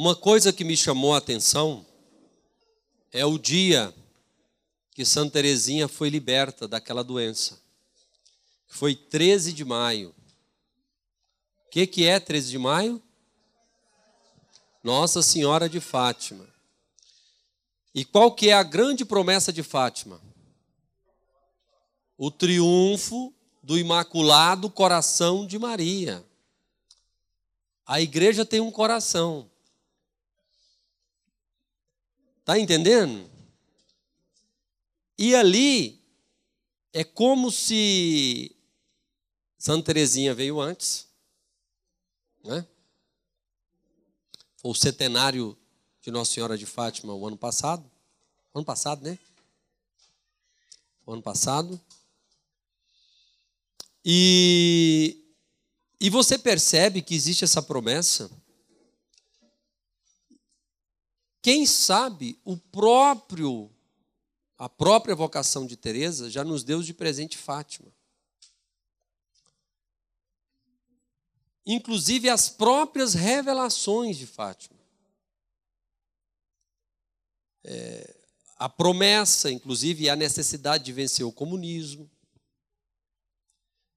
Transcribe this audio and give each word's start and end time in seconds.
Uma 0.00 0.14
coisa 0.14 0.52
que 0.52 0.62
me 0.62 0.76
chamou 0.76 1.12
a 1.12 1.18
atenção 1.18 1.84
é 3.10 3.26
o 3.26 3.36
dia 3.36 3.92
que 4.92 5.04
Santa 5.04 5.32
Teresinha 5.32 5.88
foi 5.88 6.08
liberta 6.08 6.68
daquela 6.68 7.02
doença. 7.02 7.60
Foi 8.68 8.94
13 8.94 9.52
de 9.52 9.64
maio. 9.64 10.14
O 11.66 11.70
que, 11.70 11.84
que 11.84 12.06
é 12.06 12.20
13 12.20 12.48
de 12.48 12.58
maio? 12.58 13.02
Nossa 14.84 15.20
Senhora 15.20 15.68
de 15.68 15.80
Fátima. 15.80 16.48
E 17.92 18.04
qual 18.04 18.30
que 18.30 18.50
é 18.50 18.52
a 18.52 18.62
grande 18.62 19.04
promessa 19.04 19.52
de 19.52 19.64
Fátima? 19.64 20.20
O 22.16 22.30
triunfo 22.30 23.34
do 23.64 23.76
Imaculado 23.76 24.70
Coração 24.70 25.44
de 25.44 25.58
Maria. 25.58 26.24
A 27.84 28.00
igreja 28.00 28.46
tem 28.46 28.60
um 28.60 28.70
coração. 28.70 29.50
Está 32.48 32.58
entendendo? 32.58 33.30
E 35.18 35.34
ali 35.34 36.02
é 36.94 37.04
como 37.04 37.52
se 37.52 38.56
Santa 39.58 39.84
Teresinha 39.84 40.34
veio 40.34 40.58
antes, 40.58 41.06
né? 42.42 42.66
Foi 44.56 44.70
o 44.70 44.74
centenário 44.74 45.58
de 46.00 46.10
Nossa 46.10 46.32
Senhora 46.32 46.56
de 46.56 46.64
Fátima 46.64 47.12
o 47.12 47.26
ano 47.26 47.36
passado. 47.36 47.84
Ano 48.54 48.64
passado, 48.64 49.04
né? 49.04 49.18
O 51.04 51.12
ano 51.12 51.20
passado. 51.20 51.78
E, 54.02 55.22
e 56.00 56.08
você 56.08 56.38
percebe 56.38 57.02
que 57.02 57.14
existe 57.14 57.44
essa 57.44 57.60
promessa 57.60 58.30
quem 61.40 61.66
sabe 61.66 62.40
o 62.44 62.56
próprio 62.56 63.70
a 64.58 64.68
própria 64.68 65.14
vocação 65.14 65.64
de 65.64 65.76
Teresa 65.76 66.28
já 66.28 66.42
nos 66.42 66.64
deu 66.64 66.82
de 66.82 66.92
presente 66.92 67.38
Fátima. 67.38 67.94
Inclusive 71.64 72.28
as 72.28 72.48
próprias 72.48 73.14
revelações 73.14 74.16
de 74.16 74.26
Fátima. 74.26 74.80
É, 77.62 78.16
a 78.56 78.68
promessa, 78.68 79.48
inclusive, 79.52 80.10
a 80.10 80.16
necessidade 80.16 80.84
de 80.84 80.92
vencer 80.92 81.24
o 81.24 81.32
comunismo. 81.32 82.10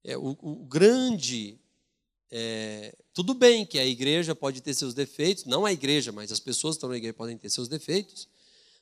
É, 0.03 0.15
o, 0.15 0.37
o 0.41 0.65
grande 0.65 1.59
é, 2.29 2.95
tudo 3.13 3.33
bem 3.33 3.65
que 3.65 3.77
a 3.77 3.85
igreja 3.85 4.33
pode 4.33 4.61
ter 4.61 4.73
seus 4.73 4.93
defeitos, 4.93 5.45
não 5.45 5.65
a 5.65 5.73
igreja, 5.73 6.11
mas 6.11 6.31
as 6.31 6.39
pessoas 6.39 6.75
que 6.75 6.77
estão 6.77 6.89
na 6.89 6.97
igreja 6.97 7.13
podem 7.13 7.37
ter 7.37 7.49
seus 7.49 7.67
defeitos, 7.67 8.27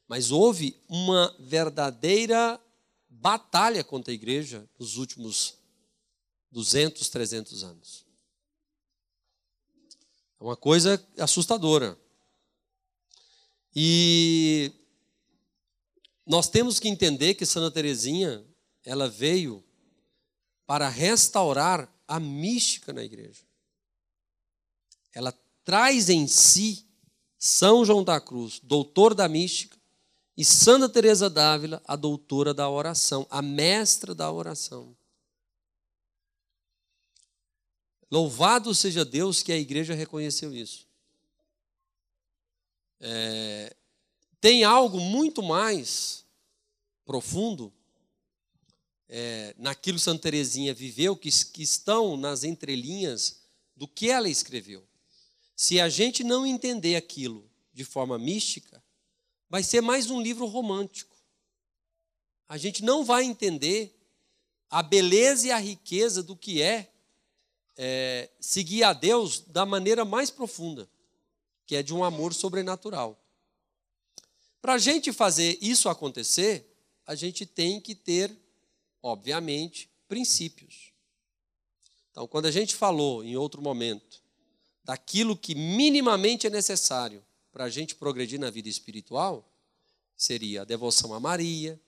mas 0.08 0.32
houve 0.32 0.76
uma 0.88 1.36
verdadeira 1.40 2.60
batalha 3.10 3.84
contra 3.84 4.12
a 4.12 4.14
igreja 4.14 4.70
nos 4.78 4.98
últimos 4.98 5.56
200, 6.52 7.10
300 7.10 7.64
anos. 7.64 8.06
É 10.40 10.44
uma 10.44 10.56
coisa 10.56 11.04
assustadora. 11.18 12.00
E 13.76 14.72
nós 16.26 16.48
temos 16.50 16.80
que 16.80 16.88
entender 16.88 17.34
que 17.34 17.46
Santa 17.46 17.72
Teresinha, 17.72 18.46
ela 18.86 19.10
veio 19.10 19.64
para 20.66 20.88
restaurar 20.88 21.92
a 22.08 22.20
mística 22.20 22.94
na 22.94 23.04
igreja. 23.04 23.49
Ela 25.20 25.38
traz 25.66 26.10
em 26.10 26.28
si 26.28 26.88
São 27.38 27.84
João 27.84 28.06
da 28.06 28.22
Cruz, 28.22 28.62
doutor 28.64 29.14
da 29.14 29.28
mística, 29.28 29.78
e 30.38 30.46
Santa 30.46 30.88
Teresa 30.88 31.30
d'Ávila, 31.30 31.82
a 31.86 31.98
doutora 31.98 32.54
da 32.54 32.70
oração, 32.70 33.28
a 33.30 33.42
mestra 33.42 34.16
da 34.16 34.32
oração. 34.32 34.96
Louvado 38.10 38.74
seja 38.74 39.04
Deus 39.04 39.44
que 39.44 39.52
a 39.52 39.58
igreja 39.58 39.94
reconheceu 39.94 40.56
isso. 40.56 40.88
É, 43.02 43.76
tem 44.40 44.64
algo 44.64 45.02
muito 45.02 45.44
mais 45.44 46.24
profundo 47.04 47.74
é, 49.10 49.54
naquilo 49.58 50.00
Santa 50.00 50.22
Teresinha 50.22 50.74
viveu, 50.74 51.18
que, 51.18 51.30
que 51.48 51.62
estão 51.62 52.16
nas 52.16 52.46
entrelinhas 52.46 53.42
do 53.76 53.86
que 53.86 54.10
ela 54.10 54.30
escreveu. 54.30 54.89
Se 55.62 55.78
a 55.78 55.90
gente 55.90 56.24
não 56.24 56.48
entender 56.48 56.96
aquilo 56.96 57.46
de 57.74 57.84
forma 57.84 58.18
mística, 58.18 58.82
vai 59.50 59.62
ser 59.62 59.82
mais 59.82 60.10
um 60.10 60.22
livro 60.22 60.46
romântico. 60.46 61.18
A 62.48 62.58
gente 62.58 62.82
não 62.82 63.04
vai 63.04 63.26
entender 63.26 63.94
a 64.70 64.82
beleza 64.82 65.48
e 65.48 65.52
a 65.52 65.58
riqueza 65.58 66.24
do 66.24 66.34
que 66.34 66.62
é, 66.62 66.90
é 67.76 68.30
seguir 68.40 68.84
a 68.86 68.94
Deus 68.94 69.42
da 69.42 69.66
maneira 69.66 70.06
mais 70.06 70.32
profunda, 70.32 70.90
que 71.66 71.76
é 71.76 71.84
de 71.84 71.94
um 71.94 72.06
amor 72.06 72.34
sobrenatural. 72.34 73.22
Para 74.62 74.76
a 74.76 74.78
gente 74.78 75.12
fazer 75.12 75.58
isso 75.62 75.90
acontecer, 75.90 76.74
a 77.06 77.16
gente 77.16 77.46
tem 77.46 77.82
que 77.82 77.94
ter 77.94 78.34
obviamente, 79.04 79.90
princípios. 80.08 80.94
Então, 82.12 82.26
quando 82.30 82.46
a 82.46 82.52
gente 82.52 82.76
falou 82.76 83.26
em 83.26 83.36
outro 83.36 83.62
momento 83.62 84.29
daquilo 84.90 85.38
que 85.38 85.54
minimamente 85.54 86.48
é 86.48 86.50
necessário 86.50 87.24
para 87.52 87.66
a 87.66 87.70
gente 87.70 87.94
progredir 87.94 88.40
na 88.40 88.50
vida 88.50 88.68
espiritual, 88.68 89.48
seria 90.18 90.64
a 90.64 90.66
devoção 90.66 91.14
a 91.14 91.20
Maria, 91.20 91.80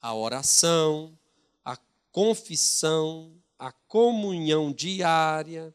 a 0.00 0.14
oração, 0.14 1.18
a 1.62 1.76
confissão, 2.10 3.30
a 3.58 3.70
comunhão 3.70 4.72
diária, 4.72 5.74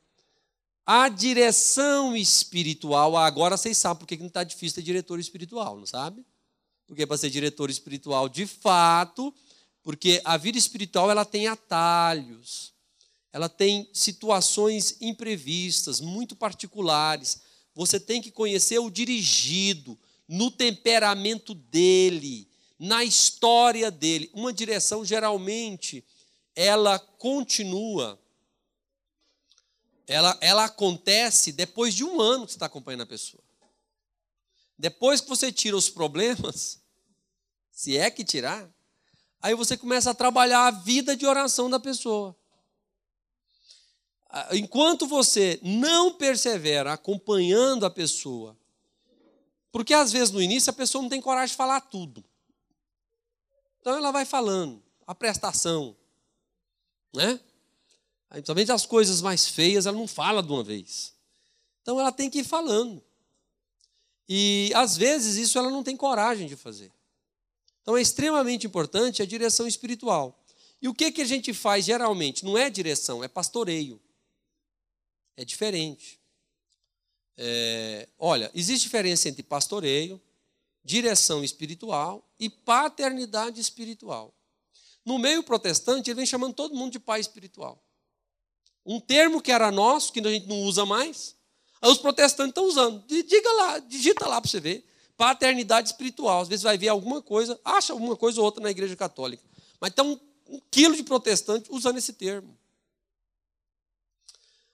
a 0.83 1.07
direção 1.07 2.17
espiritual. 2.17 3.15
Agora 3.15 3.57
vocês 3.57 3.77
sabem 3.77 3.99
por 3.99 4.07
que 4.07 4.17
não 4.17 4.25
está 4.25 4.43
difícil 4.43 4.73
ser 4.73 4.81
diretor 4.81 5.19
espiritual, 5.19 5.77
não 5.77 5.85
sabe? 5.85 6.25
Porque 6.87 7.05
para 7.05 7.15
ser 7.15 7.29
diretor 7.29 7.69
espiritual, 7.69 8.27
de 8.27 8.47
fato, 8.47 9.31
porque 9.83 10.19
a 10.25 10.35
vida 10.35 10.57
espiritual 10.57 11.11
ela 11.11 11.25
tem 11.25 11.45
atalhos, 11.45 12.70
ela 13.33 13.47
tem 13.47 13.89
situações 13.93 14.97
imprevistas, 14.99 16.01
muito 16.01 16.35
particulares. 16.35 17.41
Você 17.73 17.99
tem 17.99 18.21
que 18.21 18.31
conhecer 18.31 18.79
o 18.79 18.89
dirigido, 18.89 19.97
no 20.27 20.49
temperamento 20.49 21.53
dele, 21.53 22.47
na 22.79 23.03
história 23.03 23.91
dele. 23.91 24.29
Uma 24.33 24.53
direção 24.53 25.03
geralmente 25.03 26.03
ela 26.53 26.99
continua, 26.99 28.19
ela, 30.05 30.37
ela 30.41 30.65
acontece 30.65 31.53
depois 31.53 31.93
de 31.93 32.03
um 32.03 32.19
ano 32.19 32.45
que 32.45 32.51
você 32.51 32.57
está 32.57 32.65
acompanhando 32.65 33.03
a 33.03 33.05
pessoa. 33.05 33.41
Depois 34.77 35.21
que 35.21 35.29
você 35.29 35.51
tira 35.51 35.77
os 35.77 35.89
problemas, 35.89 36.81
se 37.71 37.97
é 37.97 38.11
que 38.11 38.25
tirar, 38.25 38.69
Aí 39.41 39.55
você 39.55 39.75
começa 39.75 40.11
a 40.11 40.13
trabalhar 40.13 40.67
a 40.67 40.71
vida 40.71 41.17
de 41.17 41.25
oração 41.25 41.69
da 41.69 41.79
pessoa. 41.79 42.35
Enquanto 44.53 45.05
você 45.05 45.59
não 45.61 46.13
persevera 46.13 46.93
acompanhando 46.93 47.85
a 47.85 47.89
pessoa, 47.89 48.57
porque 49.71 49.93
às 49.93 50.11
vezes 50.11 50.31
no 50.31 50.41
início 50.41 50.69
a 50.69 50.73
pessoa 50.73 51.01
não 51.01 51.09
tem 51.09 51.21
coragem 51.21 51.51
de 51.51 51.57
falar 51.57 51.81
tudo. 51.81 52.23
Então 53.79 53.97
ela 53.97 54.11
vai 54.11 54.25
falando, 54.25 54.81
a 55.07 55.15
prestação, 55.15 55.95
né? 57.13 57.39
Principalmente 58.29 58.71
as 58.71 58.85
coisas 58.85 59.21
mais 59.21 59.47
feias, 59.47 59.85
ela 59.85 59.97
não 59.97 60.07
fala 60.07 60.41
de 60.41 60.51
uma 60.51 60.63
vez. 60.63 61.13
Então 61.81 61.99
ela 61.99 62.11
tem 62.11 62.29
que 62.29 62.39
ir 62.39 62.45
falando. 62.45 63.03
E 64.29 64.71
às 64.73 64.95
vezes 64.95 65.35
isso 65.35 65.57
ela 65.57 65.69
não 65.69 65.83
tem 65.83 65.97
coragem 65.97 66.47
de 66.47 66.55
fazer. 66.55 66.91
Então 67.81 67.97
é 67.97 68.01
extremamente 68.01 68.65
importante 68.65 69.21
a 69.21 69.25
direção 69.25 69.67
espiritual. 69.67 70.41
E 70.81 70.87
o 70.87 70.93
que, 70.93 71.11
que 71.11 71.21
a 71.21 71.25
gente 71.25 71.53
faz 71.53 71.83
geralmente? 71.85 72.45
Não 72.45 72.57
é 72.57 72.69
direção, 72.69 73.23
é 73.23 73.27
pastoreio. 73.27 73.99
É 75.37 75.45
diferente. 75.45 76.19
É, 77.37 78.07
olha, 78.19 78.51
existe 78.53 78.83
diferença 78.83 79.27
entre 79.29 79.43
pastoreio, 79.43 80.21
direção 80.83 81.43
espiritual 81.43 82.27
e 82.39 82.49
paternidade 82.49 83.59
espiritual. 83.59 84.33
No 85.05 85.17
meio 85.17 85.41
protestante, 85.43 86.09
ele 86.09 86.17
vem 86.17 86.25
chamando 86.25 86.53
todo 86.53 86.75
mundo 86.75 86.91
de 86.91 86.99
pai 86.99 87.19
espiritual. 87.19 87.83
Um 88.85 88.99
termo 88.99 89.41
que 89.41 89.51
era 89.51 89.71
nosso, 89.71 90.11
que 90.11 90.19
a 90.19 90.31
gente 90.31 90.47
não 90.47 90.61
usa 90.61 90.85
mais, 90.85 91.35
os 91.81 91.97
protestantes 91.97 92.51
estão 92.51 92.65
usando. 92.65 93.03
Diga 93.07 93.51
lá, 93.53 93.79
digita 93.79 94.27
lá 94.27 94.39
para 94.39 94.49
você 94.49 94.59
ver 94.59 94.87
paternidade 95.17 95.89
espiritual. 95.89 96.41
Às 96.41 96.47
vezes 96.47 96.63
vai 96.63 96.77
ver 96.77 96.87
alguma 96.87 97.21
coisa, 97.21 97.59
acha 97.63 97.93
alguma 97.93 98.15
coisa 98.15 98.39
ou 98.39 98.45
outra 98.45 98.61
na 98.61 98.71
igreja 98.71 98.95
católica. 98.95 99.43
Mas 99.79 99.93
tem 99.93 100.03
um, 100.03 100.19
um 100.47 100.59
quilo 100.71 100.95
de 100.95 101.03
protestante 101.03 101.69
usando 101.71 101.97
esse 101.97 102.13
termo. 102.13 102.57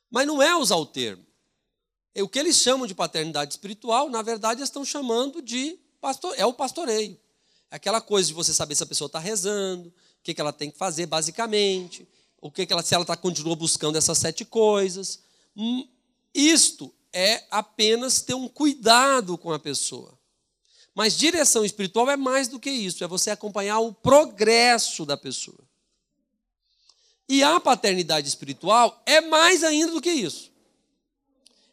Mas 0.10 0.26
não 0.26 0.42
é 0.42 0.56
usar 0.56 0.76
o 0.78 0.86
termo. 0.86 1.26
o 2.16 2.28
que 2.28 2.40
eles 2.40 2.58
chamam 2.58 2.88
de 2.88 2.96
paternidade 2.96 3.54
espiritual, 3.54 4.10
na 4.10 4.22
verdade, 4.22 4.60
eles 4.62 4.70
estão 4.70 4.84
chamando 4.84 5.42
de 5.42 5.78
pastor, 6.02 6.34
é 6.38 6.46
o 6.46 6.54
pastoreio. 6.54 7.20
É 7.70 7.76
aquela 7.76 8.02
coisa 8.02 8.28
de 8.28 8.34
você 8.34 8.54
saber 8.54 8.76
se 8.76 8.84
a 8.84 8.88
pessoa 8.88 9.08
está 9.08 9.20
rezando, 9.20 9.90
o 9.90 9.94
que, 10.24 10.34
que 10.34 10.42
ela 10.42 10.54
tem 10.54 10.72
que 10.72 10.78
fazer, 10.78 11.06
basicamente, 11.06 12.08
o 12.42 12.50
que, 12.50 12.66
que 12.66 12.74
ela, 12.74 12.82
se 12.82 12.96
ela 12.96 13.06
tá, 13.06 13.16
continua 13.16 13.56
buscando 13.56 13.98
essas 13.98 14.18
sete 14.18 14.46
coisas. 14.46 15.20
Hum, 15.56 15.88
isto 16.34 16.94
é 17.12 17.46
apenas 17.52 18.22
ter 18.22 18.34
um 18.34 18.48
cuidado 18.48 19.38
com 19.38 19.52
a 19.52 19.60
pessoa. 19.60 20.18
Mas 20.96 21.18
direção 21.18 21.64
espiritual 21.64 22.10
é 22.10 22.18
mais 22.18 22.48
do 22.48 22.60
que 22.60 22.72
isso, 22.72 23.04
é 23.04 23.08
você 23.08 23.30
acompanhar 23.30 23.80
o 23.80 23.94
progresso 23.94 25.06
da 25.06 25.16
pessoa. 25.16 25.67
E 27.30 27.44
a 27.44 27.60
paternidade 27.60 28.28
espiritual 28.28 29.02
é 29.06 29.22
mais 29.22 29.64
ainda 29.64 29.92
do 29.92 30.02
que 30.02 30.12
isso. 30.12 30.52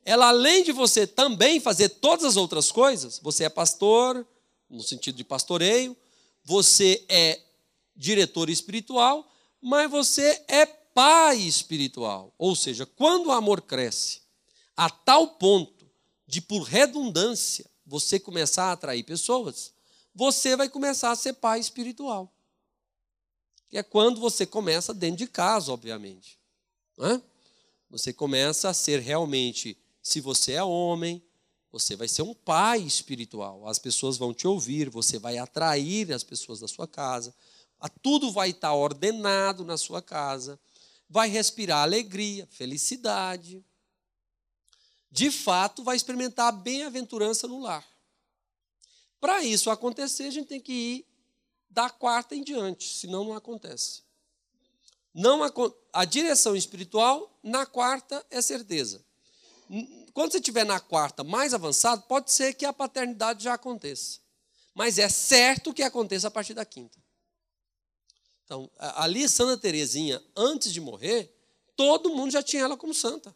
Ela, 0.05 0.29
além 0.29 0.63
de 0.63 0.73
você 0.73 1.07
também 1.07 1.61
fazer 1.61 1.89
todas 1.89 2.25
as 2.25 2.37
outras 2.37 2.71
coisas, 2.71 3.19
você 3.21 3.45
é 3.45 3.49
pastor, 3.49 4.27
no 4.69 4.83
sentido 4.83 5.17
de 5.17 5.25
pastoreio, 5.25 5.97
você 6.45 7.05
é 7.09 7.41
diretor 7.97 8.51
espiritual, 8.51 9.27
mas 9.63 9.91
você 9.91 10.43
é 10.49 10.67
pai 10.67 11.39
espiritual. 11.39 12.35
Ou 12.37 12.55
seja, 12.55 12.85
quando 12.85 13.27
o 13.27 13.33
amor 13.33 13.63
cresce 13.63 14.21
a 14.77 14.91
tal 14.91 15.29
ponto 15.29 15.89
de, 16.27 16.41
por 16.41 16.63
redundância, 16.63 17.65
você 17.87 18.19
começar 18.19 18.65
a 18.65 18.73
atrair 18.73 19.05
pessoas, 19.05 19.73
você 20.15 20.57
vai 20.57 20.69
começar 20.69 21.11
a 21.11 21.17
ser 21.17 21.35
pai 21.35 21.61
espiritual. 21.61 22.33
Que 23.75 23.79
é 23.79 23.83
quando 23.83 24.21
você 24.21 24.47
começa 24.47 24.95
dentro 24.95 25.17
de 25.17 25.27
casa, 25.27 25.73
obviamente. 25.73 26.39
É? 27.01 27.21
Você 27.91 28.13
começa 28.13 28.69
a 28.69 28.73
ser 28.73 29.01
realmente, 29.01 29.77
se 30.01 30.21
você 30.21 30.53
é 30.53 30.63
homem, 30.63 31.21
você 31.73 31.97
vai 31.97 32.07
ser 32.07 32.23
um 32.23 32.33
pai 32.33 32.83
espiritual. 32.83 33.67
As 33.67 33.81
pessoas 33.81 34.17
vão 34.17 34.33
te 34.33 34.47
ouvir, 34.47 34.89
você 34.89 35.19
vai 35.19 35.39
atrair 35.39 36.13
as 36.13 36.23
pessoas 36.23 36.61
da 36.61 36.69
sua 36.69 36.87
casa. 36.87 37.35
Tudo 38.01 38.31
vai 38.31 38.51
estar 38.51 38.73
ordenado 38.73 39.65
na 39.65 39.77
sua 39.77 40.01
casa. 40.01 40.57
Vai 41.11 41.29
respirar 41.29 41.83
alegria, 41.83 42.47
felicidade 42.53 43.61
de 45.11 45.33
fato 45.33 45.83
vai 45.83 45.97
experimentar 45.97 46.47
a 46.47 46.53
bem-aventurança 46.53 47.49
no 47.49 47.59
lar. 47.59 47.85
Para 49.21 49.43
isso 49.43 49.69
acontecer, 49.69 50.25
a 50.25 50.31
gente 50.31 50.47
tem 50.47 50.61
que 50.61 50.73
ir 50.73 51.14
da 51.75 51.91
quarta 51.91 52.37
em 52.37 52.43
diante, 52.43 52.89
senão 52.95 53.25
não 53.25 53.35
acontece. 53.35 54.03
Não 55.13 55.41
a 55.93 56.05
direção 56.05 56.55
espiritual 56.55 57.37
na 57.43 57.67
quarta 57.67 58.25
é 58.31 58.41
certeza. 58.41 59.05
Quando 60.13 60.31
você 60.31 60.39
estiver 60.39 60.65
na 60.65 60.79
quarta 60.79 61.25
mais 61.25 61.53
avançado, 61.53 62.03
pode 62.03 62.31
ser 62.31 62.55
que 62.55 62.65
a 62.65 62.73
paternidade 62.73 63.43
já 63.43 63.55
aconteça. 63.55 64.21
Mas 64.73 64.99
é 64.99 65.09
certo 65.09 65.75
que 65.75 65.83
aconteça 65.83 66.29
a 66.29 66.31
partir 66.31 66.55
da 66.55 66.65
quinta. 66.65 66.99
Então, 68.45 68.71
ali 68.79 69.29
Santa 69.29 69.57
Terezinha, 69.57 70.23
antes 70.37 70.73
de 70.73 70.81
morrer, 70.81 71.35
todo 71.75 72.11
mundo 72.11 72.31
já 72.31 72.43
tinha 72.43 72.63
ela 72.63 72.77
como 72.77 72.95
santa. 72.95 73.35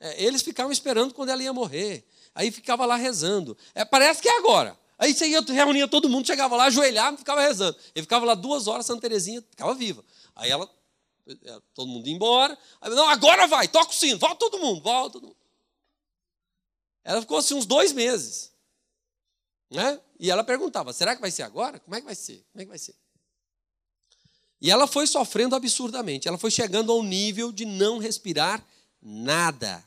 É, 0.00 0.22
eles 0.22 0.42
ficavam 0.42 0.72
esperando 0.72 1.14
quando 1.14 1.28
ela 1.28 1.42
ia 1.42 1.52
morrer. 1.52 2.04
Aí 2.34 2.50
ficava 2.50 2.86
lá 2.86 2.96
rezando. 2.96 3.56
É, 3.74 3.84
parece 3.84 4.22
que 4.22 4.28
é 4.28 4.38
agora. 4.38 4.78
Aí 4.98 5.14
você 5.14 5.28
ia, 5.28 5.40
reunia 5.40 5.86
todo 5.86 6.08
mundo, 6.08 6.26
chegava 6.26 6.56
lá, 6.56 6.64
ajoelhava 6.64 7.14
e 7.14 7.18
ficava 7.18 7.40
rezando. 7.40 7.78
Ele 7.94 8.02
ficava 8.02 8.26
lá 8.26 8.34
duas 8.34 8.66
horas, 8.66 8.84
Santa 8.84 9.02
Terezinha 9.02 9.40
ficava 9.48 9.72
viva. 9.74 10.04
Aí 10.34 10.50
ela, 10.50 10.68
é, 11.28 11.60
todo 11.72 11.88
mundo 11.88 12.08
ia 12.08 12.14
embora. 12.14 12.58
Aí, 12.80 12.90
não, 12.90 13.08
agora 13.08 13.46
vai, 13.46 13.68
toca 13.68 13.90
o 13.90 13.94
sino, 13.94 14.18
volta 14.18 14.36
todo 14.36 14.58
mundo, 14.58 14.82
volta 14.82 15.12
todo 15.12 15.28
mundo. 15.28 15.36
Ela 17.04 17.20
ficou 17.20 17.38
assim 17.38 17.54
uns 17.54 17.64
dois 17.64 17.92
meses. 17.92 18.52
Né? 19.70 20.00
E 20.18 20.30
ela 20.30 20.42
perguntava: 20.42 20.92
será 20.92 21.14
que 21.14 21.20
vai 21.20 21.30
ser 21.30 21.42
agora? 21.42 21.78
Como 21.78 21.94
é 21.94 22.00
que 22.00 22.06
vai 22.06 22.14
ser? 22.14 22.44
Como 22.50 22.62
é 22.62 22.64
que 22.64 22.68
vai 22.68 22.78
ser? 22.78 22.96
E 24.60 24.70
ela 24.70 24.86
foi 24.86 25.06
sofrendo 25.06 25.54
absurdamente. 25.54 26.26
Ela 26.26 26.38
foi 26.38 26.50
chegando 26.50 26.90
ao 26.90 27.02
nível 27.02 27.52
de 27.52 27.64
não 27.64 27.98
respirar 27.98 28.66
nada. 29.00 29.84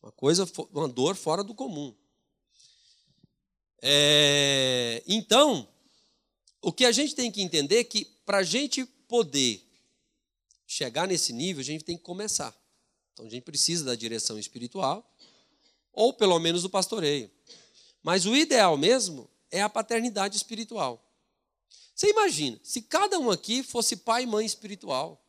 Uma 0.00 0.12
coisa, 0.12 0.48
uma 0.72 0.88
dor 0.88 1.16
fora 1.16 1.42
do 1.42 1.54
comum. 1.54 1.94
É, 3.82 5.02
então, 5.06 5.66
o 6.60 6.72
que 6.72 6.84
a 6.84 6.92
gente 6.92 7.14
tem 7.14 7.30
que 7.30 7.42
entender 7.42 7.78
é 7.78 7.84
que 7.84 8.04
para 8.24 8.38
a 8.38 8.42
gente 8.42 8.84
poder 8.84 9.66
chegar 10.66 11.08
nesse 11.08 11.32
nível, 11.32 11.60
a 11.60 11.64
gente 11.64 11.84
tem 11.84 11.96
que 11.96 12.02
começar. 12.02 12.56
Então, 13.12 13.26
a 13.26 13.28
gente 13.28 13.42
precisa 13.42 13.84
da 13.84 13.94
direção 13.94 14.38
espiritual, 14.38 15.08
ou 15.92 16.12
pelo 16.12 16.38
menos 16.38 16.62
do 16.62 16.70
pastoreio. 16.70 17.30
Mas 18.02 18.26
o 18.26 18.36
ideal 18.36 18.76
mesmo 18.76 19.28
é 19.50 19.60
a 19.62 19.68
paternidade 19.68 20.36
espiritual. 20.36 21.04
Você 21.94 22.08
imagina, 22.08 22.58
se 22.62 22.82
cada 22.82 23.18
um 23.18 23.30
aqui 23.30 23.62
fosse 23.62 23.96
pai 23.96 24.22
e 24.22 24.26
mãe 24.26 24.46
espiritual, 24.46 25.22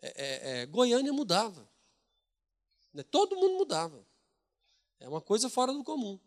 é, 0.00 0.06
é, 0.06 0.60
é, 0.62 0.66
Goiânia 0.66 1.12
mudava. 1.12 1.68
Né? 2.92 3.02
Todo 3.02 3.34
mundo 3.36 3.56
mudava. 3.56 4.06
É 5.00 5.08
uma 5.08 5.20
coisa 5.20 5.48
fora 5.48 5.72
do 5.72 5.82
comum. 5.82 6.18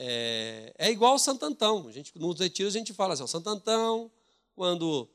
É, 0.00 0.72
é 0.78 0.90
igual 0.92 1.16
o 1.16 1.18
Santo 1.18 1.44
Antão. 1.44 1.88
A 1.88 1.92
gente, 1.92 2.16
nos 2.16 2.38
retiros 2.38 2.76
a 2.76 2.78
gente 2.78 2.94
fala 2.94 3.14
assim, 3.14 3.24
o 3.24 3.26
Santo 3.26 3.50
Antão, 3.50 4.08
quando 4.54 5.08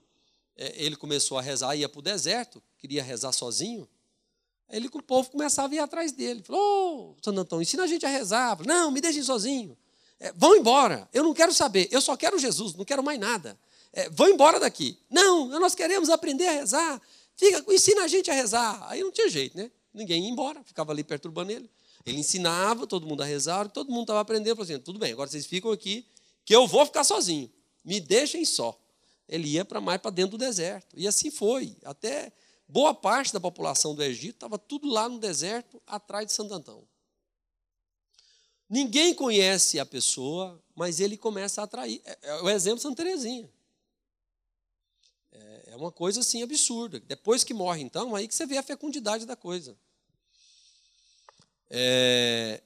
é, 0.57 0.74
ele 0.75 0.97
começou 0.97 1.38
a 1.38 1.41
rezar, 1.41 1.74
ia 1.74 1.88
para 1.88 2.00
o 2.00 2.01
deserto, 2.01 2.62
queria 2.77 3.01
rezar 3.01 3.31
sozinho, 3.31 3.88
ele 4.69 4.89
com 4.89 4.97
o 4.97 5.03
povo 5.03 5.30
começava 5.31 5.74
a 5.74 5.75
ir 5.77 5.80
atrás 5.80 6.12
dele. 6.12 6.44
Falou, 6.44 7.12
ô, 7.12 7.15
Santo 7.24 7.39
Antão, 7.39 7.62
ensina 7.62 7.83
a 7.83 7.88
gente 7.88 8.06
a 8.06 8.09
rezar. 8.09 8.59
Não, 8.65 8.91
me 8.91 9.00
deixem 9.00 9.24
sozinho. 9.24 9.77
É, 10.19 10.33
vão 10.33 10.57
embora, 10.57 11.07
eu 11.13 11.24
não 11.24 11.33
quero 11.33 11.53
saber, 11.53 11.88
eu 11.89 12.01
só 12.01 12.18
quero 12.18 12.38
Jesus, 12.38 12.75
não 12.75 12.83
quero 12.83 13.01
mais 13.01 13.18
nada. 13.18 13.57
É, 13.94 14.09
vão 14.09 14.27
embora 14.27 14.59
daqui. 14.59 15.00
Não, 15.09 15.47
nós 15.62 15.74
queremos 15.75 16.09
aprender 16.09 16.47
a 16.47 16.51
rezar. 16.51 17.01
Fica, 17.38 17.63
ensina 17.74 18.03
a 18.03 18.07
gente 18.07 18.29
a 18.29 18.33
rezar. 18.33 18.86
Aí 18.89 19.01
não 19.01 19.12
tinha 19.12 19.29
jeito, 19.29 19.56
né? 19.56 19.71
Ninguém 19.94 20.24
ia 20.24 20.29
embora, 20.29 20.62
ficava 20.63 20.91
ali 20.91 21.06
perturbando 21.06 21.51
ele. 21.53 21.69
Ele 22.05 22.19
ensinava 22.19 22.85
todo 22.85 23.07
mundo 23.07 23.21
a 23.23 23.25
rezar, 23.25 23.69
todo 23.69 23.89
mundo 23.89 24.03
estava 24.03 24.19
aprendendo, 24.19 24.55
falou 24.55 24.71
assim, 24.71 24.79
tudo 24.79 25.00
bem, 25.00 25.13
agora 25.13 25.29
vocês 25.29 25.45
ficam 25.45 25.71
aqui, 25.71 26.05
que 26.44 26.53
eu 26.53 26.67
vou 26.67 26.85
ficar 26.85 27.03
sozinho. 27.03 27.51
Me 27.83 28.00
deixem 28.00 28.44
só. 28.45 28.77
Ele 29.27 29.47
ia 29.47 29.63
para 29.63 29.79
mais 29.79 30.01
para 30.01 30.11
dentro 30.11 30.38
do 30.38 30.38
deserto. 30.38 30.94
E 30.97 31.07
assim 31.07 31.31
foi. 31.31 31.77
Até 31.83 32.31
boa 32.67 32.94
parte 32.94 33.31
da 33.31 33.39
população 33.39 33.95
do 33.95 34.03
Egito 34.03 34.35
estava 34.35 34.57
tudo 34.57 34.88
lá 34.89 35.07
no 35.07 35.19
deserto, 35.19 35.81
atrás 35.88 36.27
de 36.27 36.33
Santo 36.33 36.53
Antão. 36.53 36.83
Ninguém 38.69 39.13
conhece 39.13 39.79
a 39.79 39.86
pessoa, 39.86 40.62
mas 40.75 41.00
ele 41.00 41.17
começa 41.17 41.62
a 41.62 41.63
atrair. 41.63 42.01
É, 42.03 42.17
é 42.24 42.41
o 42.41 42.50
exemplo 42.50 42.77
de 42.77 42.83
Santa 42.83 43.03
Terezinha. 43.03 43.50
É 45.74 45.75
uma 45.75 45.91
coisa 45.91 46.19
assim 46.19 46.43
absurda. 46.43 47.00
Depois 47.00 47.43
que 47.43 47.51
morre, 47.51 47.81
então, 47.81 48.15
aí 48.15 48.27
que 48.27 48.36
você 48.36 48.45
vê 48.45 48.57
a 48.57 48.63
fecundidade 48.63 49.25
da 49.25 49.36
coisa. 49.36 49.75
É... 51.75 52.62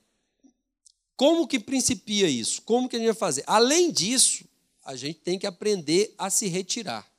Como 1.15 1.47
que 1.47 1.59
principia 1.59 2.29
isso? 2.29 2.61
Como 2.61 2.89
que 2.89 2.97
a 2.97 2.99
gente 2.99 3.07
vai 3.07 3.15
fazer? 3.15 3.43
Além 3.47 3.91
disso, 3.91 4.45
a 4.83 4.95
gente 4.95 5.19
tem 5.19 5.39
que 5.39 5.47
aprender 5.47 6.13
a 6.17 6.29
se 6.29 6.47
retirar. 6.47 7.09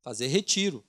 Fazer 0.00 0.28
retiro. 0.28 0.78
O 0.78 0.84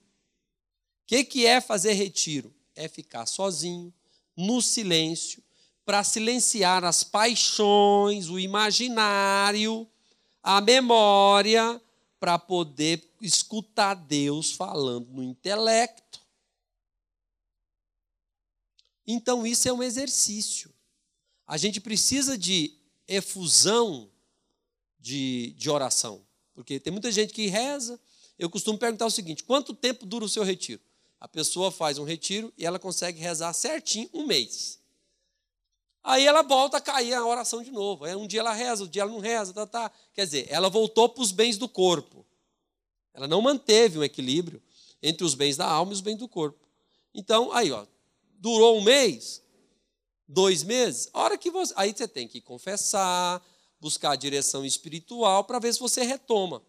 que, 1.06 1.24
que 1.24 1.44
é 1.44 1.60
fazer 1.60 1.92
retiro? 1.92 2.54
É 2.74 2.88
ficar 2.88 3.26
sozinho, 3.26 3.92
no 4.36 4.62
silêncio, 4.62 5.42
para 5.84 6.02
silenciar 6.02 6.84
as 6.84 7.04
paixões, 7.04 8.28
o 8.28 8.38
imaginário, 8.38 9.86
a 10.42 10.60
memória, 10.60 11.80
para 12.18 12.38
poder 12.38 13.06
escutar 13.20 13.94
Deus 13.94 14.52
falando 14.52 15.08
no 15.10 15.22
intelecto. 15.22 16.09
Então, 19.12 19.46
isso 19.46 19.68
é 19.68 19.72
um 19.72 19.82
exercício. 19.82 20.70
A 21.46 21.56
gente 21.56 21.80
precisa 21.80 22.38
de 22.38 22.78
efusão 23.08 24.08
de, 25.00 25.52
de 25.58 25.68
oração. 25.68 26.24
Porque 26.54 26.78
tem 26.78 26.92
muita 26.92 27.10
gente 27.10 27.32
que 27.32 27.46
reza. 27.48 27.98
Eu 28.38 28.48
costumo 28.48 28.78
perguntar 28.78 29.06
o 29.06 29.10
seguinte: 29.10 29.42
quanto 29.42 29.74
tempo 29.74 30.06
dura 30.06 30.24
o 30.24 30.28
seu 30.28 30.44
retiro? 30.44 30.80
A 31.18 31.26
pessoa 31.26 31.70
faz 31.70 31.98
um 31.98 32.04
retiro 32.04 32.52
e 32.56 32.64
ela 32.64 32.78
consegue 32.78 33.20
rezar 33.20 33.52
certinho 33.52 34.08
um 34.14 34.26
mês. 34.26 34.78
Aí 36.02 36.26
ela 36.26 36.42
volta 36.42 36.78
a 36.78 36.80
cair 36.80 37.12
a 37.12 37.26
oração 37.26 37.62
de 37.62 37.70
novo. 37.70 38.04
Aí 38.04 38.14
um 38.14 38.26
dia 38.26 38.40
ela 38.40 38.52
reza, 38.52 38.82
outro 38.82 38.92
dia 38.92 39.02
ela 39.02 39.10
não 39.10 39.18
reza. 39.18 39.52
Tá, 39.52 39.66
tá. 39.66 39.92
Quer 40.14 40.24
dizer, 40.24 40.46
ela 40.48 40.70
voltou 40.70 41.08
para 41.08 41.22
os 41.22 41.32
bens 41.32 41.58
do 41.58 41.68
corpo. 41.68 42.24
Ela 43.12 43.26
não 43.26 43.42
manteve 43.42 43.98
um 43.98 44.04
equilíbrio 44.04 44.62
entre 45.02 45.24
os 45.24 45.34
bens 45.34 45.56
da 45.56 45.66
alma 45.66 45.92
e 45.92 45.94
os 45.94 46.00
bens 46.00 46.16
do 46.16 46.28
corpo. 46.28 46.66
Então, 47.12 47.52
aí, 47.52 47.72
ó, 47.72 47.84
durou 48.40 48.78
um 48.78 48.82
mês, 48.82 49.42
dois 50.26 50.64
meses, 50.64 51.08
a 51.12 51.20
hora 51.20 51.38
que 51.38 51.50
você. 51.50 51.72
Aí 51.76 51.92
você 51.92 52.08
tem 52.08 52.26
que 52.26 52.40
confessar, 52.40 53.40
buscar 53.78 54.12
a 54.12 54.16
direção 54.16 54.64
espiritual 54.64 55.44
para 55.44 55.58
ver 55.58 55.72
se 55.72 55.78
você 55.78 56.02
retoma. 56.02 56.62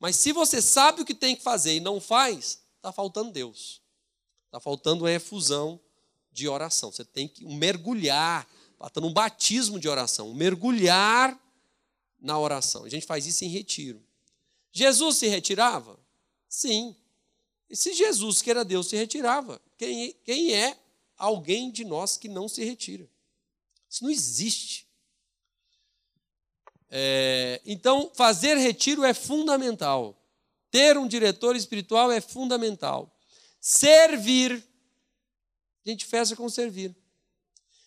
Mas 0.00 0.16
se 0.16 0.32
você 0.32 0.62
sabe 0.62 1.02
o 1.02 1.04
que 1.04 1.14
tem 1.14 1.36
que 1.36 1.42
fazer 1.42 1.76
e 1.76 1.80
não 1.80 2.00
faz, 2.00 2.62
está 2.76 2.90
faltando 2.90 3.30
Deus. 3.30 3.82
Está 4.46 4.58
faltando 4.58 5.04
uma 5.04 5.12
efusão 5.12 5.78
de 6.32 6.48
oração. 6.48 6.90
Você 6.90 7.04
tem 7.04 7.28
que 7.28 7.44
mergulhar, 7.44 8.48
faltando 8.78 9.06
um 9.06 9.12
batismo 9.12 9.78
de 9.78 9.88
oração, 9.88 10.32
mergulhar 10.32 11.38
na 12.18 12.38
oração. 12.38 12.84
A 12.84 12.88
gente 12.88 13.06
faz 13.06 13.26
isso 13.26 13.44
em 13.44 13.48
retiro. 13.48 14.02
Jesus 14.72 15.18
se 15.18 15.26
retirava? 15.26 15.98
Sim. 16.48 16.96
E 17.70 17.76
se 17.76 17.94
Jesus, 17.94 18.42
que 18.42 18.50
era 18.50 18.64
Deus, 18.64 18.88
se 18.88 18.96
retirava, 18.96 19.62
quem, 19.78 20.12
quem 20.24 20.52
é 20.52 20.76
alguém 21.16 21.70
de 21.70 21.84
nós 21.84 22.16
que 22.16 22.28
não 22.28 22.48
se 22.48 22.64
retira? 22.64 23.08
Isso 23.88 24.02
não 24.02 24.10
existe. 24.10 24.88
É, 26.90 27.60
então, 27.64 28.10
fazer 28.12 28.56
retiro 28.56 29.04
é 29.04 29.14
fundamental. 29.14 30.16
Ter 30.70 30.98
um 30.98 31.06
diretor 31.06 31.54
espiritual 31.54 32.10
é 32.10 32.20
fundamental. 32.20 33.16
Servir. 33.60 34.64
A 35.86 35.90
gente 35.90 36.04
fecha 36.04 36.34
com 36.34 36.48
servir. 36.48 36.94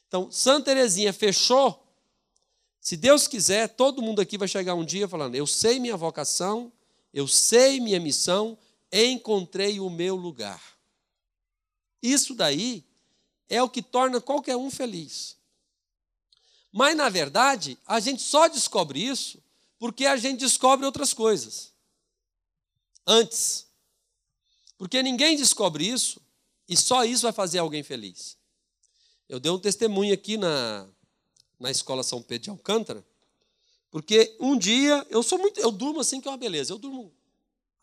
Então, 0.07 0.31
Santa 0.31 0.65
Teresinha 0.65 1.11
fechou. 1.11 1.83
Se 2.79 2.95
Deus 2.95 3.27
quiser, 3.27 3.69
todo 3.69 4.01
mundo 4.01 4.21
aqui 4.21 4.37
vai 4.37 4.47
chegar 4.47 4.75
um 4.75 4.85
dia 4.85 5.07
falando: 5.07 5.35
Eu 5.35 5.47
sei 5.47 5.79
minha 5.79 5.97
vocação, 5.97 6.71
eu 7.13 7.27
sei 7.27 7.79
minha 7.79 7.99
missão, 7.99 8.57
encontrei 8.93 9.79
o 9.79 9.89
meu 9.89 10.15
lugar. 10.15 10.61
Isso 12.01 12.35
daí 12.35 12.85
é 13.49 13.61
o 13.63 13.69
que 13.69 13.81
torna 13.81 14.21
qualquer 14.21 14.55
um 14.55 14.69
feliz. 14.69 15.35
Mas, 16.71 16.95
na 16.95 17.09
verdade, 17.09 17.77
a 17.85 17.99
gente 17.99 18.21
só 18.21 18.47
descobre 18.47 18.99
isso 19.03 19.41
porque 19.79 20.05
a 20.05 20.17
gente 20.17 20.39
descobre 20.39 20.85
outras 20.85 21.13
coisas. 21.13 21.71
Antes. 23.05 23.67
Porque 24.77 25.01
ninguém 25.01 25.35
descobre 25.35 25.87
isso 25.87 26.21
e 26.67 26.75
só 26.75 27.05
isso 27.05 27.23
vai 27.23 27.31
fazer 27.31 27.59
alguém 27.59 27.83
feliz. 27.83 28.37
Eu 29.27 29.39
dei 29.39 29.51
um 29.51 29.59
testemunho 29.59 30.13
aqui 30.13 30.37
na, 30.37 30.87
na 31.59 31.71
escola 31.71 32.03
São 32.03 32.21
Pedro 32.21 32.43
de 32.43 32.49
Alcântara, 32.49 33.05
porque 33.89 34.35
um 34.39 34.57
dia 34.57 35.05
eu 35.09 35.23
sou 35.23 35.37
muito, 35.37 35.59
eu 35.59 35.71
durmo 35.71 35.99
assim 35.99 36.19
que 36.19 36.27
é 36.27 36.31
uma 36.31 36.37
beleza, 36.37 36.73
eu 36.73 36.77
durmo 36.77 37.13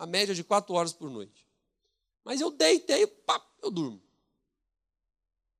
a 0.00 0.06
média 0.06 0.34
de 0.34 0.42
quatro 0.42 0.74
horas 0.74 0.94
por 0.94 1.10
noite. 1.10 1.46
Mas 2.24 2.40
eu 2.40 2.50
deitei, 2.50 3.06
pá, 3.06 3.38
eu 3.62 3.70
durmo. 3.70 4.02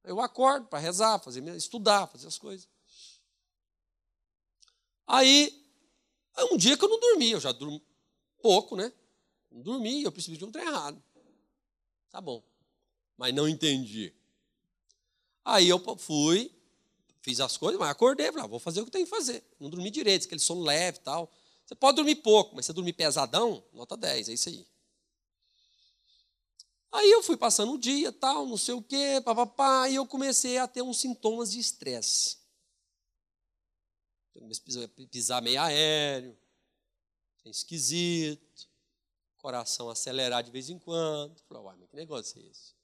Eu 0.03 0.19
acordo 0.19 0.67
para 0.67 0.79
rezar, 0.79 1.19
fazer, 1.19 1.47
estudar, 1.55 2.07
fazer 2.07 2.27
as 2.27 2.39
coisas. 2.39 2.67
Aí, 5.07 5.63
um 6.51 6.57
dia 6.57 6.75
que 6.75 6.83
eu 6.83 6.89
não 6.89 6.99
dormi, 6.99 7.33
eu 7.33 7.39
já 7.39 7.53
durmo 7.53 7.83
pouco, 8.41 8.77
né? 8.77 8.91
Não 9.51 9.61
dormi, 9.61 10.03
eu 10.03 10.11
percebi 10.11 10.39
que 10.39 10.45
um 10.45 10.51
trem 10.51 10.67
errado. 10.67 11.03
Tá 12.09 12.19
bom. 12.19 12.43
Mas 13.19 13.35
não 13.35 13.47
entendi. 13.47 14.11
Aí 15.45 15.69
eu 15.69 15.79
fui, 15.99 16.51
fiz 17.21 17.41
as 17.41 17.59
coisas, 17.59 17.79
mas 17.79 17.91
acordei, 17.91 18.29
falei, 18.29 18.45
ah, 18.45 18.49
vou 18.49 18.59
fazer 18.59 18.81
o 18.81 18.87
que 18.87 18.91
tem 18.91 19.05
que 19.05 19.11
fazer. 19.11 19.45
Não 19.59 19.69
dormi 19.69 19.91
direito, 19.91 20.25
aquele 20.25 20.41
sono 20.41 20.63
leve 20.63 20.97
e 20.97 21.03
tal. 21.03 21.31
Você 21.71 21.77
pode 21.77 21.95
dormir 21.95 22.17
pouco, 22.17 22.57
mas 22.57 22.67
se 22.67 22.73
dormir 22.73 22.95
pesadão, 22.95 23.65
nota 23.73 23.97
10, 23.97 24.29
é 24.29 24.33
isso 24.33 24.49
aí. 24.49 24.67
Aí 26.91 27.09
eu 27.13 27.23
fui 27.23 27.37
passando 27.37 27.75
o 27.75 27.79
dia, 27.79 28.11
tal, 28.11 28.45
não 28.45 28.57
sei 28.57 28.75
o 28.75 28.83
quê, 28.83 29.23
papapá, 29.25 29.89
e 29.89 29.95
eu 29.95 30.05
comecei 30.05 30.59
a 30.59 30.67
ter 30.67 30.83
uns 30.83 30.99
sintomas 30.99 31.53
de 31.53 31.61
estresse. 31.61 32.39
Eu 34.35 34.41
comecei 34.41 34.85
a 34.85 34.89
pisar 35.07 35.41
meio 35.41 35.63
aéreo, 35.63 36.37
esquisito, 37.45 38.69
coração 39.37 39.89
acelerar 39.89 40.43
de 40.43 40.51
vez 40.51 40.71
em 40.71 40.79
quando. 40.81 41.41
Falei, 41.43 41.63
uai, 41.63 41.77
mas 41.77 41.89
que 41.89 41.95
negócio 41.95 42.43
é 42.43 42.47
esse? 42.47 42.75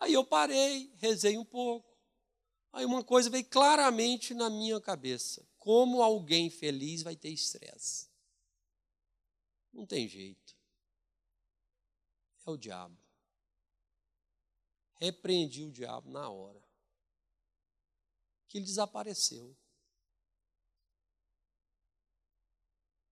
Aí 0.00 0.14
eu 0.14 0.24
parei, 0.24 0.92
rezei 0.96 1.38
um 1.38 1.44
pouco. 1.44 1.88
Aí 2.72 2.84
uma 2.84 3.04
coisa 3.04 3.30
veio 3.30 3.44
claramente 3.44 4.34
na 4.34 4.50
minha 4.50 4.80
cabeça: 4.80 5.48
como 5.60 6.02
alguém 6.02 6.50
feliz 6.50 7.02
vai 7.02 7.14
ter 7.14 7.28
estresse? 7.28 8.08
Não 9.72 9.86
tem 9.86 10.08
jeito. 10.08 10.56
É 12.46 12.50
o 12.50 12.56
diabo. 12.56 12.96
Repreendi 14.94 15.62
o 15.62 15.70
diabo 15.70 16.10
na 16.10 16.28
hora. 16.30 16.60
Que 18.48 18.58
ele 18.58 18.64
desapareceu. 18.64 19.50
O 19.50 19.56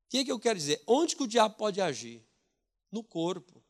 que, 0.08 0.24
que 0.24 0.32
eu 0.32 0.40
quero 0.40 0.58
dizer? 0.58 0.82
Onde 0.86 1.14
que 1.14 1.22
o 1.22 1.28
diabo 1.28 1.54
pode 1.56 1.82
agir? 1.82 2.26
No 2.90 3.04
corpo. 3.04 3.62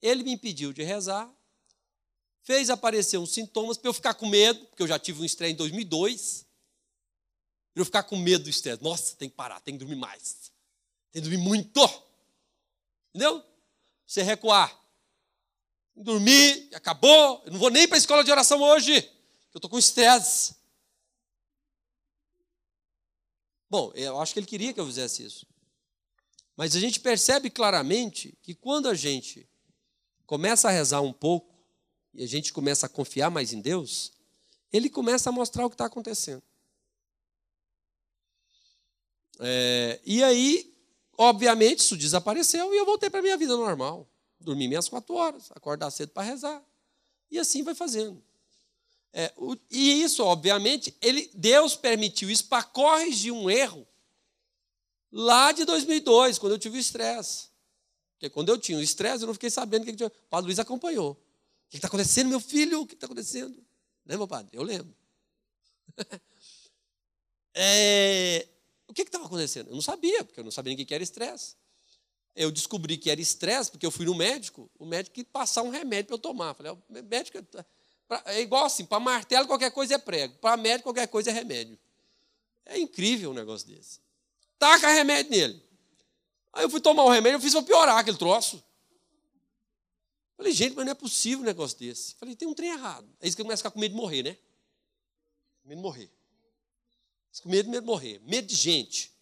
Ele 0.00 0.22
me 0.22 0.32
impediu 0.32 0.72
de 0.72 0.84
rezar, 0.84 1.28
fez 2.42 2.70
aparecer 2.70 3.18
uns 3.18 3.32
sintomas 3.32 3.76
para 3.76 3.88
eu 3.88 3.94
ficar 3.94 4.14
com 4.14 4.26
medo, 4.26 4.64
porque 4.66 4.84
eu 4.84 4.86
já 4.86 5.00
tive 5.00 5.20
um 5.20 5.24
estresse 5.24 5.52
em 5.52 5.56
2002, 5.56 6.47
eu 7.74 7.84
ficar 7.84 8.02
com 8.02 8.16
medo 8.16 8.44
do 8.44 8.50
estresse. 8.50 8.82
Nossa, 8.82 9.16
tem 9.16 9.28
que 9.28 9.36
parar, 9.36 9.60
tem 9.60 9.74
que 9.74 9.78
dormir 9.78 9.96
mais. 9.96 10.52
Tem 11.12 11.22
que 11.22 11.28
dormir 11.28 11.42
muito. 11.42 11.80
Entendeu? 13.10 13.42
Você 14.06 14.22
recuar. 14.22 14.76
Dormir, 15.94 16.70
acabou. 16.74 17.42
Eu 17.44 17.52
não 17.52 17.58
vou 17.58 17.70
nem 17.70 17.86
para 17.86 17.96
a 17.96 17.98
escola 17.98 18.24
de 18.24 18.30
oração 18.30 18.60
hoje, 18.62 18.94
eu 18.94 19.58
estou 19.58 19.70
com 19.70 19.78
estresse. 19.78 20.56
Bom, 23.70 23.92
eu 23.94 24.18
acho 24.20 24.32
que 24.32 24.40
ele 24.40 24.46
queria 24.46 24.72
que 24.72 24.80
eu 24.80 24.86
fizesse 24.86 25.24
isso. 25.24 25.46
Mas 26.56 26.74
a 26.74 26.80
gente 26.80 27.00
percebe 27.00 27.50
claramente 27.50 28.36
que 28.42 28.54
quando 28.54 28.88
a 28.88 28.94
gente 28.94 29.48
começa 30.26 30.68
a 30.68 30.70
rezar 30.70 31.00
um 31.00 31.12
pouco 31.12 31.54
e 32.14 32.24
a 32.24 32.26
gente 32.26 32.52
começa 32.52 32.86
a 32.86 32.88
confiar 32.88 33.30
mais 33.30 33.52
em 33.52 33.60
Deus, 33.60 34.12
ele 34.72 34.90
começa 34.90 35.28
a 35.28 35.32
mostrar 35.32 35.66
o 35.66 35.70
que 35.70 35.74
está 35.74 35.86
acontecendo. 35.86 36.42
É, 39.40 40.00
e 40.04 40.22
aí, 40.22 40.74
obviamente, 41.16 41.80
isso 41.80 41.96
desapareceu 41.96 42.72
e 42.74 42.76
eu 42.76 42.84
voltei 42.84 43.08
para 43.08 43.20
a 43.20 43.22
minha 43.22 43.36
vida 43.36 43.56
normal. 43.56 44.08
Dormi 44.40 44.68
minhas 44.68 44.88
quatro 44.88 45.14
horas, 45.14 45.50
acordar 45.52 45.90
cedo 45.90 46.10
para 46.10 46.22
rezar. 46.22 46.62
E 47.30 47.38
assim 47.38 47.62
vai 47.62 47.74
fazendo. 47.74 48.22
É, 49.12 49.32
o, 49.36 49.56
e 49.70 50.02
isso, 50.02 50.24
obviamente, 50.24 50.96
ele, 51.00 51.30
Deus 51.34 51.74
permitiu 51.74 52.30
isso 52.30 52.46
para 52.46 52.62
corrigir 52.62 53.32
um 53.32 53.50
erro 53.50 53.86
lá 55.10 55.52
de 55.52 55.64
2002, 55.64 56.38
quando 56.38 56.52
eu 56.52 56.58
tive 56.58 56.76
o 56.76 56.80
estresse. 56.80 57.48
Porque 58.12 58.28
quando 58.30 58.48
eu 58.48 58.58
tinha 58.58 58.78
o 58.78 58.82
estresse, 58.82 59.22
eu 59.22 59.26
não 59.26 59.34
fiquei 59.34 59.50
sabendo 59.50 59.82
o 59.82 59.84
que, 59.84 59.92
que 59.92 59.96
tinha. 59.96 60.08
O 60.08 60.28
padre 60.28 60.46
Luiz 60.46 60.58
acompanhou. 60.58 61.12
O 61.12 61.70
que 61.70 61.76
está 61.76 61.88
acontecendo, 61.88 62.28
meu 62.28 62.40
filho? 62.40 62.80
O 62.80 62.86
que 62.86 62.94
está 62.94 63.06
acontecendo? 63.06 63.62
Lembra, 64.04 64.26
padre? 64.26 64.56
Eu 64.56 64.62
lembro. 64.62 64.94
é, 67.54 68.48
o 68.88 68.94
que 68.94 69.02
estava 69.02 69.26
acontecendo? 69.26 69.68
Eu 69.68 69.74
não 69.74 69.82
sabia, 69.82 70.24
porque 70.24 70.40
eu 70.40 70.44
não 70.44 70.50
sabia 70.50 70.72
o 70.72 70.76
que 70.76 70.94
era 70.94 71.04
estresse. 71.04 71.54
Eu 72.34 72.50
descobri 72.50 72.96
que 72.96 73.10
era 73.10 73.20
estresse 73.20 73.70
porque 73.70 73.84
eu 73.84 73.90
fui 73.90 74.06
no 74.06 74.14
médico, 74.14 74.70
o 74.78 74.86
médico 74.86 75.14
que 75.14 75.24
passar 75.24 75.62
um 75.62 75.70
remédio 75.70 76.06
para 76.06 76.14
eu 76.14 76.18
tomar. 76.18 76.54
Falei, 76.54 76.72
o 76.72 76.82
médico 77.04 77.38
é 78.24 78.40
igual 78.40 78.64
assim, 78.64 78.84
para 78.84 78.98
martelo 78.98 79.46
qualquer 79.46 79.70
coisa 79.70 79.94
é 79.94 79.98
prego, 79.98 80.34
para 80.38 80.56
médico 80.56 80.84
qualquer 80.84 81.06
coisa 81.08 81.30
é 81.30 81.32
remédio. 81.32 81.78
É 82.64 82.78
incrível 82.78 83.30
um 83.30 83.34
negócio 83.34 83.66
desse. 83.68 84.00
Taca 84.58 84.88
remédio 84.88 85.30
nele. 85.30 85.62
Aí 86.52 86.64
eu 86.64 86.70
fui 86.70 86.80
tomar 86.80 87.04
o 87.04 87.10
remédio, 87.10 87.36
eu 87.36 87.40
fiz 87.40 87.52
para 87.52 87.62
piorar 87.62 87.98
aquele 87.98 88.16
troço. 88.16 88.62
Falei, 90.36 90.52
gente, 90.52 90.74
mas 90.76 90.84
não 90.84 90.92
é 90.92 90.94
possível 90.94 91.40
um 91.40 91.44
negócio 91.44 91.76
desse. 91.78 92.14
Falei, 92.14 92.36
tem 92.36 92.46
um 92.46 92.54
trem 92.54 92.70
errado. 92.70 93.08
É 93.20 93.26
isso 93.26 93.36
que 93.36 93.42
eu 93.42 93.44
começo 93.44 93.60
a 93.60 93.64
ficar 93.64 93.70
com 93.72 93.80
medo 93.80 93.92
de 93.92 93.96
morrer, 93.96 94.22
né? 94.22 94.38
Medo 95.64 95.76
de 95.76 95.82
morrer. 95.82 96.17
Com 97.42 97.48
medo, 97.48 97.70
medo 97.70 97.82
de 97.82 97.86
morrer. 97.86 98.20
Medo 98.24 98.46
de 98.46 98.56
gente. 98.56 99.12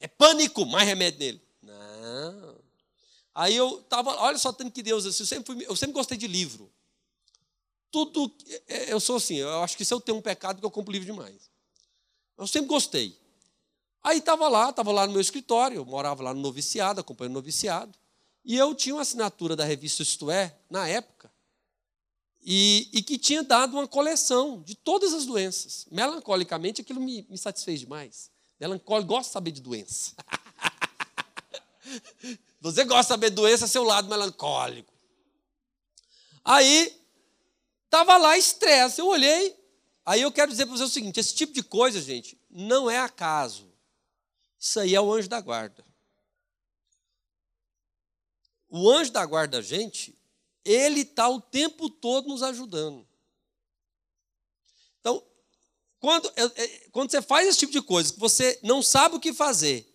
É 0.00 0.08
pânico, 0.08 0.64
mais 0.66 0.86
remédio 0.86 1.18
nele. 1.18 1.42
Não. 1.62 2.56
Aí 3.34 3.54
eu 3.54 3.80
estava, 3.80 4.10
olha 4.22 4.38
só 4.38 4.52
tanto 4.52 4.70
que 4.72 4.82
Deus, 4.82 5.04
assim, 5.04 5.22
eu 5.22 5.26
sempre, 5.26 5.54
fui, 5.54 5.66
eu 5.66 5.76
sempre 5.76 5.94
gostei 5.94 6.16
de 6.16 6.26
livro 6.26 6.72
tudo. 8.04 8.34
É, 8.68 8.92
eu 8.92 9.00
sou 9.00 9.16
assim, 9.16 9.36
eu 9.36 9.62
acho 9.62 9.76
que 9.76 9.84
se 9.84 9.94
eu 9.94 10.00
tenho 10.00 10.18
um 10.18 10.22
pecado, 10.22 10.60
que 10.60 10.66
eu 10.66 10.70
compro 10.70 10.92
livro 10.92 11.06
demais. 11.06 11.50
Eu 12.36 12.46
sempre 12.46 12.68
gostei. 12.68 13.18
Aí 14.02 14.18
estava 14.18 14.48
lá, 14.48 14.70
estava 14.70 14.92
lá 14.92 15.06
no 15.06 15.12
meu 15.12 15.20
escritório, 15.20 15.78
eu 15.78 15.84
morava 15.84 16.22
lá 16.22 16.34
no 16.34 16.40
noviciado, 16.40 17.00
acompanhando 17.00 17.32
o 17.32 17.38
noviciado, 17.38 17.98
e 18.44 18.56
eu 18.56 18.74
tinha 18.74 18.94
uma 18.94 19.02
assinatura 19.02 19.56
da 19.56 19.64
revista 19.64 20.02
Isto 20.02 20.30
É, 20.30 20.56
na 20.70 20.86
época, 20.86 21.32
e, 22.46 22.88
e 22.92 23.02
que 23.02 23.18
tinha 23.18 23.42
dado 23.42 23.74
uma 23.74 23.88
coleção 23.88 24.62
de 24.62 24.74
todas 24.74 25.12
as 25.12 25.26
doenças. 25.26 25.86
Melancolicamente, 25.90 26.80
aquilo 26.80 27.00
me, 27.00 27.26
me 27.28 27.36
satisfez 27.36 27.80
demais. 27.80 28.30
Melancólico 28.60 29.08
gosta 29.08 29.28
de 29.28 29.32
saber 29.32 29.50
de 29.50 29.60
doença. 29.60 30.14
Você 32.60 32.84
gosta 32.84 33.02
de 33.02 33.08
saber 33.08 33.30
de 33.30 33.36
doença, 33.36 33.66
seu 33.66 33.84
lado 33.84 34.08
melancólico. 34.08 34.94
Aí 36.44 36.96
Estava 37.86 38.18
lá 38.18 38.36
estresse. 38.36 39.00
Eu 39.00 39.06
olhei. 39.06 39.56
Aí 40.04 40.20
eu 40.20 40.30
quero 40.30 40.50
dizer 40.50 40.66
para 40.66 40.76
você 40.76 40.84
o 40.84 40.88
seguinte: 40.88 41.18
esse 41.18 41.34
tipo 41.34 41.52
de 41.52 41.62
coisa, 41.62 42.00
gente, 42.00 42.38
não 42.50 42.90
é 42.90 42.98
acaso. 42.98 43.72
Isso 44.58 44.78
aí 44.80 44.94
é 44.94 45.00
o 45.00 45.12
anjo 45.12 45.28
da 45.28 45.40
guarda. 45.40 45.84
O 48.68 48.90
anjo 48.90 49.12
da 49.12 49.24
guarda, 49.24 49.62
gente, 49.62 50.14
Ele 50.66 51.02
está 51.02 51.28
o 51.28 51.40
tempo 51.40 51.88
todo 51.88 52.28
nos 52.28 52.42
ajudando. 52.42 53.06
Então, 54.98 55.24
quando, 56.00 56.28
é, 56.34 56.42
é, 56.44 56.88
quando 56.90 57.10
você 57.10 57.22
faz 57.22 57.46
esse 57.46 57.60
tipo 57.60 57.72
de 57.72 57.80
coisa, 57.80 58.12
que 58.12 58.18
você 58.18 58.58
não 58.64 58.82
sabe 58.82 59.14
o 59.14 59.20
que 59.20 59.32
fazer, 59.32 59.86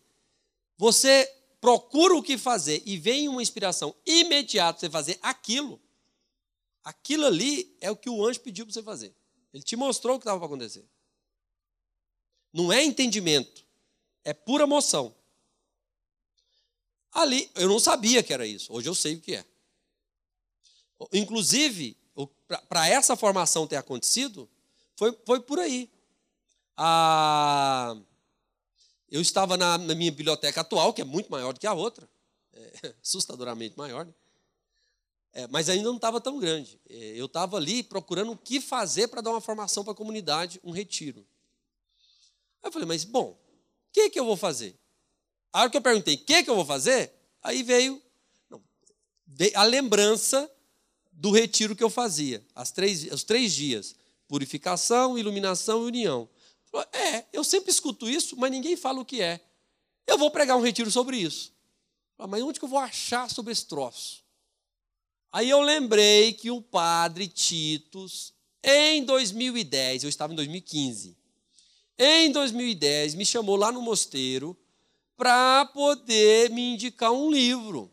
você 0.78 1.26
procura 1.60 2.16
o 2.16 2.24
que 2.24 2.38
fazer 2.38 2.82
e 2.86 2.98
vem 2.98 3.28
uma 3.28 3.42
inspiração 3.42 3.94
imediata 4.06 4.80
para 4.80 4.88
você 4.88 4.90
fazer 4.90 5.20
aquilo, 5.22 5.80
aquilo 6.86 7.26
ali 7.26 7.76
é 7.82 7.92
o 7.92 7.98
que 7.98 8.10
o 8.10 8.26
anjo 8.26 8.40
pediu 8.40 8.66
para 8.66 8.74
você 8.74 8.82
fazer. 8.82 9.14
Ele 9.54 9.62
te 9.62 9.76
mostrou 9.76 10.16
o 10.16 10.20
que 10.20 10.24
estava 10.24 10.40
para 10.40 10.48
acontecer. 10.48 10.86
Não 12.54 12.72
é 12.72 12.82
entendimento, 12.82 13.66
é 14.24 14.34
pura 14.34 14.64
emoção. 14.64 15.14
Ali, 17.12 17.52
eu 17.56 17.68
não 17.68 17.80
sabia 17.80 18.24
que 18.24 18.34
era 18.34 18.48
isso, 18.48 18.72
hoje 18.72 18.88
eu 18.88 18.96
sei 18.96 19.16
o 19.16 19.22
que 19.22 19.36
é. 19.36 19.51
Inclusive, 21.12 21.98
para 22.68 22.88
essa 22.88 23.16
formação 23.16 23.68
ter 23.68 23.78
acontecido, 23.78 24.50
foi, 24.96 25.18
foi 25.26 25.40
por 25.40 25.60
aí. 25.60 25.90
Eu 29.10 29.22
estava 29.22 29.58
na, 29.58 29.78
na, 29.78 29.96
minha 29.96 30.12
biblioteca 30.12 30.62
atual, 30.62 30.94
que 30.94 31.02
é 31.02 31.06
muito 31.06 31.32
maior 31.32 31.54
do 31.54 31.60
que 31.60 31.68
a 31.68 31.74
outra, 31.74 32.08
é, 32.54 32.96
assustadoramente 33.02 33.78
maior, 33.78 34.06
né? 34.06 34.14
é, 35.34 35.48
mas 35.48 35.70
ainda 35.70 35.88
não 35.88 35.96
estava 35.96 36.20
tão 36.20 36.40
grande. 36.40 36.80
É, 36.90 36.96
eu 37.16 37.26
estava 37.26 37.58
ali 37.58 37.84
procurando 37.84 38.34
o 38.34 38.38
que 38.38 38.60
fazer 38.60 39.08
para 39.08 39.22
dar 39.22 39.32
uma 39.32 39.42
formação 39.42 39.84
para 39.84 39.94
a 39.94 39.96
comunidade, 39.96 40.60
um 40.64 40.72
retiro. 40.72 41.26
Aí 42.62 42.68
eu 42.68 42.72
falei, 42.72 42.88
mas 42.88 43.04
bom, 43.04 43.32
o 43.32 43.38
que, 43.94 44.10
que 44.10 44.20
eu 44.20 44.26
vou 44.26 44.38
fazer? 44.38 44.78
A 45.54 45.62
hora 45.62 45.70
que 45.70 45.78
eu 45.78 45.82
perguntei, 45.82 46.16
o 46.16 46.26
que, 46.26 46.44
que 46.44 46.50
eu 46.50 46.56
vou 46.56 46.66
fazer? 46.66 47.14
Aí 47.42 47.64
veio, 47.64 48.02
não, 48.50 48.62
a 49.56 49.64
lembrança 49.64 50.50
do 51.22 51.30
retiro 51.30 51.76
que 51.76 51.84
eu 51.84 51.90
fazia, 51.90 52.44
as 52.56 52.72
três, 52.72 53.04
os 53.12 53.24
três 53.24 53.54
dias: 53.54 53.96
purificação, 54.28 55.20
iluminação 55.20 55.84
e 55.84 55.86
união. 55.86 56.28
É, 56.92 57.26
eu 57.32 57.44
sempre 57.44 57.70
escuto 57.70 58.10
isso, 58.10 58.36
mas 58.38 58.50
ninguém 58.50 58.76
fala 58.76 59.00
o 59.00 59.06
que 59.06 59.22
é. 59.22 59.40
Eu 60.08 60.18
vou 60.18 60.32
pregar 60.32 60.58
um 60.58 60.62
retiro 60.62 60.90
sobre 60.90 61.18
isso. 61.18 61.54
Mas 62.18 62.42
onde 62.42 62.58
que 62.58 62.66
eu 62.66 62.70
vou 62.70 62.80
achar 62.80 63.30
sobre 63.30 63.52
esse 63.52 63.68
troço? 63.68 64.24
Aí 65.32 65.48
eu 65.48 65.62
lembrei 65.62 66.34
que 66.34 66.50
o 66.50 66.60
padre 66.60 67.28
Titus, 67.28 68.34
em 68.64 69.04
2010, 69.04 70.04
eu 70.04 70.10
estava 70.10 70.34
em 70.34 70.36
2015, 70.36 71.16
em 72.00 72.32
2010, 72.32 73.14
me 73.14 73.26
chamou 73.26 73.56
lá 73.56 73.72
no 73.72 73.82
mosteiro 73.82 74.58
para 75.16 75.66
poder 75.66 76.50
me 76.50 76.74
indicar 76.74 77.12
um 77.12 77.30
livro. 77.30 77.92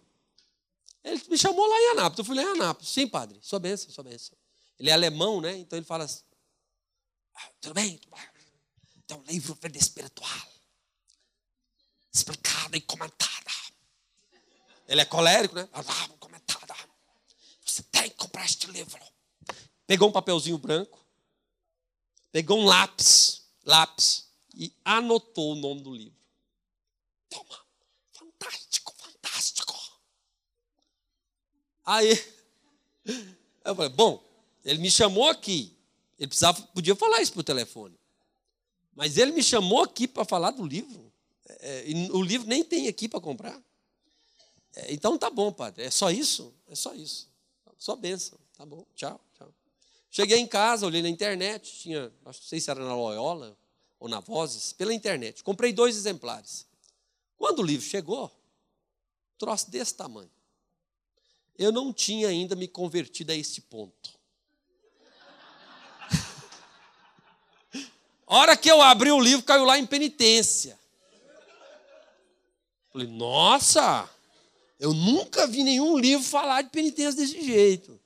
Ele 1.09 1.23
me 1.29 1.39
chamou 1.39 1.67
lá 1.67 1.77
em 1.77 1.91
Anápolis. 1.93 2.19
Eu 2.19 2.25
fui 2.25 2.37
lá 2.37 2.43
em 2.43 2.53
Anápolis. 2.53 2.89
Sim, 2.91 3.09
padre, 3.09 3.39
sua 3.43 3.59
bênção, 3.59 3.91
sua 3.91 4.05
bênção. 4.05 4.37
Ele 4.79 4.91
é 4.91 4.93
alemão, 4.93 5.41
né? 5.41 5.57
Então 5.57 5.79
ele 5.79 5.87
fala 5.87 6.05
assim: 6.05 6.23
ah, 7.35 7.51
tudo 7.61 7.75
bem, 7.75 7.99
tem 9.07 9.17
um 9.17 9.23
livro 9.23 9.59
vida 9.61 9.79
espiritual, 9.79 10.49
explicada 12.13 12.77
e 12.77 12.81
comentada. 12.81 13.29
Ele 14.87 15.01
é 15.01 15.05
colérico, 15.05 15.55
né? 15.55 15.69
Ah, 15.73 16.09
comentada. 16.19 16.75
Você 17.65 17.83
tem 17.85 18.11
que 18.11 18.17
comprar 18.17 18.45
este 18.45 18.67
livro. 18.69 19.01
Pegou 19.87 20.09
um 20.09 20.13
papelzinho 20.13 20.59
branco, 20.59 21.05
pegou 22.31 22.59
um 22.59 22.67
lápis, 22.67 23.47
lápis, 23.65 24.29
e 24.55 24.75
anotou 24.85 25.53
o 25.53 25.57
nome 25.57 25.83
do 25.83 25.95
livro. 25.95 26.19
Toma, 27.31 27.59
fantástico. 28.13 28.78
Aí, 31.89 32.23
eu 33.65 33.75
falei, 33.75 33.89
bom, 33.89 34.23
ele 34.63 34.79
me 34.79 34.91
chamou 34.91 35.27
aqui. 35.27 35.75
Ele 36.19 36.29
precisava, 36.29 36.61
podia 36.75 36.95
falar 36.95 37.23
isso 37.23 37.33
por 37.33 37.43
telefone. 37.43 37.99
Mas 38.95 39.17
ele 39.17 39.33
me 39.33 39.43
chamou 39.43 39.83
aqui 39.83 40.07
para 40.07 40.23
falar 40.27 40.51
do 40.51 40.67
livro. 40.67 41.11
É, 41.49 41.85
o 42.13 42.21
livro 42.21 42.47
nem 42.47 42.63
tem 42.63 42.89
aqui 42.89 43.09
para 43.09 43.23
comprar. 43.23 43.59
É, 44.77 44.93
então 44.93 45.17
tá 45.17 45.31
bom, 45.31 45.51
padre. 45.51 45.83
É 45.83 45.91
só 45.91 46.11
isso? 46.11 46.55
É 46.69 46.75
só 46.75 46.93
isso. 46.93 47.27
Só 47.79 47.97
benção. 47.97 48.39
Tá 48.55 48.67
bom. 48.67 48.85
Tchau, 48.95 49.19
tchau. 49.39 49.55
Cheguei 50.11 50.39
em 50.39 50.47
casa, 50.47 50.85
olhei 50.85 51.01
na 51.01 51.09
internet, 51.09 51.73
tinha, 51.73 52.13
não 52.23 52.35
sei 52.35 52.61
se 52.61 52.71
era 52.71 52.85
na 52.85 52.95
Loyola 52.95 53.57
ou 53.99 54.11
na 54.11 54.21
Vozes, 54.21 54.75
pela 54.75 54.93
internet. 54.93 55.43
Comprei 55.43 55.73
dois 55.73 55.97
exemplares. 55.97 56.67
Quando 57.39 57.61
o 57.61 57.63
livro 57.63 57.87
chegou, 57.87 58.31
troço 59.39 59.71
desse 59.71 59.95
tamanho. 59.95 60.31
Eu 61.59 61.73
não 61.73 61.93
tinha 61.93 62.29
ainda 62.29 62.55
me 62.55 62.69
convertido 62.69 63.33
a 63.33 63.35
esse 63.35 63.63
ponto. 63.63 64.17
A 68.27 68.37
hora 68.37 68.57
que 68.57 68.71
eu 68.71 68.81
abri 68.81 69.11
o 69.11 69.21
livro, 69.21 69.45
caiu 69.45 69.65
lá 69.65 69.77
em 69.77 69.85
penitência. 69.85 70.79
Falei, 72.91 73.09
nossa, 73.09 74.09
eu 74.79 74.95
nunca 74.95 75.47
vi 75.47 75.65
nenhum 75.65 75.99
livro 75.99 76.25
falar 76.25 76.63
de 76.63 76.71
penitência 76.71 77.21
desse 77.21 77.45
jeito. 77.45 78.01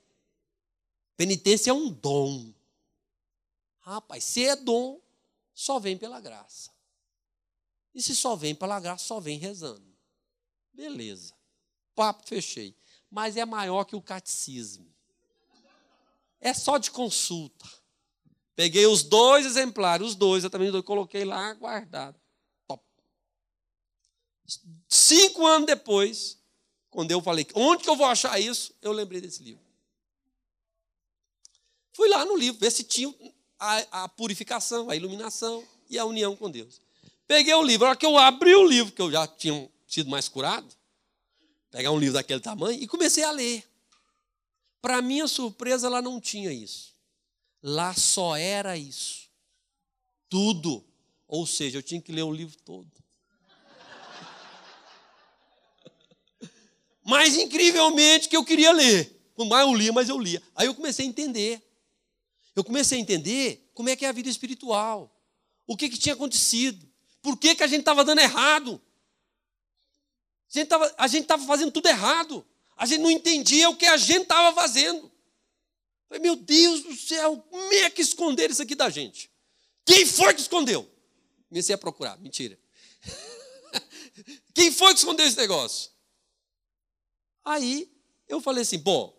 Penitência 1.15 1.69
é 1.69 1.73
um 1.73 1.89
dom. 1.89 2.51
Rapaz, 3.81 4.23
se 4.23 4.45
é 4.45 4.55
dom, 4.55 4.99
só 5.53 5.79
vem 5.79 5.97
pela 5.97 6.19
graça. 6.19 6.71
E 7.93 8.01
se 8.01 8.15
só 8.15 8.35
vem 8.35 8.55
pela 8.55 8.79
graça, 8.79 9.05
só 9.05 9.19
vem 9.19 9.37
rezando. 9.37 9.85
Beleza. 10.73 11.33
Papo 11.93 12.27
fechei. 12.27 12.75
Mas 13.13 13.37
é 13.37 13.45
maior 13.45 13.83
que 13.83 13.95
o 13.95 14.01
catecismo. 14.01 14.91
É 16.41 16.51
só 16.51 16.79
de 16.79 16.89
consulta. 16.89 17.69
Peguei 18.55 18.87
os 18.87 19.03
dois 19.03 19.45
exemplares, 19.45 20.07
os 20.07 20.15
dois, 20.15 20.43
eu 20.43 20.49
também 20.49 20.81
coloquei 20.81 21.23
lá 21.23 21.53
guardado. 21.53 22.19
Top. 22.67 22.83
Cinco 24.89 25.45
anos 25.45 25.67
depois, 25.67 26.39
quando 26.89 27.11
eu 27.11 27.21
falei, 27.21 27.45
onde 27.53 27.83
que 27.83 27.89
eu 27.89 27.95
vou 27.95 28.07
achar 28.07 28.39
isso? 28.39 28.73
Eu 28.81 28.91
lembrei 28.91 29.21
desse 29.21 29.43
livro. 29.43 29.61
Fui 31.93 32.09
lá 32.09 32.25
no 32.25 32.35
livro, 32.35 32.59
ver 32.59 32.71
se 32.71 32.83
tinha 32.83 33.13
a, 33.59 34.03
a 34.05 34.09
purificação, 34.09 34.89
a 34.89 34.95
iluminação 34.95 35.63
e 35.87 35.99
a 35.99 36.05
união 36.05 36.35
com 36.35 36.49
Deus. 36.49 36.81
Peguei 37.27 37.53
o 37.53 37.61
livro, 37.61 37.85
a 37.85 37.89
hora 37.89 37.97
que 37.97 38.07
eu 38.07 38.17
abri 38.17 38.55
o 38.55 38.67
livro, 38.67 38.91
que 38.91 39.01
eu 39.03 39.11
já 39.11 39.27
tinha 39.27 39.69
sido 39.87 40.09
mais 40.09 40.27
curado, 40.27 40.75
pegar 41.73 41.91
um 41.91 41.97
livro 41.97 42.13
daquele 42.13 42.39
tamanho 42.39 42.79
e 42.79 42.87
comecei 42.87 43.23
a 43.23 43.31
ler. 43.31 43.67
Para 44.79 45.01
minha 45.01 45.27
surpresa, 45.27 45.87
ela 45.87 46.03
não 46.03 46.21
tinha 46.21 46.53
isso. 46.53 46.93
Lá 47.63 47.95
só 47.95 48.37
era 48.37 48.77
isso. 48.77 49.27
Tudo. 50.29 50.85
Ou 51.27 51.47
seja, 51.47 51.79
eu 51.79 51.83
tinha 51.83 51.99
que 51.99 52.11
ler 52.11 52.21
o 52.21 52.31
livro 52.31 52.55
todo. 52.63 52.91
Mas 57.03 57.35
incrivelmente 57.35 58.29
que 58.29 58.37
eu 58.37 58.45
queria 58.45 58.71
ler. 58.71 59.19
Por 59.35 59.47
mais 59.47 59.65
eu 59.65 59.73
lia, 59.73 59.91
mas 59.91 60.09
eu 60.09 60.19
lia. 60.19 60.43
Aí 60.55 60.67
eu 60.67 60.75
comecei 60.75 61.07
a 61.07 61.09
entender. 61.09 61.59
Eu 62.55 62.63
comecei 62.63 62.99
a 62.99 63.01
entender 63.01 63.67
como 63.73 63.89
é 63.89 63.95
que 63.95 64.05
é 64.05 64.09
a 64.09 64.11
vida 64.11 64.29
espiritual. 64.29 65.11
O 65.65 65.75
que, 65.75 65.89
que 65.89 65.97
tinha 65.97 66.13
acontecido. 66.13 66.87
Por 67.19 67.35
que, 67.35 67.55
que 67.55 67.63
a 67.63 67.67
gente 67.67 67.79
estava 67.79 68.05
dando 68.05 68.19
errado. 68.19 68.79
A 70.97 71.07
gente 71.07 71.23
estava 71.23 71.45
fazendo 71.45 71.71
tudo 71.71 71.87
errado. 71.87 72.45
A 72.75 72.85
gente 72.85 73.01
não 73.01 73.11
entendia 73.11 73.69
o 73.69 73.75
que 73.75 73.85
a 73.85 73.97
gente 73.97 74.23
estava 74.23 74.53
fazendo. 74.53 75.11
Falei, 76.07 76.21
meu 76.21 76.35
Deus 76.35 76.83
do 76.83 76.95
céu, 76.95 77.37
como 77.49 77.73
é 77.73 77.89
que 77.89 78.01
esconderam 78.01 78.51
isso 78.51 78.61
aqui 78.61 78.75
da 78.75 78.89
gente? 78.89 79.31
Quem 79.85 80.05
foi 80.05 80.33
que 80.33 80.41
escondeu? 80.41 80.89
Comecei 81.49 81.73
a 81.73 81.77
procurar, 81.77 82.17
mentira. 82.19 82.57
Quem 84.53 84.71
foi 84.71 84.93
que 84.93 84.99
escondeu 84.99 85.25
esse 85.25 85.37
negócio? 85.37 85.91
Aí 87.43 87.91
eu 88.27 88.39
falei 88.41 88.61
assim, 88.61 88.77
bom, 88.77 89.17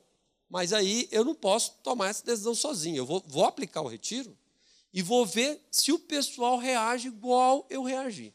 mas 0.49 0.73
aí 0.73 1.09
eu 1.11 1.25
não 1.25 1.35
posso 1.35 1.73
tomar 1.83 2.09
essa 2.09 2.25
decisão 2.25 2.55
sozinho. 2.55 2.99
Eu 2.99 3.07
vou, 3.07 3.23
vou 3.27 3.44
aplicar 3.44 3.83
o 3.83 3.88
retiro 3.88 4.37
e 4.92 5.03
vou 5.03 5.27
ver 5.27 5.61
se 5.70 5.92
o 5.92 5.99
pessoal 5.99 6.57
reage 6.57 7.09
igual 7.09 7.66
eu 7.68 7.83
reagi. 7.83 8.33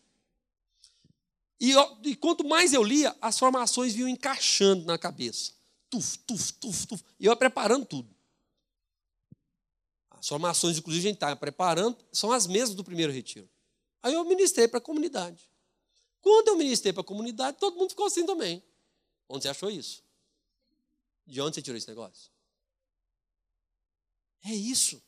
E, 1.59 1.73
e, 2.03 2.15
quanto 2.15 2.47
mais 2.47 2.73
eu 2.73 2.81
lia, 2.81 3.15
as 3.21 3.37
formações 3.37 3.93
vinham 3.93 4.07
encaixando 4.07 4.85
na 4.85 4.97
cabeça. 4.97 5.51
Tuf, 5.89 6.17
tuf, 6.19 6.53
tuf, 6.53 6.87
tuf. 6.87 7.03
E 7.19 7.25
eu 7.25 7.35
preparando 7.35 7.85
tudo. 7.85 8.09
As 10.11 10.27
formações, 10.27 10.77
inclusive, 10.77 11.07
a 11.07 11.09
gente 11.09 11.17
está 11.17 11.35
preparando, 11.35 11.97
são 12.11 12.31
as 12.31 12.47
mesmas 12.47 12.75
do 12.75 12.83
primeiro 12.83 13.11
retiro. 13.11 13.49
Aí 14.01 14.13
eu 14.13 14.23
ministrei 14.23 14.67
para 14.67 14.77
a 14.77 14.81
comunidade. 14.81 15.49
Quando 16.21 16.49
eu 16.49 16.57
ministrei 16.57 16.93
para 16.93 17.01
a 17.01 17.05
comunidade, 17.05 17.57
todo 17.57 17.77
mundo 17.77 17.89
ficou 17.89 18.05
assim 18.05 18.25
também. 18.25 18.63
Onde 19.27 19.43
você 19.43 19.49
achou 19.49 19.69
isso? 19.69 20.03
De 21.25 21.41
onde 21.41 21.55
você 21.55 21.61
tirou 21.61 21.77
esse 21.77 21.87
negócio? 21.87 22.31
É 24.45 24.53
isso. 24.53 25.01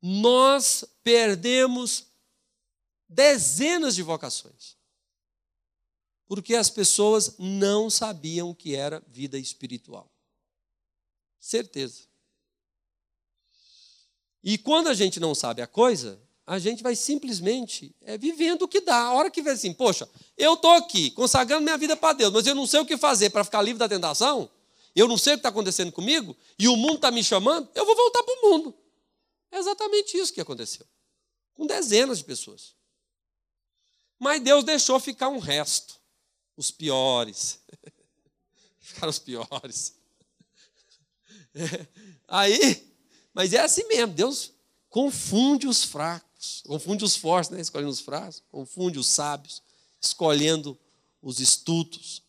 Nós 0.00 0.84
perdemos 1.02 2.06
dezenas 3.08 3.94
de 3.94 4.02
vocações. 4.02 4.76
Porque 6.26 6.54
as 6.54 6.70
pessoas 6.70 7.36
não 7.38 7.90
sabiam 7.90 8.50
o 8.50 8.54
que 8.54 8.74
era 8.74 9.02
vida 9.06 9.38
espiritual. 9.38 10.10
Certeza. 11.38 12.02
E 14.42 14.58
quando 14.58 14.88
a 14.88 14.94
gente 14.94 15.20
não 15.20 15.34
sabe 15.34 15.62
a 15.62 15.66
coisa, 15.66 16.20
a 16.46 16.58
gente 16.58 16.82
vai 16.82 16.94
simplesmente 16.94 17.94
é, 18.02 18.18
vivendo 18.18 18.62
o 18.62 18.68
que 18.68 18.80
dá. 18.80 18.96
A 18.96 19.14
hora 19.14 19.30
que 19.30 19.42
vê 19.42 19.50
assim, 19.50 19.72
poxa, 19.72 20.08
eu 20.36 20.54
estou 20.54 20.72
aqui 20.72 21.10
consagrando 21.10 21.62
minha 21.62 21.78
vida 21.78 21.96
para 21.96 22.14
Deus, 22.14 22.32
mas 22.32 22.46
eu 22.46 22.54
não 22.54 22.66
sei 22.66 22.80
o 22.80 22.86
que 22.86 22.96
fazer 22.96 23.30
para 23.30 23.44
ficar 23.44 23.62
livre 23.62 23.78
da 23.78 23.88
tentação, 23.88 24.50
eu 24.94 25.08
não 25.08 25.16
sei 25.16 25.32
o 25.32 25.36
que 25.36 25.40
está 25.40 25.48
acontecendo 25.48 25.90
comigo, 25.90 26.36
e 26.58 26.68
o 26.68 26.76
mundo 26.76 26.96
está 26.96 27.10
me 27.10 27.24
chamando, 27.24 27.68
eu 27.74 27.86
vou 27.86 27.96
voltar 27.96 28.22
para 28.22 28.34
o 28.34 28.50
mundo. 28.50 28.74
É 29.50 29.58
exatamente 29.58 30.16
isso 30.16 30.32
que 30.32 30.40
aconteceu. 30.40 30.86
Com 31.54 31.66
dezenas 31.66 32.18
de 32.18 32.24
pessoas. 32.24 32.74
Mas 34.24 34.42
Deus 34.42 34.64
deixou 34.64 34.98
ficar 34.98 35.28
um 35.28 35.38
resto. 35.38 36.00
Os 36.56 36.70
piores. 36.70 37.58
Ficaram 38.80 39.10
os 39.10 39.18
piores. 39.18 39.92
Aí, 42.26 42.90
mas 43.34 43.52
é 43.52 43.60
assim 43.60 43.86
mesmo, 43.86 44.14
Deus 44.14 44.52
confunde 44.88 45.66
os 45.66 45.84
fracos, 45.84 46.62
confunde 46.66 47.04
os 47.04 47.16
fortes, 47.16 47.50
né? 47.50 47.60
escolhendo 47.60 47.90
os 47.90 48.00
fracos, 48.00 48.42
confunde 48.50 48.98
os 48.98 49.08
sábios, 49.08 49.62
escolhendo 50.00 50.78
os 51.20 51.38
estutos. 51.38 52.22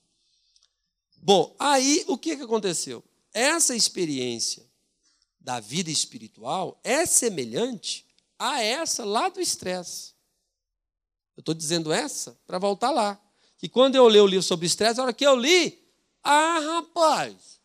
Bom, 1.15 1.55
aí 1.57 2.03
o 2.09 2.17
que, 2.17 2.35
que 2.35 2.43
aconteceu? 2.43 3.01
Essa 3.33 3.73
experiência 3.73 4.69
da 5.39 5.61
vida 5.61 5.89
espiritual 5.89 6.77
é 6.83 7.05
semelhante 7.05 8.05
a 8.37 8.61
essa 8.61 9.05
lá 9.05 9.29
do 9.29 9.39
estresse. 9.39 10.14
Eu 11.35 11.41
estou 11.41 11.53
dizendo 11.53 11.91
essa 11.91 12.39
para 12.45 12.57
voltar 12.57 12.91
lá. 12.91 13.21
Que 13.57 13.69
quando 13.69 13.95
eu 13.95 14.07
leio 14.07 14.23
o 14.23 14.27
livro 14.27 14.43
sobre 14.43 14.65
estresse, 14.65 14.99
a 14.99 15.03
hora 15.03 15.13
que 15.13 15.25
eu 15.25 15.35
li, 15.35 15.83
ah, 16.23 16.59
rapaz, 16.59 17.59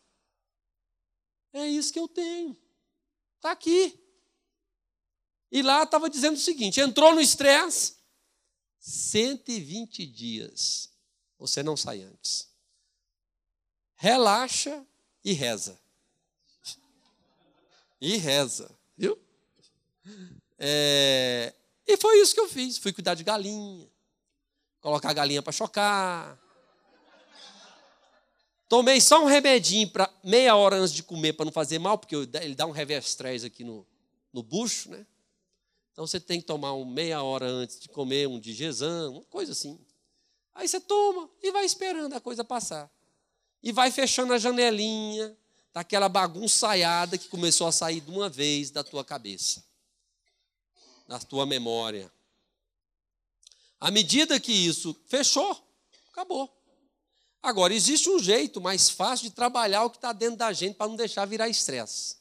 é 1.53 1.67
isso 1.67 1.91
que 1.91 1.99
eu 1.99 2.07
tenho. 2.07 2.57
Está 3.37 3.51
aqui. 3.51 3.99
E 5.51 5.61
lá 5.61 5.83
estava 5.83 6.09
dizendo 6.09 6.35
o 6.35 6.39
seguinte: 6.39 6.79
entrou 6.79 7.13
no 7.13 7.21
estresse, 7.21 7.97
120 8.79 10.05
dias. 10.05 10.89
Você 11.37 11.61
não 11.63 11.75
sai 11.75 12.03
antes. 12.03 12.49
Relaxa 13.95 14.85
e 15.23 15.33
reza. 15.33 15.79
E 17.99 18.17
reza, 18.17 18.75
viu? 18.97 19.19
É, 20.57 21.53
e 21.93 21.97
foi 21.97 22.19
isso 22.21 22.33
que 22.33 22.39
eu 22.39 22.47
fiz. 22.47 22.77
Fui 22.77 22.93
cuidar 22.93 23.15
de 23.15 23.23
galinha, 23.23 23.87
colocar 24.79 25.09
a 25.09 25.13
galinha 25.13 25.41
para 25.41 25.51
chocar. 25.51 26.39
Tomei 28.67 29.01
só 29.01 29.21
um 29.21 29.25
remedinho 29.25 29.89
para 29.89 30.09
meia 30.23 30.55
hora 30.55 30.77
antes 30.77 30.93
de 30.93 31.03
comer 31.03 31.33
para 31.33 31.45
não 31.45 31.51
fazer 31.51 31.77
mal, 31.77 31.97
porque 31.97 32.15
ele 32.15 32.55
dá 32.55 32.65
um 32.65 32.71
reverstress 32.71 33.45
aqui 33.45 33.63
no, 33.63 33.85
no 34.31 34.41
bucho, 34.41 34.89
né? 34.89 35.05
Então 35.91 36.07
você 36.07 36.19
tem 36.19 36.39
que 36.39 36.47
tomar 36.47 36.73
um 36.73 36.85
meia 36.85 37.21
hora 37.21 37.45
antes 37.45 37.79
de 37.79 37.89
comer 37.89 38.27
um 38.27 38.39
digezão, 38.39 39.11
uma 39.15 39.23
coisa 39.25 39.51
assim. 39.51 39.77
Aí 40.55 40.67
você 40.67 40.79
toma 40.79 41.29
e 41.43 41.51
vai 41.51 41.65
esperando 41.65 42.13
a 42.13 42.21
coisa 42.21 42.43
passar. 42.43 42.89
E 43.61 43.71
vai 43.71 43.91
fechando 43.91 44.33
a 44.33 44.37
janelinha 44.37 45.35
daquela 45.73 46.09
bagunçaiada 46.09 47.17
que 47.17 47.27
começou 47.27 47.67
a 47.67 47.71
sair 47.71 48.01
de 48.01 48.09
uma 48.09 48.29
vez 48.29 48.71
da 48.71 48.83
tua 48.83 49.03
cabeça, 49.03 49.63
da 51.11 51.19
tua 51.19 51.45
memória. 51.45 52.09
À 53.77 53.91
medida 53.91 54.39
que 54.39 54.53
isso 54.53 54.95
fechou, 55.09 55.61
acabou. 56.09 56.49
Agora, 57.43 57.73
existe 57.73 58.09
um 58.09 58.17
jeito 58.17 58.61
mais 58.61 58.89
fácil 58.89 59.27
de 59.27 59.35
trabalhar 59.35 59.83
o 59.83 59.89
que 59.89 59.97
está 59.97 60.13
dentro 60.13 60.37
da 60.37 60.53
gente 60.53 60.75
para 60.75 60.87
não 60.87 60.95
deixar 60.95 61.25
virar 61.25 61.49
estresse. 61.49 62.15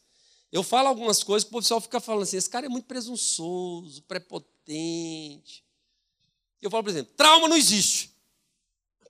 Eu 0.51 0.65
falo 0.65 0.89
algumas 0.89 1.23
coisas 1.23 1.49
que 1.49 1.55
o 1.55 1.61
pessoal 1.61 1.81
fica 1.81 2.01
falando 2.01 2.25
assim: 2.25 2.37
esse 2.37 2.51
cara 2.51 2.67
é 2.67 2.69
muito 2.69 2.87
presunçoso, 2.87 4.03
prepotente. 4.03 5.65
Eu 6.61 6.69
falo, 6.69 6.83
por 6.83 6.91
exemplo, 6.91 7.15
trauma 7.17 7.47
não 7.47 7.57
existe. 7.57 8.13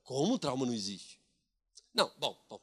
Como 0.05 0.39
trauma 0.39 0.67
não 0.67 0.75
existe? 0.75 1.19
Não, 1.95 2.13
bom, 2.19 2.39
bom. 2.51 2.61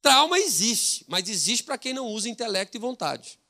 Trauma 0.00 0.38
existe, 0.38 1.04
mas 1.08 1.28
existe 1.28 1.64
para 1.64 1.76
quem 1.76 1.92
não 1.92 2.06
usa 2.06 2.28
intelecto 2.28 2.76
e 2.76 2.80
vontade. 2.80 3.40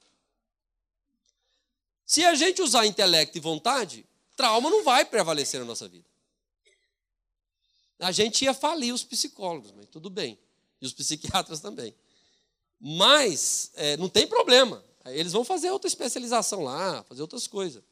Se 2.07 2.25
a 2.25 2.35
gente 2.35 2.63
usar 2.63 2.87
intelecto 2.87 3.37
e 3.37 3.41
vontade, 3.41 4.07
trauma 4.37 4.71
não 4.71 4.85
vai 4.85 5.05
prevalecer 5.05 5.61
na 5.61 5.67
nossa 5.67 5.89
vida 5.89 6.07
a 7.99 8.13
gente 8.13 8.45
ia 8.45 8.53
falir 8.53 8.93
os 8.93 9.03
psicólogos, 9.03 9.73
mas 9.73 9.87
tudo 9.87 10.11
bem. 10.11 10.39
E 10.81 10.87
os 10.87 10.93
psiquiatras 10.93 11.61
também. 11.61 11.95
Mas 12.79 13.71
é, 13.75 13.97
não 13.97 14.09
tem 14.09 14.27
problema. 14.27 14.85
Eles 15.07 15.33
vão 15.33 15.45
fazer 15.45 15.71
outra 15.71 15.89
especialização 15.89 16.63
lá, 16.63 17.03
fazer 17.05 17.23
outras 17.23 17.47
coisas. 17.47 17.83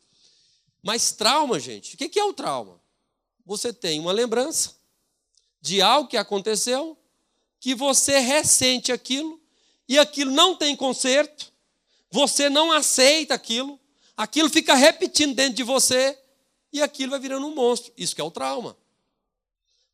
Mas 0.82 1.12
trauma, 1.12 1.58
gente, 1.58 1.94
o 1.94 1.98
que 1.98 2.18
é 2.18 2.24
o 2.24 2.34
trauma? 2.34 2.80
Você 3.46 3.72
tem 3.72 3.98
uma 3.98 4.12
lembrança 4.12 4.74
de 5.60 5.80
algo 5.80 6.08
que 6.08 6.16
aconteceu, 6.16 6.98
que 7.58 7.74
você 7.74 8.18
ressente 8.18 8.92
aquilo, 8.92 9.40
e 9.88 9.98
aquilo 9.98 10.30
não 10.30 10.54
tem 10.54 10.76
conserto, 10.76 11.52
você 12.10 12.50
não 12.50 12.70
aceita 12.70 13.34
aquilo, 13.34 13.80
aquilo 14.16 14.48
fica 14.48 14.74
repetindo 14.74 15.34
dentro 15.34 15.54
de 15.54 15.62
você, 15.62 16.18
e 16.72 16.82
aquilo 16.82 17.10
vai 17.10 17.20
virando 17.20 17.46
um 17.46 17.54
monstro. 17.54 17.92
Isso 17.96 18.14
que 18.14 18.20
é 18.20 18.24
o 18.24 18.30
trauma. 18.30 18.76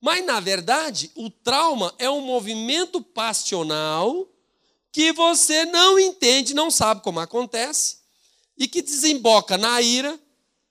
Mas, 0.01 0.25
na 0.25 0.41
verdade, 0.41 1.11
o 1.15 1.29
trauma 1.29 1.95
é 1.99 2.09
um 2.09 2.23
movimento 2.23 3.03
passional 3.03 4.27
que 4.91 5.13
você 5.13 5.67
não 5.67 5.99
entende, 5.99 6.55
não 6.55 6.71
sabe 6.71 7.03
como 7.03 7.21
acontece, 7.21 7.99
e 8.57 8.67
que 8.67 8.83
desemboca 8.83 9.59
na 9.59 9.81
ira, 9.83 10.19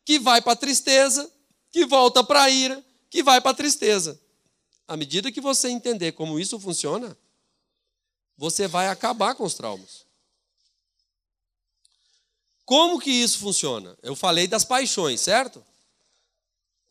que 0.04 0.20
vai 0.20 0.42
para 0.42 0.54
a 0.54 0.56
tristeza, 0.56 1.32
que 1.72 1.86
volta 1.86 2.24
para 2.24 2.44
a 2.44 2.50
ira, 2.50 2.84
que 3.10 3.22
vai 3.22 3.40
para 3.40 3.52
a 3.52 3.56
tristeza. 3.56 4.20
À 4.88 4.98
medida 4.98 5.32
que 5.32 5.40
você 5.40 5.70
entender 5.70 6.14
como 6.14 6.40
isso 6.40 6.60
funciona, 6.60 7.16
você 8.36 8.68
vai 8.68 8.88
acabar 8.88 9.36
com 9.36 9.44
os 9.44 9.54
traumas. 9.54 10.09
Como 12.70 13.00
que 13.00 13.10
isso 13.10 13.40
funciona? 13.40 13.98
Eu 14.04 14.16
falei 14.16 14.46
das 14.46 14.64
paixões, 14.64 15.22
certo? 15.22 15.66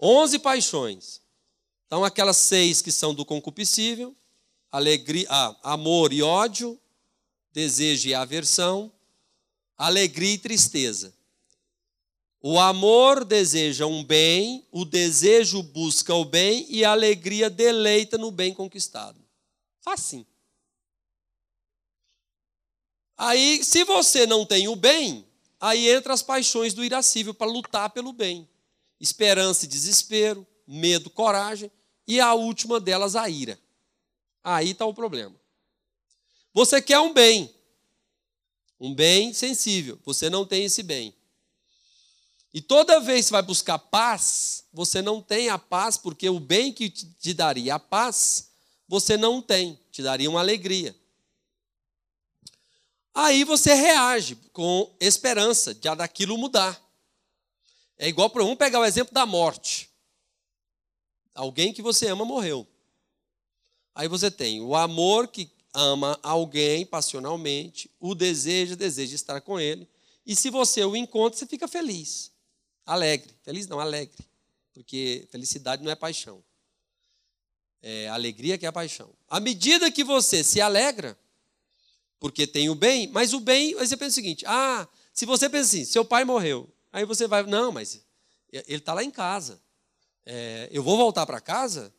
Onze 0.00 0.36
paixões. 0.36 1.20
Então, 1.86 2.02
aquelas 2.02 2.36
seis 2.36 2.82
que 2.82 2.90
são 2.90 3.14
do 3.14 3.24
concupiscível, 3.24 4.12
alegria, 4.72 5.28
ah, 5.30 5.56
amor 5.62 6.12
e 6.12 6.20
ódio, 6.20 6.76
desejo 7.52 8.08
e 8.08 8.12
aversão, 8.12 8.90
alegria 9.76 10.32
e 10.32 10.38
tristeza. 10.38 11.14
O 12.42 12.58
amor 12.58 13.24
deseja 13.24 13.86
um 13.86 14.02
bem, 14.02 14.66
o 14.72 14.84
desejo 14.84 15.62
busca 15.62 16.12
o 16.12 16.24
bem 16.24 16.66
e 16.68 16.84
a 16.84 16.90
alegria 16.90 17.48
deleita 17.48 18.18
no 18.18 18.32
bem 18.32 18.52
conquistado. 18.52 19.24
Facinho. 19.80 20.26
Aí, 23.16 23.62
se 23.62 23.84
você 23.84 24.26
não 24.26 24.44
tem 24.44 24.66
o 24.66 24.74
bem, 24.74 25.27
aí 25.60 25.88
entra 25.88 26.12
as 26.12 26.22
paixões 26.22 26.74
do 26.74 26.84
irascível 26.84 27.34
para 27.34 27.50
lutar 27.50 27.90
pelo 27.90 28.12
bem. 28.12 28.48
Esperança 29.00 29.64
e 29.64 29.68
desespero, 29.68 30.46
medo, 30.66 31.10
coragem 31.10 31.70
e 32.06 32.20
a 32.20 32.34
última 32.34 32.80
delas, 32.80 33.14
a 33.14 33.28
ira. 33.28 33.58
Aí 34.42 34.70
está 34.70 34.86
o 34.86 34.94
problema. 34.94 35.34
Você 36.54 36.80
quer 36.80 36.98
um 36.98 37.12
bem, 37.12 37.54
um 38.80 38.94
bem 38.94 39.32
sensível, 39.32 39.98
você 40.04 40.30
não 40.30 40.46
tem 40.46 40.64
esse 40.64 40.82
bem. 40.82 41.14
E 42.52 42.60
toda 42.60 42.98
vez 42.98 43.26
que 43.26 43.32
vai 43.32 43.42
buscar 43.42 43.78
paz, 43.78 44.64
você 44.72 45.02
não 45.02 45.20
tem 45.20 45.50
a 45.50 45.58
paz, 45.58 45.98
porque 45.98 46.28
o 46.28 46.40
bem 46.40 46.72
que 46.72 46.88
te 46.88 47.34
daria 47.34 47.74
a 47.74 47.78
paz, 47.78 48.50
você 48.88 49.16
não 49.16 49.42
tem, 49.42 49.78
te 49.92 50.02
daria 50.02 50.30
uma 50.30 50.40
alegria. 50.40 50.96
Aí 53.20 53.42
você 53.42 53.74
reage 53.74 54.37
com 54.52 54.94
esperança 55.00 55.74
de 55.74 55.92
daquilo 55.96 56.38
mudar. 56.38 56.81
É 57.98 58.07
igual 58.07 58.31
para 58.31 58.44
um 58.44 58.54
pegar 58.54 58.78
o 58.78 58.85
exemplo 58.85 59.12
da 59.12 59.26
morte. 59.26 59.90
Alguém 61.35 61.72
que 61.72 61.83
você 61.83 62.07
ama 62.07 62.24
morreu. 62.24 62.64
Aí 63.92 64.07
você 64.07 64.31
tem 64.31 64.61
o 64.61 64.76
amor 64.76 65.26
que 65.26 65.50
ama 65.74 66.16
alguém 66.22 66.87
passionalmente, 66.87 67.90
o 67.98 68.14
desejo, 68.14 68.76
deseja 68.76 69.16
estar 69.16 69.40
com 69.40 69.59
ele. 69.59 69.88
E 70.24 70.37
se 70.37 70.48
você 70.48 70.85
o 70.85 70.94
encontra, 70.94 71.40
você 71.40 71.46
fica 71.46 71.66
feliz, 71.66 72.31
alegre. 72.87 73.35
Feliz 73.42 73.66
não, 73.66 73.81
alegre. 73.81 74.24
Porque 74.72 75.26
felicidade 75.33 75.83
não 75.83 75.90
é 75.90 75.96
paixão. 75.96 76.40
É 77.83 78.07
alegria 78.11 78.57
que 78.57 78.64
é 78.64 78.70
paixão. 78.70 79.11
À 79.28 79.40
medida 79.40 79.90
que 79.90 80.04
você 80.04 80.44
se 80.44 80.61
alegra, 80.61 81.18
porque 82.18 82.46
tem 82.46 82.68
o 82.68 82.74
bem, 82.74 83.09
mas 83.09 83.33
o 83.33 83.40
bem, 83.40 83.74
aí 83.78 83.87
você 83.87 83.96
pensa 83.96 84.11
o 84.11 84.14
seguinte: 84.14 84.44
ah, 84.46 84.87
se 85.12 85.26
você 85.26 85.48
pensa 85.48 85.68
assim, 85.68 85.85
seu 85.85 86.04
pai 86.04 86.24
morreu, 86.24 86.68
aí 86.92 87.04
você 87.04 87.26
vai, 87.26 87.42
não, 87.44 87.72
mas 87.72 88.00
ele 88.52 88.64
está 88.78 88.94
lá 88.94 89.04
em 89.04 89.11
casa 89.11 89.61
é, 90.31 90.68
eu 90.70 90.83
vou 90.83 90.98
voltar 90.98 91.24
para 91.24 91.40
casa 91.40 91.90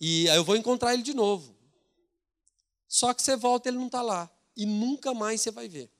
E 0.00 0.26
aí 0.30 0.36
eu 0.36 0.44
vou 0.44 0.56
encontrar 0.56 0.94
ele 0.94 1.02
de 1.02 1.12
novo. 1.12 1.54
Só 2.88 3.12
que 3.12 3.20
você 3.20 3.36
volta, 3.36 3.68
ele 3.68 3.76
não 3.76 3.86
está 3.86 4.00
lá. 4.00 4.30
E 4.56 4.64
nunca 4.64 5.12
mais 5.12 5.42
você 5.42 5.50
vai 5.50 5.68
ver. 5.68 5.90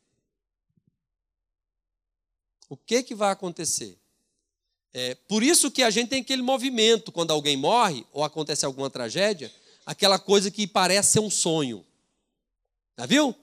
O 2.71 2.77
que, 2.77 3.03
que 3.03 3.14
vai 3.14 3.31
acontecer? 3.31 3.99
É, 4.94 5.14
por 5.14 5.42
isso 5.42 5.71
que 5.71 5.83
a 5.83 5.90
gente 5.90 6.09
tem 6.09 6.23
aquele 6.23 6.40
movimento 6.40 7.12
quando 7.12 7.33
alguém 7.33 7.57
morre 7.57 8.07
ou 8.12 8.25
acontece 8.25 8.64
alguma 8.64 8.88
tragédia, 8.88 9.53
aquela 9.85 10.18
coisa 10.18 10.51
que 10.51 10.66
parece 10.66 11.12
ser 11.12 11.21
um 11.21 11.31
sonho. 11.31 11.85
Já 12.99 13.05
viu? 13.05 13.35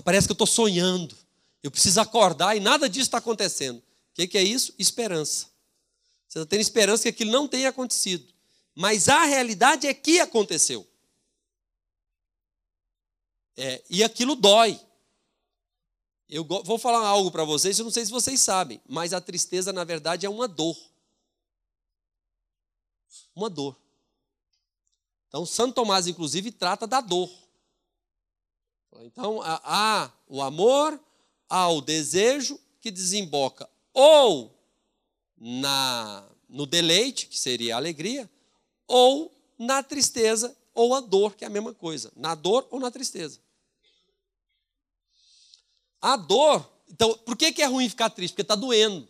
Parece 0.00 0.26
que 0.26 0.32
eu 0.32 0.34
estou 0.34 0.46
sonhando. 0.46 1.14
Eu 1.62 1.70
preciso 1.70 2.00
acordar 2.00 2.56
e 2.56 2.60
nada 2.60 2.88
disso 2.88 3.08
está 3.08 3.18
acontecendo. 3.18 3.78
O 3.78 4.14
que, 4.14 4.26
que 4.26 4.38
é 4.38 4.42
isso? 4.42 4.74
Esperança. 4.78 5.46
Você 6.26 6.38
está 6.38 6.46
tendo 6.46 6.60
esperança 6.60 7.02
que 7.02 7.08
aquilo 7.10 7.30
não 7.30 7.46
tenha 7.46 7.68
acontecido. 7.68 8.32
Mas 8.74 9.08
a 9.08 9.24
realidade 9.24 9.86
é 9.86 9.92
que 9.92 10.18
aconteceu. 10.18 10.86
É, 13.56 13.82
e 13.90 14.02
aquilo 14.02 14.34
dói. 14.34 14.80
Eu 16.28 16.44
vou 16.44 16.78
falar 16.78 17.06
algo 17.06 17.30
para 17.30 17.44
vocês, 17.44 17.78
eu 17.78 17.84
não 17.84 17.92
sei 17.92 18.06
se 18.06 18.10
vocês 18.10 18.40
sabem, 18.40 18.80
mas 18.88 19.12
a 19.12 19.20
tristeza, 19.20 19.70
na 19.70 19.84
verdade, 19.84 20.24
é 20.24 20.30
uma 20.30 20.48
dor. 20.48 20.78
Uma 23.36 23.50
dor. 23.50 23.76
Então, 25.28 25.44
Santo 25.44 25.74
Tomás, 25.74 26.06
inclusive, 26.06 26.50
trata 26.50 26.86
da 26.86 27.02
dor. 27.02 27.30
Então, 29.00 29.40
há 29.42 30.10
o 30.28 30.42
amor, 30.42 31.00
há 31.48 31.68
o 31.68 31.80
desejo 31.80 32.58
que 32.80 32.90
desemboca 32.90 33.68
ou 33.92 34.56
na, 35.36 36.28
no 36.48 36.66
deleite, 36.66 37.26
que 37.26 37.38
seria 37.38 37.74
a 37.74 37.78
alegria, 37.78 38.30
ou 38.86 39.32
na 39.58 39.82
tristeza 39.82 40.56
ou 40.74 40.94
a 40.94 41.00
dor, 41.00 41.34
que 41.34 41.44
é 41.44 41.46
a 41.46 41.50
mesma 41.50 41.74
coisa, 41.74 42.12
na 42.16 42.34
dor 42.34 42.66
ou 42.70 42.80
na 42.80 42.90
tristeza. 42.90 43.40
A 46.00 46.16
dor, 46.16 46.68
então, 46.88 47.16
por 47.18 47.36
que, 47.36 47.52
que 47.52 47.62
é 47.62 47.66
ruim 47.66 47.88
ficar 47.88 48.10
triste? 48.10 48.34
Porque 48.34 48.42
está 48.42 48.54
doendo, 48.54 49.08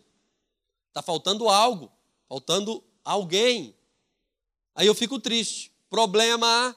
está 0.89 1.01
faltando 1.01 1.49
algo, 1.49 1.91
faltando 2.27 2.83
alguém. 3.03 3.75
Aí 4.75 4.87
eu 4.87 4.95
fico 4.95 5.19
triste. 5.19 5.71
Problema 5.89 6.75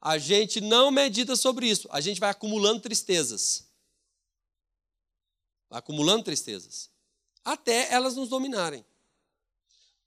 A, 0.00 0.18
gente 0.18 0.60
não 0.60 0.90
medita 0.90 1.36
sobre 1.36 1.68
isso, 1.68 1.88
a 1.90 2.00
gente 2.00 2.20
vai 2.20 2.30
acumulando 2.30 2.80
tristezas. 2.80 3.68
Acumulando 5.70 6.24
tristezas. 6.24 6.90
Até 7.44 7.92
elas 7.92 8.16
nos 8.16 8.28
dominarem. 8.28 8.84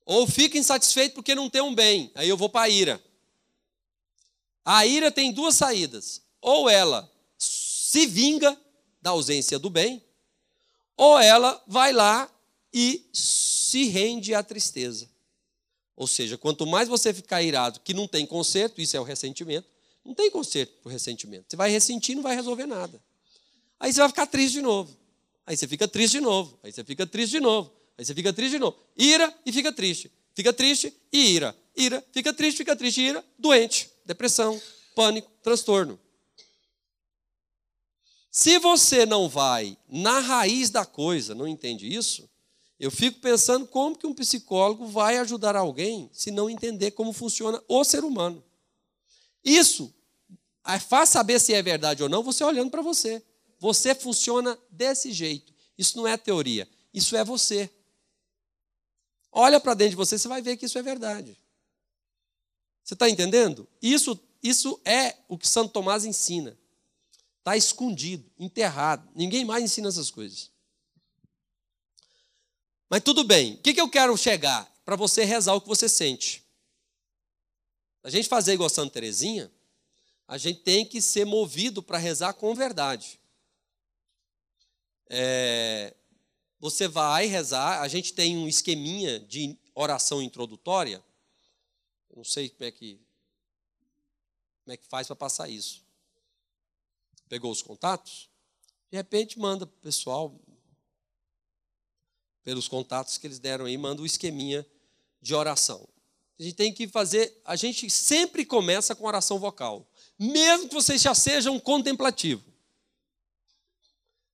Ou 0.05 0.27
fica 0.27 0.57
insatisfeito 0.57 1.15
porque 1.15 1.35
não 1.35 1.49
tem 1.49 1.61
um 1.61 1.73
bem. 1.73 2.11
Aí 2.15 2.27
eu 2.27 2.35
vou 2.35 2.49
para 2.49 2.65
a 2.65 2.69
ira. 2.69 3.03
A 4.65 4.85
ira 4.85 5.11
tem 5.11 5.31
duas 5.31 5.55
saídas. 5.55 6.21
Ou 6.41 6.69
ela 6.69 7.09
se 7.93 8.07
vinga 8.07 8.59
da 9.03 9.11
ausência 9.11 9.59
do 9.59 9.69
bem, 9.69 10.01
ou 10.97 11.19
ela 11.19 11.61
vai 11.67 11.91
lá 11.93 12.33
e 12.73 13.07
se 13.13 13.89
rende 13.89 14.33
à 14.33 14.41
tristeza. 14.41 15.09
Ou 15.95 16.07
seja, 16.07 16.37
quanto 16.37 16.65
mais 16.65 16.87
você 16.87 17.13
ficar 17.13 17.43
irado, 17.43 17.81
que 17.81 17.93
não 17.93 18.07
tem 18.07 18.25
conserto, 18.25 18.81
isso 18.81 18.97
é 18.97 18.99
o 18.99 19.03
ressentimento, 19.03 19.67
não 20.05 20.13
tem 20.13 20.29
conserto 20.29 20.73
para 20.81 20.89
o 20.89 20.91
ressentimento. 20.91 21.45
Você 21.49 21.55
vai 21.55 21.71
ressentir, 21.71 22.15
não 22.15 22.23
vai 22.23 22.35
resolver 22.35 22.65
nada. 22.65 23.01
Aí 23.79 23.91
você 23.91 23.99
vai 23.99 24.09
ficar 24.09 24.27
triste 24.27 24.53
de 24.53 24.61
novo. 24.61 24.95
Aí 25.45 25.55
você 25.55 25.67
fica 25.67 25.87
triste 25.87 26.13
de 26.13 26.21
novo. 26.21 26.59
Aí 26.63 26.71
você 26.71 26.83
fica 26.83 27.05
triste 27.05 27.31
de 27.31 27.39
novo. 27.39 27.71
Aí 27.97 28.05
você 28.05 28.13
fica 28.13 28.33
triste 28.33 28.51
de 28.53 28.59
novo. 28.59 28.77
Ira 28.97 29.33
e 29.45 29.51
fica 29.51 29.71
triste. 29.71 30.11
Fica 30.35 30.51
triste 30.51 30.93
e 31.11 31.33
ira. 31.35 31.55
Ira, 31.75 32.03
fica 32.11 32.33
triste, 32.33 32.57
fica 32.57 32.75
triste, 32.75 33.01
ira, 33.01 33.25
doente. 33.37 33.89
Depressão, 34.05 34.59
pânico, 34.95 35.31
transtorno. 35.41 35.99
Se 38.31 38.57
você 38.57 39.05
não 39.05 39.29
vai 39.29 39.77
na 39.87 40.19
raiz 40.19 40.69
da 40.69 40.85
coisa, 40.85 41.35
não 41.35 41.47
entende 41.47 41.87
isso, 41.87 42.27
eu 42.79 42.89
fico 42.89 43.19
pensando 43.19 43.67
como 43.67 43.95
que 43.95 44.07
um 44.07 44.13
psicólogo 44.13 44.87
vai 44.87 45.17
ajudar 45.17 45.55
alguém 45.55 46.09
se 46.11 46.31
não 46.31 46.49
entender 46.49 46.91
como 46.91 47.13
funciona 47.13 47.61
o 47.67 47.83
ser 47.83 48.03
humano. 48.03 48.43
Isso 49.43 49.93
faz 50.87 51.09
saber 51.09 51.39
se 51.39 51.53
é 51.53 51.61
verdade 51.61 52.03
ou 52.03 52.09
não 52.09 52.23
você 52.23 52.43
olhando 52.43 52.71
para 52.71 52.81
você. 52.81 53.23
Você 53.59 53.93
funciona 53.95 54.57
desse 54.69 55.11
jeito. 55.11 55.53
Isso 55.77 55.97
não 55.97 56.07
é 56.07 56.15
teoria, 56.17 56.69
isso 56.93 57.15
é 57.15 57.23
você. 57.23 57.69
Olha 59.31 59.59
para 59.59 59.73
dentro 59.73 59.91
de 59.91 59.95
você, 59.95 60.17
você 60.17 60.27
vai 60.27 60.41
ver 60.41 60.57
que 60.57 60.65
isso 60.65 60.77
é 60.77 60.83
verdade. 60.83 61.37
Você 62.83 62.93
está 62.93 63.09
entendendo? 63.09 63.67
Isso, 63.81 64.19
isso 64.41 64.79
é 64.85 65.17
o 65.27 65.37
que 65.37 65.47
Santo 65.47 65.71
Tomás 65.71 66.05
ensina. 66.05 66.57
Está 67.39 67.57
escondido, 67.57 68.29
enterrado. 68.37 69.09
Ninguém 69.15 69.43
mais 69.43 69.63
ensina 69.63 69.89
essas 69.89 70.11
coisas. 70.11 70.51
Mas 72.89 73.01
tudo 73.01 73.23
bem. 73.23 73.55
O 73.55 73.57
que, 73.57 73.73
que 73.73 73.81
eu 73.81 73.89
quero 73.89 74.15
chegar? 74.15 74.71
Para 74.85 74.95
você 74.95 75.23
rezar 75.23 75.55
o 75.55 75.61
que 75.61 75.67
você 75.67 75.89
sente. 75.89 76.42
A 78.03 78.09
gente 78.09 78.27
fazer 78.27 78.53
igual 78.53 78.69
Santa 78.69 78.91
Terezinha, 78.93 79.49
a 80.27 80.37
gente 80.37 80.59
tem 80.59 80.85
que 80.85 81.01
ser 81.01 81.25
movido 81.25 81.81
para 81.81 81.97
rezar 81.97 82.33
com 82.33 82.53
verdade. 82.53 83.19
É, 85.09 85.95
você 86.59 86.87
vai 86.87 87.27
rezar, 87.27 87.81
a 87.81 87.87
gente 87.87 88.13
tem 88.13 88.37
um 88.37 88.47
esqueminha 88.47 89.19
de 89.21 89.57
oração 89.73 90.21
introdutória. 90.21 91.03
Não 92.15 92.23
sei 92.23 92.49
como 92.49 92.65
é 92.65 92.71
que, 92.71 92.99
como 94.63 94.73
é 94.73 94.77
que 94.77 94.85
faz 94.85 95.07
para 95.07 95.15
passar 95.15 95.49
isso. 95.49 95.83
Pegou 97.29 97.51
os 97.51 97.61
contatos? 97.61 98.29
De 98.91 98.97
repente 98.97 99.39
manda 99.39 99.65
para 99.65 99.75
o 99.75 99.81
pessoal, 99.81 100.39
pelos 102.43 102.67
contatos 102.67 103.17
que 103.17 103.25
eles 103.25 103.39
deram 103.39 103.65
aí, 103.65 103.77
manda 103.77 104.01
o 104.01 104.03
um 104.03 104.05
esqueminha 104.05 104.65
de 105.21 105.33
oração. 105.33 105.87
A 106.43 106.45
gente 106.45 106.55
tem 106.55 106.73
que 106.73 106.89
fazer, 106.89 107.39
a 107.45 107.55
gente 107.55 107.89
sempre 107.89 108.43
começa 108.43 108.93
com 108.93 109.07
oração 109.07 109.39
vocal, 109.39 109.87
mesmo 110.19 110.67
que 110.67 110.75
você 110.75 110.97
já 110.97 111.15
seja 111.15 111.49
um 111.49 111.57
contemplativo. 111.57 112.43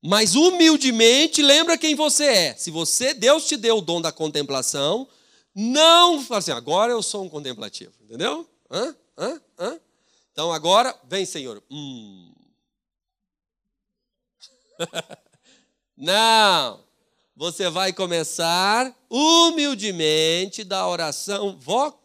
Mas 0.02 0.34
humildemente 0.34 1.44
lembra 1.44 1.78
quem 1.78 1.94
você 1.94 2.26
é. 2.26 2.56
Se 2.56 2.72
você, 2.72 3.14
Deus 3.14 3.46
te 3.46 3.56
deu 3.56 3.78
o 3.78 3.82
dom 3.82 4.02
da 4.02 4.12
contemplação, 4.12 5.08
não 5.54 6.20
fala 6.24 6.40
assim, 6.40 6.50
agora 6.50 6.92
eu 6.92 7.04
sou 7.04 7.26
um 7.26 7.30
contemplativo, 7.30 7.94
entendeu? 8.02 8.50
Hã? 8.72 8.96
Hã? 9.16 9.42
Hã? 9.60 9.80
Então 10.32 10.52
agora, 10.52 11.00
vem 11.08 11.28
Senhor. 11.28 11.62
Hum. 11.70 12.34
não. 15.96 16.84
Você 17.40 17.70
vai 17.70 17.94
começar 17.94 18.94
humildemente 19.10 20.62
da 20.66 20.86
oração 20.86 21.58
vocal. 21.58 21.99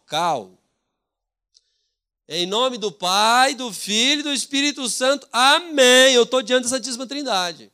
Em 2.27 2.45
nome 2.45 2.77
do 2.77 2.91
Pai, 2.91 3.55
do 3.55 3.71
Filho 3.73 4.21
e 4.21 4.23
do 4.23 4.33
Espírito 4.33 4.87
Santo. 4.89 5.27
Amém. 5.31 6.13
Eu 6.13 6.23
estou 6.23 6.41
diante 6.41 6.63
da 6.63 6.69
Santíssima 6.69 7.05
Trindade. 7.05 7.71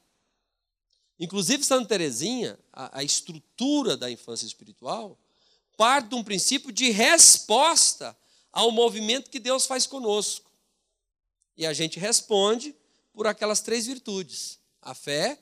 Inclusive, 1.19 1.63
Santa 1.63 1.87
Teresinha, 1.87 2.57
a, 2.73 2.99
a 2.99 3.03
estrutura 3.03 3.95
da 3.95 4.09
infância 4.09 4.45
espiritual, 4.45 5.19
parte 5.77 6.09
de 6.09 6.15
um 6.15 6.23
princípio 6.23 6.71
de 6.71 6.89
resposta 6.89 8.17
ao 8.51 8.71
movimento 8.71 9.29
que 9.29 9.39
Deus 9.39 9.65
faz 9.65 9.85
conosco. 9.85 10.51
E 11.55 11.65
a 11.65 11.73
gente 11.73 11.99
responde 11.99 12.75
por 13.13 13.27
aquelas 13.27 13.61
três 13.61 13.85
virtudes: 13.85 14.57
a 14.81 14.93
fé, 14.93 15.37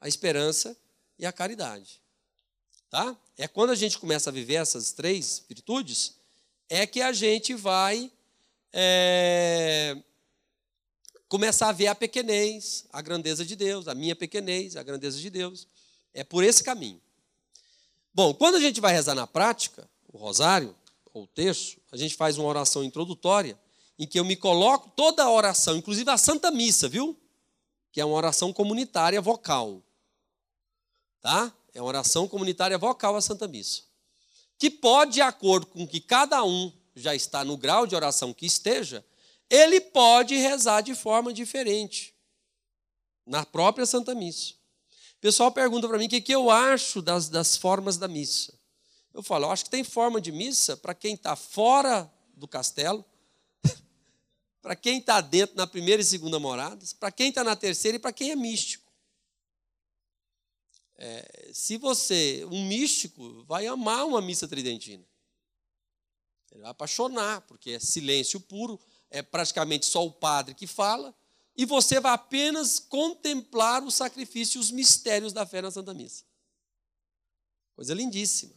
a 0.00 0.08
esperança 0.08 0.76
e 1.18 1.26
a 1.26 1.32
caridade. 1.32 2.00
Tá? 2.88 3.16
É 3.36 3.48
quando 3.48 3.70
a 3.70 3.74
gente 3.74 3.98
começa 3.98 4.30
a 4.30 4.32
viver 4.32 4.54
essas 4.54 4.92
três 4.92 5.44
virtudes, 5.48 6.14
é 6.68 6.86
que 6.86 7.00
a 7.00 7.12
gente 7.12 7.54
vai 7.54 8.10
é, 8.72 9.96
começar 11.28 11.68
a 11.68 11.72
ver 11.72 11.86
a 11.88 11.94
pequenez, 11.94 12.86
a 12.92 13.00
grandeza 13.00 13.44
de 13.44 13.56
Deus, 13.56 13.88
a 13.88 13.94
minha 13.94 14.16
pequenez, 14.16 14.76
a 14.76 14.82
grandeza 14.82 15.18
de 15.18 15.30
Deus. 15.30 15.66
É 16.12 16.22
por 16.22 16.44
esse 16.44 16.62
caminho. 16.62 17.00
Bom, 18.12 18.32
quando 18.32 18.54
a 18.54 18.60
gente 18.60 18.80
vai 18.80 18.92
rezar 18.92 19.14
na 19.14 19.26
prática, 19.26 19.88
o 20.12 20.16
rosário 20.16 20.76
ou 21.12 21.24
o 21.24 21.26
terço, 21.26 21.78
a 21.90 21.96
gente 21.96 22.14
faz 22.14 22.38
uma 22.38 22.48
oração 22.48 22.84
introdutória 22.84 23.58
em 23.98 24.06
que 24.06 24.18
eu 24.18 24.24
me 24.24 24.36
coloco 24.36 24.90
toda 24.90 25.22
a 25.22 25.30
oração, 25.30 25.76
inclusive 25.76 26.10
a 26.10 26.16
Santa 26.16 26.50
Missa, 26.50 26.88
viu? 26.88 27.18
Que 27.92 28.00
é 28.00 28.04
uma 28.04 28.16
oração 28.16 28.52
comunitária 28.52 29.20
vocal. 29.20 29.82
Tá? 31.20 31.52
É 31.72 31.80
uma 31.80 31.88
oração 31.88 32.28
comunitária 32.28 32.76
vocal 32.76 33.16
a 33.16 33.20
Santa 33.20 33.48
Missa. 33.48 33.82
Que 34.58 34.70
pode, 34.70 35.14
de 35.14 35.20
acordo 35.20 35.66
com 35.66 35.86
que 35.86 36.00
cada 36.00 36.44
um 36.44 36.72
já 36.94 37.14
está 37.14 37.44
no 37.44 37.56
grau 37.56 37.86
de 37.86 37.94
oração 37.94 38.32
que 38.32 38.46
esteja, 38.46 39.04
ele 39.50 39.80
pode 39.80 40.36
rezar 40.36 40.80
de 40.80 40.94
forma 40.94 41.32
diferente, 41.32 42.14
na 43.26 43.44
própria 43.44 43.86
Santa 43.86 44.14
Missa. 44.14 44.54
O 45.16 45.20
pessoal 45.20 45.50
pergunta 45.50 45.88
para 45.88 45.98
mim 45.98 46.06
o 46.06 46.08
que, 46.08 46.20
que 46.20 46.34
eu 46.34 46.50
acho 46.50 47.00
das, 47.00 47.28
das 47.28 47.56
formas 47.56 47.96
da 47.96 48.06
missa. 48.06 48.52
Eu 49.12 49.22
falo, 49.22 49.46
eu 49.46 49.52
acho 49.52 49.64
que 49.64 49.70
tem 49.70 49.84
forma 49.84 50.20
de 50.20 50.30
missa 50.32 50.76
para 50.76 50.92
quem 50.92 51.14
está 51.14 51.36
fora 51.36 52.12
do 52.36 52.46
castelo, 52.46 53.04
para 54.60 54.76
quem 54.76 54.98
está 54.98 55.20
dentro 55.20 55.56
na 55.56 55.66
primeira 55.66 56.02
e 56.02 56.04
segunda 56.04 56.38
moradas, 56.38 56.92
para 56.92 57.10
quem 57.10 57.28
está 57.28 57.42
na 57.42 57.56
terceira 57.56 57.96
e 57.96 58.00
para 58.00 58.12
quem 58.12 58.32
é 58.32 58.36
místico. 58.36 58.83
É, 61.06 61.50
se 61.52 61.76
você, 61.76 62.46
um 62.50 62.66
místico, 62.66 63.44
vai 63.44 63.66
amar 63.66 64.06
uma 64.06 64.22
missa 64.22 64.48
tridentina. 64.48 65.04
Ele 66.50 66.62
vai 66.62 66.70
apaixonar, 66.70 67.42
porque 67.42 67.72
é 67.72 67.78
silêncio 67.78 68.40
puro, 68.40 68.80
é 69.10 69.20
praticamente 69.20 69.84
só 69.84 70.02
o 70.02 70.10
padre 70.10 70.54
que 70.54 70.66
fala, 70.66 71.14
e 71.54 71.66
você 71.66 72.00
vai 72.00 72.14
apenas 72.14 72.78
contemplar 72.78 73.84
o 73.84 73.90
sacrifício 73.90 74.56
e 74.56 74.60
os 74.60 74.70
mistérios 74.70 75.34
da 75.34 75.44
fé 75.44 75.60
na 75.60 75.70
Santa 75.70 75.92
Missa. 75.92 76.24
Coisa 77.76 77.92
lindíssima. 77.92 78.54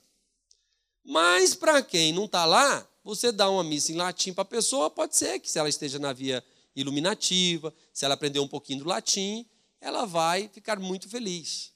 Mas 1.03 1.53
para 1.53 1.83
quem 1.83 2.13
não 2.13 2.25
está 2.25 2.45
lá, 2.45 2.88
você 3.03 3.29
dá 3.29 3.49
uma 3.49 3.63
missa 3.63 3.91
em 3.91 3.95
latim 3.95 4.31
para 4.31 4.43
a 4.43 4.45
pessoa, 4.45 4.89
pode 4.89 5.17
ser 5.17 5.38
que 5.41 5.51
se 5.51 5.60
ela 5.60 5.67
esteja 5.67 5.99
na 5.99 6.13
via 6.13 6.41
iluminativa, 6.73 7.73
se 7.91 8.05
ela 8.05 8.13
aprender 8.13 8.39
um 8.39 8.47
pouquinho 8.47 8.86
do 8.86 8.89
latim, 8.89 9.45
ela 9.81 10.05
vai 10.05 10.47
ficar 10.47 10.79
muito 10.79 11.10
feliz. 11.10 11.75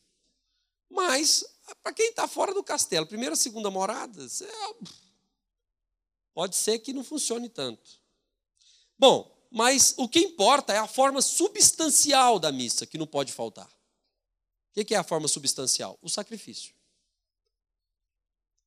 Mas, 0.92 1.44
para 1.82 1.94
quem 1.94 2.10
está 2.10 2.28
fora 2.28 2.54
do 2.54 2.64
castelo, 2.64 3.08
primeira, 3.08 3.36
segunda 3.36 3.72
morada, 3.72 4.28
pode 6.34 6.56
ser 6.58 6.80
que 6.80 6.92
não 6.92 7.04
funcione 7.04 7.48
tanto. 7.48 8.02
Bom, 9.00 9.42
mas 9.50 9.96
o 9.98 10.08
que 10.08 10.20
importa 10.20 10.74
é 10.74 10.78
a 10.78 10.88
forma 10.88 11.22
substancial 11.22 12.38
da 12.38 12.52
missa, 12.52 12.86
que 12.86 12.98
não 12.98 13.08
pode 13.08 13.32
faltar. 13.32 13.70
O 14.76 14.86
que 14.86 14.94
é 14.94 14.98
a 14.98 15.04
forma 15.04 15.28
substancial? 15.28 15.98
O 16.02 16.10
sacrifício. 16.10 16.76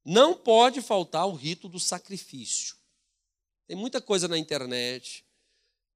Não 0.05 0.35
pode 0.35 0.83
faltar 0.83 1.27
o 1.27 1.35
rito 1.35 1.69
do 1.69 1.81
sacrifício. 1.81 2.77
Tem 3.67 3.77
muita 3.77 4.01
coisa 4.01 4.29
na 4.29 4.37
internet. 4.37 5.25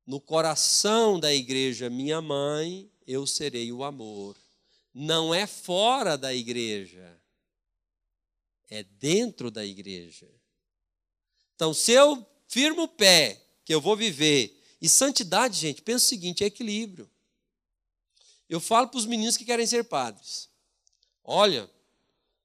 No 0.06 0.20
coração 0.20 1.20
da 1.20 1.34
igreja, 1.34 1.90
minha 1.90 2.22
mãe, 2.22 2.90
eu 3.06 3.26
serei 3.26 3.70
o 3.70 3.84
amor. 3.84 4.36
Não 5.00 5.32
é 5.32 5.46
fora 5.46 6.18
da 6.18 6.34
igreja, 6.34 7.16
é 8.68 8.82
dentro 8.82 9.48
da 9.48 9.64
igreja. 9.64 10.28
Então, 11.54 11.72
se 11.72 11.92
eu 11.92 12.26
firmo 12.48 12.82
o 12.82 12.88
pé 12.88 13.40
que 13.64 13.72
eu 13.72 13.80
vou 13.80 13.96
viver, 13.96 14.60
e 14.82 14.88
santidade, 14.88 15.56
gente, 15.56 15.82
pensa 15.82 16.04
o 16.04 16.08
seguinte: 16.08 16.42
é 16.42 16.48
equilíbrio. 16.48 17.08
Eu 18.48 18.58
falo 18.58 18.88
para 18.88 18.98
os 18.98 19.06
meninos 19.06 19.36
que 19.36 19.44
querem 19.44 19.68
ser 19.68 19.84
padres: 19.84 20.50
olha, 21.22 21.70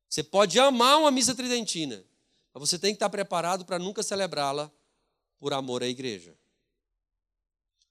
você 0.08 0.22
pode 0.22 0.60
amar 0.60 1.00
uma 1.00 1.10
missa 1.10 1.34
tridentina, 1.34 2.06
mas 2.54 2.70
você 2.70 2.78
tem 2.78 2.92
que 2.92 2.98
estar 2.98 3.10
preparado 3.10 3.66
para 3.66 3.80
nunca 3.80 4.04
celebrá-la 4.04 4.72
por 5.40 5.54
amor 5.54 5.82
à 5.82 5.88
igreja. 5.88 6.38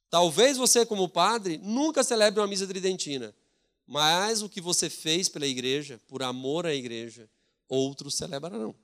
Talvez 0.09 0.57
você, 0.57 0.87
como 0.87 1.09
padre, 1.09 1.59
nunca 1.59 2.05
celebre 2.05 2.39
uma 2.39 2.47
missa 2.47 2.65
tridentina, 2.65 3.35
mas 3.87 4.43
o 4.43 4.49
que 4.49 4.61
você 4.61 4.89
fez 4.89 5.29
pela 5.29 5.47
igreja, 5.47 6.01
por 6.07 6.23
amor 6.23 6.67
à 6.67 6.75
igreja, 6.75 7.29
outros 7.69 8.15
celebrarão. 8.15 8.75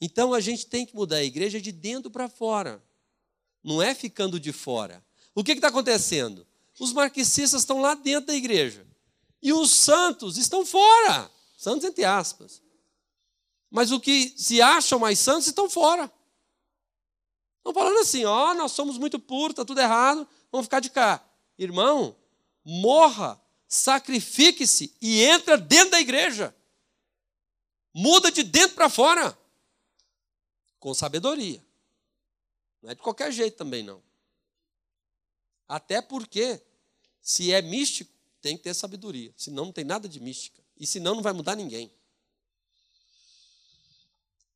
Então 0.00 0.34
a 0.34 0.40
gente 0.40 0.66
tem 0.66 0.84
que 0.84 0.94
mudar 0.94 1.16
a 1.16 1.24
igreja 1.24 1.60
de 1.60 1.72
dentro 1.72 2.10
para 2.10 2.28
fora, 2.28 2.82
não 3.62 3.80
é 3.80 3.94
ficando 3.94 4.38
de 4.38 4.52
fora. 4.52 5.04
O 5.34 5.42
que 5.42 5.52
está 5.52 5.68
acontecendo? 5.68 6.46
Os 6.78 6.92
marxistas 6.92 7.62
estão 7.62 7.80
lá 7.80 7.94
dentro 7.94 8.26
da 8.26 8.34
igreja. 8.34 8.86
E 9.40 9.52
os 9.52 9.70
santos 9.70 10.36
estão 10.36 10.64
fora. 10.64 11.30
Santos 11.56 11.84
entre 11.84 12.04
aspas. 12.04 12.62
Mas 13.70 13.90
o 13.90 13.98
que 13.98 14.32
se 14.36 14.60
acham 14.60 14.98
mais 14.98 15.18
santos 15.18 15.46
estão 15.46 15.68
fora. 15.68 16.12
Estão 17.58 17.72
falando 17.72 17.98
assim, 17.98 18.24
ó, 18.24 18.50
oh, 18.50 18.54
nós 18.54 18.72
somos 18.72 18.98
muito 18.98 19.18
puros, 19.18 19.52
está 19.52 19.64
tudo 19.64 19.80
errado, 19.80 20.28
vamos 20.52 20.66
ficar 20.66 20.80
de 20.80 20.90
cá. 20.90 21.24
Irmão, 21.58 22.16
morra, 22.64 23.40
sacrifique-se 23.68 24.94
e 25.00 25.22
entra 25.22 25.56
dentro 25.56 25.90
da 25.90 26.00
igreja. 26.00 26.54
Muda 27.92 28.30
de 28.30 28.42
dentro 28.42 28.74
para 28.74 28.88
fora. 28.88 29.36
Com 30.78 30.92
sabedoria. 30.92 31.64
Não 32.82 32.90
é 32.90 32.94
de 32.94 33.00
qualquer 33.00 33.32
jeito 33.32 33.56
também, 33.56 33.82
não. 33.82 34.02
Até 35.66 36.02
porque, 36.02 36.60
se 37.20 37.52
é 37.52 37.62
místico, 37.62 38.12
tem 38.42 38.56
que 38.56 38.62
ter 38.62 38.74
sabedoria, 38.74 39.32
senão 39.36 39.66
não 39.66 39.72
tem 39.72 39.84
nada 39.84 40.06
de 40.06 40.20
mística. 40.20 40.62
E 40.76 40.86
senão 40.86 41.14
não 41.14 41.22
vai 41.22 41.32
mudar 41.32 41.54
ninguém. 41.54 41.90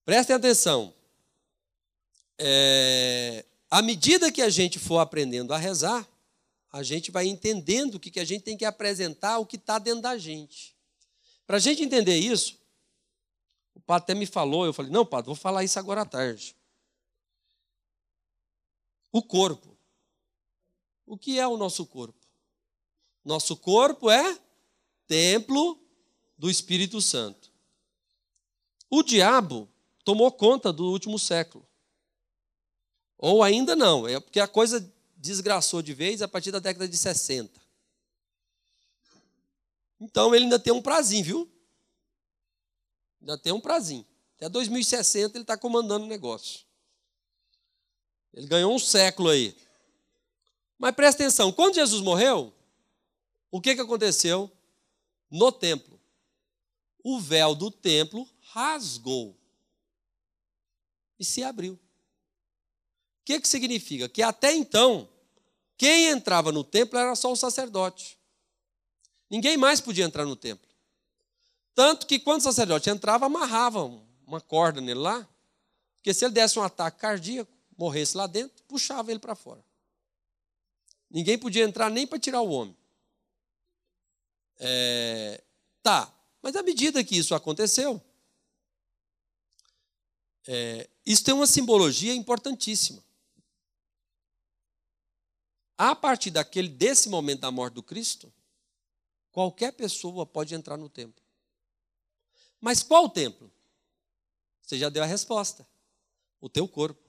Prestem 0.05 0.37
atenção. 0.37 0.95
É, 2.39 3.45
à 3.71 3.81
medida 3.81 4.31
que 4.31 4.43
a 4.43 4.51
gente 4.51 4.79
for 4.79 4.99
aprendendo 4.99 5.55
a 5.55 5.59
rezar, 5.59 6.07
a 6.71 6.83
gente 6.83 7.11
vai 7.11 7.27
entendendo 7.27 7.95
o 7.95 8.01
que, 8.01 8.11
que 8.11 8.21
a 8.21 8.25
gente 8.25 8.43
tem 8.43 8.57
que 8.57 8.65
apresentar, 8.65 9.39
o 9.39 9.47
que 9.47 9.57
está 9.57 9.79
dentro 9.79 10.03
da 10.03 10.19
gente. 10.19 10.77
Para 11.47 11.57
a 11.57 11.61
gente 11.61 11.83
entender 11.83 12.17
isso, 12.17 12.59
o 13.75 13.81
padre 13.81 14.05
até 14.05 14.15
me 14.15 14.27
falou, 14.27 14.67
eu 14.67 14.73
falei, 14.73 14.91
não, 14.93 15.07
padre, 15.07 15.27
vou 15.27 15.35
falar 15.35 15.65
isso 15.65 15.79
agora 15.79 16.03
à 16.03 16.05
tarde. 16.05 16.55
O 19.11 19.23
corpo. 19.23 19.77
O 21.07 21.17
que 21.17 21.39
é 21.39 21.47
o 21.47 21.57
nosso 21.57 21.87
corpo? 21.87 22.19
Nosso 23.25 23.57
corpo 23.57 24.11
é 24.11 24.39
templo 25.07 25.81
do 26.37 26.51
Espírito 26.51 27.01
Santo. 27.01 27.51
O 28.91 29.03
diabo 29.03 29.69
tomou 30.05 30.31
conta 30.31 30.73
do 30.73 30.91
último 30.91 31.19
século. 31.19 31.67
Ou 33.17 33.43
ainda 33.43 33.75
não, 33.75 34.07
é 34.07 34.21
porque 34.21 34.39
a 34.39 34.47
coisa 34.47 34.81
desgraçou 35.19 35.83
de 35.83 35.93
vez 35.93 36.23
a 36.23 36.29
partir 36.29 36.51
da 36.51 36.61
década 36.61 36.89
de 36.89 36.97
60. 36.97 37.61
Então 40.01 40.35
ele 40.35 40.45
ainda 40.45 40.59
tem 40.59 40.73
um 40.73 40.81
prazinho, 40.81 41.25
viu? 41.25 41.53
Ainda 43.21 43.37
tem 43.37 43.53
um 43.53 43.61
prazinho. 43.61 44.07
Até 44.37 44.49
2060 44.49 45.37
ele 45.37 45.43
está 45.43 45.59
comandando 45.59 46.05
o 46.05 46.09
negócio. 46.09 46.61
Ele 48.33 48.47
ganhou 48.47 48.73
um 48.73 48.79
século 48.79 49.31
aí. 49.31 49.57
Mas 50.79 50.95
presta 50.95 51.25
atenção, 51.25 51.53
quando 51.53 51.75
Jesus 51.75 52.01
morreu, 52.01 52.55
o 53.51 53.61
que, 53.61 53.75
que 53.75 53.81
aconteceu 53.81 54.51
no 55.29 55.51
templo? 55.51 56.01
O 57.03 57.19
véu 57.19 57.55
do 57.55 57.71
templo 57.71 58.29
rasgou 58.41 59.37
e 61.19 61.25
se 61.25 61.43
abriu. 61.43 61.79
Que, 63.29 63.39
que 63.39 63.47
significa? 63.47 64.09
Que 64.09 64.23
até 64.23 64.55
então, 64.55 65.07
quem 65.77 66.07
entrava 66.07 66.51
no 66.51 66.65
templo 66.65 66.99
era 66.99 67.15
só 67.15 67.31
o 67.31 67.37
sacerdote. 67.37 68.19
Ninguém 69.29 69.55
mais 69.59 69.83
podia 69.83 70.07
entrar 70.07 70.25
no 70.25 70.35
templo. 70.35 70.67
Tanto 71.75 72.07
que 72.07 72.19
quando 72.19 72.41
o 72.41 72.45
sacerdote 72.45 72.89
entrava, 72.89 73.27
amarravam 73.27 74.03
uma 74.27 74.41
corda 74.41 74.81
nele 74.81 75.01
lá, 75.01 75.29
porque 75.97 76.15
se 76.15 76.25
ele 76.25 76.33
desse 76.33 76.59
um 76.59 76.63
ataque 76.63 77.01
cardíaco, 77.01 77.53
morresse 77.77 78.17
lá 78.17 78.27
dentro, 78.27 78.65
puxava 78.65 79.11
ele 79.11 79.21
para 79.21 79.35
fora. 79.35 79.63
Ninguém 81.11 81.37
podia 81.37 81.65
entrar 81.65 81.91
nem 81.91 82.07
para 82.07 82.19
tirar 82.19 82.41
o 82.41 82.49
homem. 82.49 82.75
É, 84.59 85.45
tá, 85.83 86.11
mas 86.41 86.57
à 86.57 86.63
medida 86.63 87.05
que 87.05 87.19
isso 87.19 87.35
aconteceu, 87.35 88.01
é, 90.47 90.89
isso 91.05 91.23
tem 91.23 91.35
uma 91.35 91.47
simbologia 91.47 92.15
importantíssima. 92.15 93.07
A 95.79 95.95
partir 95.95 96.33
daquele 96.33 96.69
desse 96.69 97.09
momento 97.09 97.43
da 97.43 97.53
morte 97.53 97.75
do 97.75 97.85
Cristo, 97.85 98.35
qualquer 99.31 99.73
pessoa 99.73 100.27
pode 100.27 100.53
entrar 100.53 100.77
no 100.77 100.89
templo. 100.89 101.23
Mas 102.61 102.83
qual 102.83 103.09
templo? 103.09 103.49
Você 104.61 104.77
já 104.77 104.89
deu 104.89 105.05
a 105.05 105.07
resposta. 105.07 105.65
O 106.41 106.49
teu 106.49 106.67
corpo. 106.67 107.09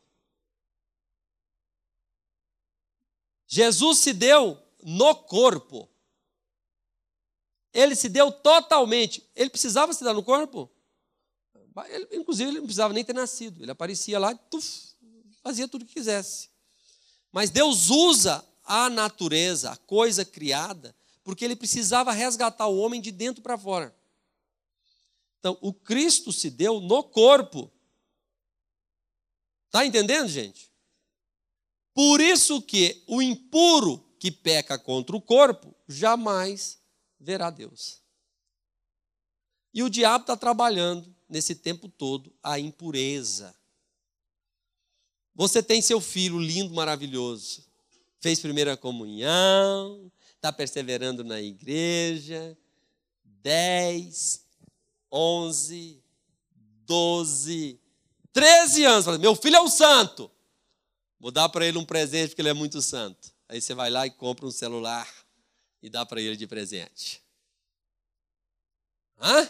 Jesus 3.47 3.97
se 3.97 4.13
deu 4.13 4.61
no 4.83 5.15
corpo. 5.15 5.89
Ele 7.73 7.95
se 7.95 8.07
deu 8.07 8.31
totalmente. 8.31 9.27
Ele 9.35 9.49
precisava 9.49 9.93
se 9.93 10.03
dar 10.03 10.13
no 10.13 10.23
corpo? 10.23 10.69
Ele, 11.87 12.17
inclusive, 12.17 12.49
ele 12.49 12.59
não 12.59 12.65
precisava 12.65 12.93
nem 12.93 13.03
ter 13.03 13.13
nascido. 13.13 13.63
Ele 13.63 13.71
aparecia 13.71 14.19
lá 14.19 14.31
e 14.31 14.39
fazia 15.41 15.67
tudo 15.67 15.81
o 15.81 15.85
que 15.85 15.95
quisesse. 15.95 16.49
Mas 17.31 17.49
Deus 17.49 17.89
usa 17.89 18.47
a 18.69 18.87
natureza, 18.87 19.71
a 19.71 19.75
coisa 19.75 20.23
criada, 20.23 20.95
porque 21.23 21.43
ele 21.43 21.55
precisava 21.55 22.11
resgatar 22.11 22.67
o 22.67 22.77
homem 22.77 23.01
de 23.01 23.11
dentro 23.11 23.41
para 23.41 23.57
fora. 23.57 23.95
Então, 25.39 25.57
o 25.59 25.73
Cristo 25.73 26.31
se 26.31 26.51
deu 26.51 26.79
no 26.79 27.03
corpo. 27.03 27.71
Está 29.65 29.87
entendendo, 29.87 30.27
gente? 30.27 30.69
Por 31.95 32.21
isso 32.21 32.61
que 32.61 33.03
o 33.07 33.23
impuro 33.23 34.05
que 34.19 34.29
peca 34.31 34.77
contra 34.77 35.15
o 35.15 35.21
corpo 35.21 35.75
jamais 35.87 36.77
verá 37.19 37.49
Deus. 37.49 37.99
E 39.73 39.81
o 39.81 39.89
diabo 39.89 40.23
está 40.23 40.37
trabalhando 40.37 41.13
nesse 41.27 41.55
tempo 41.55 41.89
todo 41.89 42.31
a 42.43 42.59
impureza. 42.59 43.55
Você 45.33 45.63
tem 45.63 45.81
seu 45.81 45.99
filho 45.99 46.39
lindo, 46.39 46.73
maravilhoso. 46.73 47.68
Fez 48.19 48.39
primeira 48.39 48.75
comunhão, 48.75 50.11
está 50.35 50.51
perseverando 50.51 51.23
na 51.23 51.41
igreja. 51.41 52.57
10, 53.41 54.45
11, 55.11 56.03
12, 56.85 57.79
13 58.33 58.85
anos. 58.85 59.17
Meu 59.17 59.35
filho 59.35 59.55
é 59.55 59.61
um 59.61 59.69
santo. 59.69 60.29
Vou 61.19 61.31
dar 61.31 61.49
para 61.49 61.65
ele 61.65 61.77
um 61.77 61.85
presente 61.85 62.29
porque 62.29 62.41
ele 62.41 62.49
é 62.49 62.53
muito 62.53 62.81
santo. 62.81 63.33
Aí 63.47 63.61
você 63.61 63.73
vai 63.73 63.89
lá 63.89 64.05
e 64.05 64.11
compra 64.11 64.45
um 64.45 64.51
celular 64.51 65.07
e 65.81 65.89
dá 65.89 66.05
para 66.05 66.21
ele 66.21 66.35
de 66.35 66.47
presente. 66.47 67.23
Hã? 69.19 69.49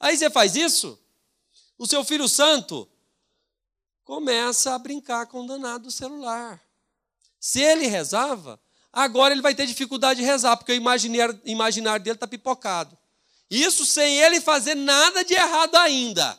Aí 0.00 0.16
você 0.16 0.30
faz 0.30 0.54
isso, 0.54 0.98
o 1.76 1.86
seu 1.86 2.04
filho 2.04 2.28
santo 2.28 2.88
começa 4.04 4.74
a 4.74 4.78
brincar 4.78 5.26
com 5.26 5.44
o 5.44 5.46
danado 5.46 5.90
celular. 5.90 6.62
Se 7.40 7.60
ele 7.62 7.86
rezava, 7.86 8.60
agora 8.92 9.32
ele 9.32 9.42
vai 9.42 9.54
ter 9.54 9.66
dificuldade 9.66 10.20
de 10.20 10.26
rezar, 10.26 10.56
porque 10.56 10.72
o 10.72 10.74
imaginário, 10.74 11.40
imaginário 11.44 12.04
dele 12.04 12.16
está 12.16 12.26
pipocado. 12.26 12.96
Isso 13.50 13.86
sem 13.86 14.18
ele 14.18 14.40
fazer 14.40 14.74
nada 14.74 15.24
de 15.24 15.34
errado 15.34 15.76
ainda. 15.76 16.38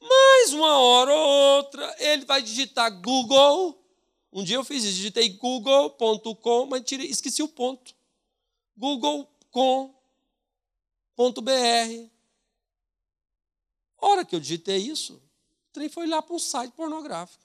Mas 0.00 0.52
uma 0.52 0.78
hora 0.78 1.12
ou 1.12 1.56
outra, 1.56 1.96
ele 1.98 2.24
vai 2.24 2.42
digitar 2.42 2.90
Google. 3.00 3.78
Um 4.32 4.42
dia 4.42 4.56
eu 4.56 4.64
fiz 4.64 4.82
isso, 4.84 4.96
digitei 4.96 5.28
google.com, 5.30 6.66
mas 6.66 6.82
tirei, 6.84 7.06
esqueci 7.06 7.42
o 7.42 7.48
ponto. 7.48 7.94
google.com.br. 8.76 9.30
Hora 13.98 14.24
que 14.24 14.34
eu 14.34 14.40
digitei 14.40 14.78
isso, 14.78 15.14
o 15.14 15.72
trem 15.72 15.88
foi 15.88 16.06
lá 16.06 16.20
para 16.20 16.34
um 16.34 16.38
site 16.38 16.72
pornográfico. 16.72 17.41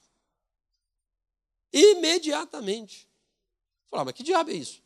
Imediatamente. 1.72 3.08
Falar, 3.90 4.04
mas 4.04 4.14
que 4.14 4.22
diabo 4.22 4.50
é 4.50 4.54
isso? 4.54 4.82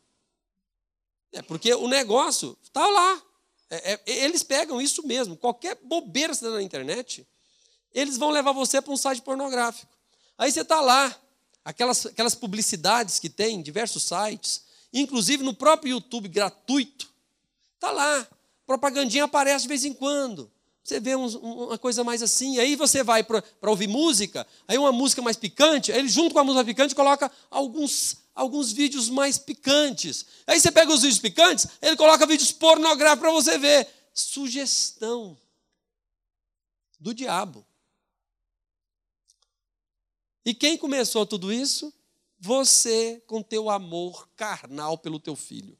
É 1.31 1.41
porque 1.41 1.73
o 1.73 1.87
negócio 1.87 2.57
está 2.61 2.85
lá. 2.87 3.21
É, 3.69 3.93
é, 3.93 4.01
eles 4.05 4.43
pegam 4.43 4.79
isso 4.79 5.05
mesmo. 5.05 5.35
Qualquer 5.35 5.75
bobeira 5.83 6.31
que 6.33 6.39
você 6.39 6.45
dá 6.45 6.51
na 6.51 6.61
internet, 6.61 7.27
eles 7.93 8.17
vão 8.17 8.29
levar 8.29 8.51
você 8.51 8.81
para 8.81 8.93
um 8.93 8.97
site 8.97 9.21
pornográfico. 9.21 9.91
Aí 10.37 10.51
você 10.51 10.61
está 10.61 10.79
lá, 10.79 11.15
aquelas, 11.65 12.05
aquelas 12.05 12.35
publicidades 12.35 13.19
que 13.19 13.29
tem 13.29 13.55
em 13.55 13.61
diversos 13.61 14.03
sites, 14.03 14.63
inclusive 14.91 15.43
no 15.43 15.53
próprio 15.53 15.91
YouTube 15.91 16.27
gratuito, 16.27 17.11
está 17.75 17.91
lá. 17.91 18.27
Propagandinha 18.65 19.25
aparece 19.25 19.63
de 19.63 19.69
vez 19.69 19.85
em 19.85 19.93
quando. 19.93 20.51
Você 20.83 20.99
vê 20.99 21.15
um, 21.15 21.25
uma 21.27 21.77
coisa 21.77 22.03
mais 22.03 22.21
assim, 22.21 22.59
aí 22.59 22.75
você 22.75 23.03
vai 23.03 23.23
para 23.23 23.41
ouvir 23.61 23.87
música, 23.87 24.45
aí 24.67 24.77
uma 24.77 24.91
música 24.91 25.21
mais 25.21 25.37
picante, 25.37 25.93
aí 25.93 25.99
ele 25.99 26.09
junto 26.09 26.33
com 26.33 26.39
a 26.39 26.43
música 26.43 26.65
picante 26.65 26.93
coloca 26.93 27.31
alguns, 27.49 28.17
alguns 28.35 28.73
vídeos 28.73 29.09
mais 29.09 29.37
picantes. 29.37 30.25
Aí 30.45 30.59
você 30.59 30.71
pega 30.71 30.93
os 30.93 31.01
vídeos 31.01 31.19
picantes, 31.19 31.67
ele 31.81 31.95
coloca 31.95 32.27
vídeos 32.27 32.51
pornográficos 32.51 33.21
para 33.21 33.31
você 33.31 33.57
ver. 33.57 33.87
Sugestão 34.13 35.37
do 36.99 37.13
diabo. 37.13 37.65
E 40.45 40.53
quem 40.53 40.77
começou 40.77 41.25
tudo 41.25 41.51
isso? 41.51 41.93
Você 42.37 43.23
com 43.25 43.41
teu 43.41 43.69
amor 43.69 44.27
carnal 44.35 44.97
pelo 44.97 45.17
teu 45.17 45.35
filho. 45.35 45.79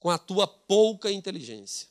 Com 0.00 0.10
a 0.10 0.18
tua 0.18 0.48
pouca 0.48 1.12
inteligência. 1.12 1.88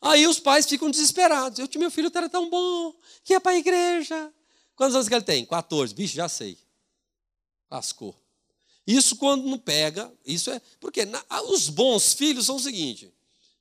Aí 0.00 0.26
os 0.26 0.38
pais 0.38 0.66
ficam 0.66 0.90
desesperados. 0.90 1.58
Eu, 1.58 1.68
meu 1.76 1.90
filho 1.90 2.10
era 2.14 2.28
tão 2.28 2.50
bom, 2.50 2.94
que 3.22 3.32
ia 3.32 3.40
para 3.40 3.52
a 3.52 3.58
igreja. 3.58 4.32
Quantos 4.76 4.94
anos 4.94 5.08
que 5.08 5.14
ele 5.14 5.24
tem? 5.24 5.46
14. 5.46 5.94
Vixe, 5.94 6.16
já 6.16 6.28
sei. 6.28 6.58
Lascou. 7.70 8.18
Isso 8.86 9.16
quando 9.16 9.44
não 9.44 9.58
pega, 9.58 10.12
isso 10.26 10.50
é. 10.50 10.60
Porque 10.78 11.04
na, 11.04 11.24
os 11.48 11.68
bons 11.68 12.12
filhos 12.12 12.46
são 12.46 12.56
o 12.56 12.60
seguinte: 12.60 13.12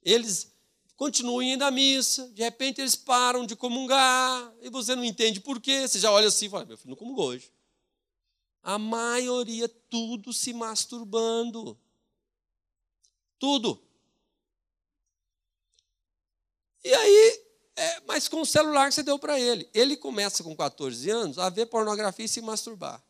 eles 0.04 0.52
continuam 0.96 1.42
indo 1.42 1.64
à 1.64 1.72
missa, 1.72 2.28
de 2.30 2.44
repente 2.44 2.82
eles 2.82 2.96
param 2.96 3.46
de 3.46 3.56
comungar, 3.56 4.54
e 4.62 4.70
você 4.70 4.96
não 4.96 5.04
entende 5.04 5.40
por 5.40 5.62
quê. 5.62 5.88
Você 5.88 6.00
já 6.00 6.12
olha 6.12 6.28
assim 6.28 6.48
e 6.48 6.50
fala: 6.50 6.66
meu 6.66 6.78
filho 6.78 6.90
não 6.90 6.98
comungou 6.98 7.28
hoje. 7.28 7.50
A 8.62 8.78
maioria, 8.78 9.68
tudo 9.68 10.34
se 10.34 10.54
masturbando. 10.54 11.78
Tudo. 13.40 13.82
E 16.84 16.94
aí, 16.94 17.44
é, 17.76 18.02
mas 18.08 18.28
com 18.28 18.42
o 18.42 18.46
celular 18.46 18.90
que 18.90 18.96
você 18.96 19.04
deu 19.04 19.18
para 19.18 19.40
ele. 19.40 19.70
Ele 19.74 19.96
começa 19.96 20.44
com 20.44 20.56
14 20.56 21.10
anos 21.10 21.40
a 21.40 21.50
ver 21.50 21.66
pornografia 21.68 22.26
e 22.26 22.30
se 22.30 22.42
masturbar. 22.42 23.02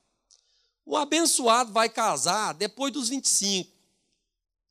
O 0.86 0.98
abençoado 0.98 1.72
vai 1.72 1.90
casar 1.90 2.54
depois 2.54 2.92
dos 2.92 3.10
25, 3.10 3.72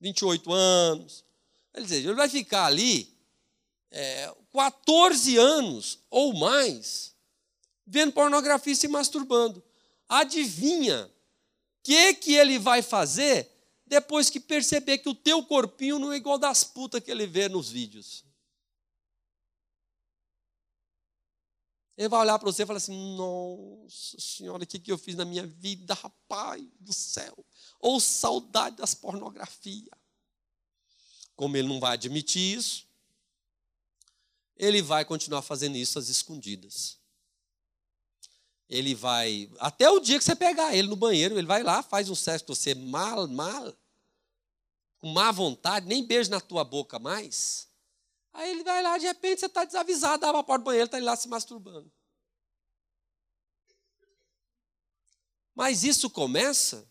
28 0.00 0.52
anos. 0.52 1.24
Quer 1.72 1.80
dizer, 1.82 1.96
ele 1.96 2.14
vai 2.14 2.28
ficar 2.28 2.66
ali 2.66 3.16
é, 3.90 4.34
14 4.52 5.36
anos 5.36 6.00
ou 6.10 6.34
mais 6.34 7.14
vendo 7.86 8.12
pornografia 8.12 8.72
e 8.72 8.76
se 8.76 8.88
masturbando. 8.88 9.62
Adivinha 10.08 11.06
o 11.06 11.10
que, 11.82 12.14
que 12.14 12.34
ele 12.34 12.58
vai 12.58 12.82
fazer 12.82 13.50
depois 13.86 14.30
que 14.30 14.40
perceber 14.40 14.98
que 14.98 15.08
o 15.08 15.14
teu 15.14 15.42
corpinho 15.42 15.98
não 15.98 16.12
é 16.12 16.16
igual 16.16 16.38
das 16.38 16.64
putas 16.64 17.02
que 17.02 17.10
ele 17.10 17.26
vê 17.26 17.48
nos 17.48 17.70
vídeos? 17.70 18.24
Ele 21.96 22.08
vai 22.08 22.20
olhar 22.20 22.38
para 22.38 22.50
você 22.50 22.62
e 22.62 22.66
falar 22.66 22.78
assim: 22.78 23.16
Nossa 23.16 24.18
Senhora, 24.18 24.64
o 24.64 24.66
que, 24.66 24.78
que 24.78 24.90
eu 24.90 24.98
fiz 24.98 25.14
na 25.14 25.24
minha 25.24 25.46
vida, 25.46 25.94
rapaz 25.94 26.62
do 26.80 26.92
céu? 26.92 27.44
Ou 27.78 28.00
saudade 28.00 28.76
das 28.76 28.94
pornografias. 28.94 29.90
Como 31.36 31.56
ele 31.56 31.68
não 31.68 31.80
vai 31.80 31.94
admitir 31.94 32.58
isso, 32.58 32.86
ele 34.56 34.80
vai 34.80 35.04
continuar 35.04 35.42
fazendo 35.42 35.76
isso 35.76 35.98
às 35.98 36.08
escondidas. 36.08 36.98
Ele 38.68 38.94
vai, 38.94 39.50
até 39.58 39.90
o 39.90 40.00
dia 40.00 40.18
que 40.18 40.24
você 40.24 40.34
pegar 40.34 40.74
ele 40.74 40.88
no 40.88 40.96
banheiro, 40.96 41.36
ele 41.36 41.46
vai 41.46 41.62
lá, 41.62 41.82
faz 41.82 42.08
um 42.08 42.14
sexo 42.14 42.46
com 42.46 42.54
você 42.54 42.74
mal, 42.74 43.28
mal, 43.28 43.76
com 44.98 45.08
má 45.08 45.30
vontade, 45.30 45.86
nem 45.86 46.06
beijo 46.06 46.30
na 46.30 46.40
tua 46.40 46.64
boca 46.64 46.98
mais. 46.98 47.68
Aí 48.32 48.50
ele 48.50 48.64
vai 48.64 48.82
lá, 48.82 48.96
de 48.96 49.06
repente 49.06 49.40
você 49.40 49.46
está 49.46 49.64
desavisado, 49.64 50.24
abre 50.24 50.40
a 50.40 50.44
porta 50.44 50.62
do 50.62 50.64
banheiro, 50.64 50.86
está 50.86 50.98
lá 50.98 51.14
se 51.14 51.28
masturbando. 51.28 51.92
Mas 55.54 55.84
isso 55.84 56.08
começa 56.08 56.90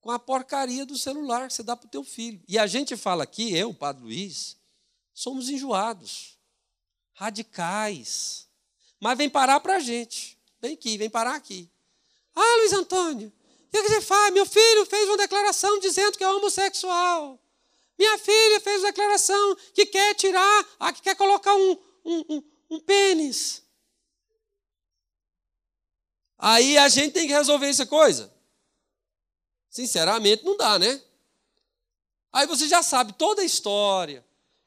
com 0.00 0.10
a 0.10 0.18
porcaria 0.18 0.84
do 0.84 0.98
celular 0.98 1.46
que 1.46 1.54
você 1.54 1.62
dá 1.62 1.76
para 1.76 1.86
o 1.86 1.90
teu 1.90 2.02
filho. 2.02 2.42
E 2.48 2.58
a 2.58 2.66
gente 2.66 2.96
fala 2.96 3.22
aqui, 3.22 3.56
eu, 3.56 3.72
Padre 3.72 4.02
Luiz, 4.02 4.56
somos 5.14 5.48
enjoados, 5.48 6.36
radicais. 7.14 8.48
Mas 9.00 9.16
vem 9.16 9.30
parar 9.30 9.60
para 9.60 9.76
a 9.76 9.80
gente. 9.80 10.38
Vem 10.60 10.74
aqui, 10.74 10.98
vem 10.98 11.08
parar 11.08 11.36
aqui. 11.36 11.70
Ah, 12.34 12.56
Luiz 12.58 12.72
Antônio, 12.72 13.28
o 13.28 13.70
que 13.70 13.82
você 13.82 14.00
faz? 14.00 14.32
Meu 14.32 14.46
filho 14.46 14.86
fez 14.86 15.08
uma 15.08 15.16
declaração 15.16 15.78
dizendo 15.78 16.16
que 16.16 16.24
é 16.24 16.28
homossexual. 16.28 17.41
Minha 17.98 18.18
filha 18.18 18.60
fez 18.60 18.82
declaração 18.82 19.56
que 19.74 19.86
quer 19.86 20.14
tirar, 20.14 20.68
ah, 20.78 20.92
que 20.92 21.02
quer 21.02 21.14
colocar 21.14 21.54
um, 21.54 21.72
um, 22.04 22.24
um, 22.28 22.42
um 22.70 22.80
pênis. 22.80 23.62
Aí 26.38 26.76
a 26.76 26.88
gente 26.88 27.12
tem 27.12 27.26
que 27.26 27.32
resolver 27.32 27.68
essa 27.68 27.86
coisa. 27.86 28.32
Sinceramente, 29.70 30.44
não 30.44 30.56
dá, 30.56 30.78
né? 30.78 31.00
Aí 32.32 32.46
você 32.46 32.66
já 32.66 32.82
sabe 32.82 33.12
toda 33.12 33.42
a 33.42 33.44
história. 33.44 34.24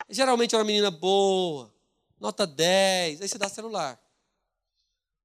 Geralmente 0.09 0.55
é 0.55 0.57
uma 0.57 0.63
menina 0.63 0.91
boa, 0.91 1.73
nota 2.19 2.45
10, 2.45 3.21
aí 3.21 3.27
você 3.27 3.37
dá 3.37 3.49
celular. 3.49 3.99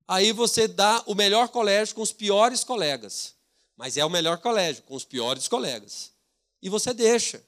Aí 0.09 0.32
você 0.32 0.66
dá 0.66 1.03
o 1.07 1.14
melhor 1.14 1.48
colégio 1.51 1.94
com 1.94 2.03
os 2.03 2.12
piores 2.12 2.64
colegas. 2.64 3.36
Mas 3.76 3.96
é 3.96 4.05
o 4.05 4.11
melhor 4.11 4.38
colégio, 4.38 4.82
com 4.82 4.94
os 4.94 5.05
piores 5.05 5.46
colegas. 5.46 6.12
E 6.61 6.68
você 6.68 6.92
deixa. 6.92 7.42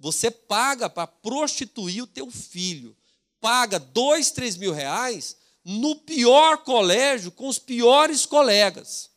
Você 0.00 0.30
paga 0.30 0.88
para 0.88 1.06
prostituir 1.06 2.02
o 2.02 2.06
teu 2.06 2.30
filho. 2.30 2.96
Paga 3.38 3.78
dois, 3.78 4.30
três 4.30 4.56
mil 4.56 4.72
reais 4.72 5.36
no 5.62 5.94
pior 5.94 6.64
colégio, 6.64 7.30
com 7.30 7.46
os 7.46 7.58
piores 7.58 8.24
colegas. 8.24 9.10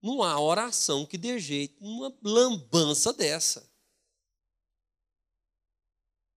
Não 0.00 0.22
há 0.22 0.38
oração 0.40 1.04
que 1.04 1.18
dê 1.18 1.40
jeito 1.40 1.82
numa 1.82 2.16
lambança 2.22 3.12
dessa. 3.12 3.68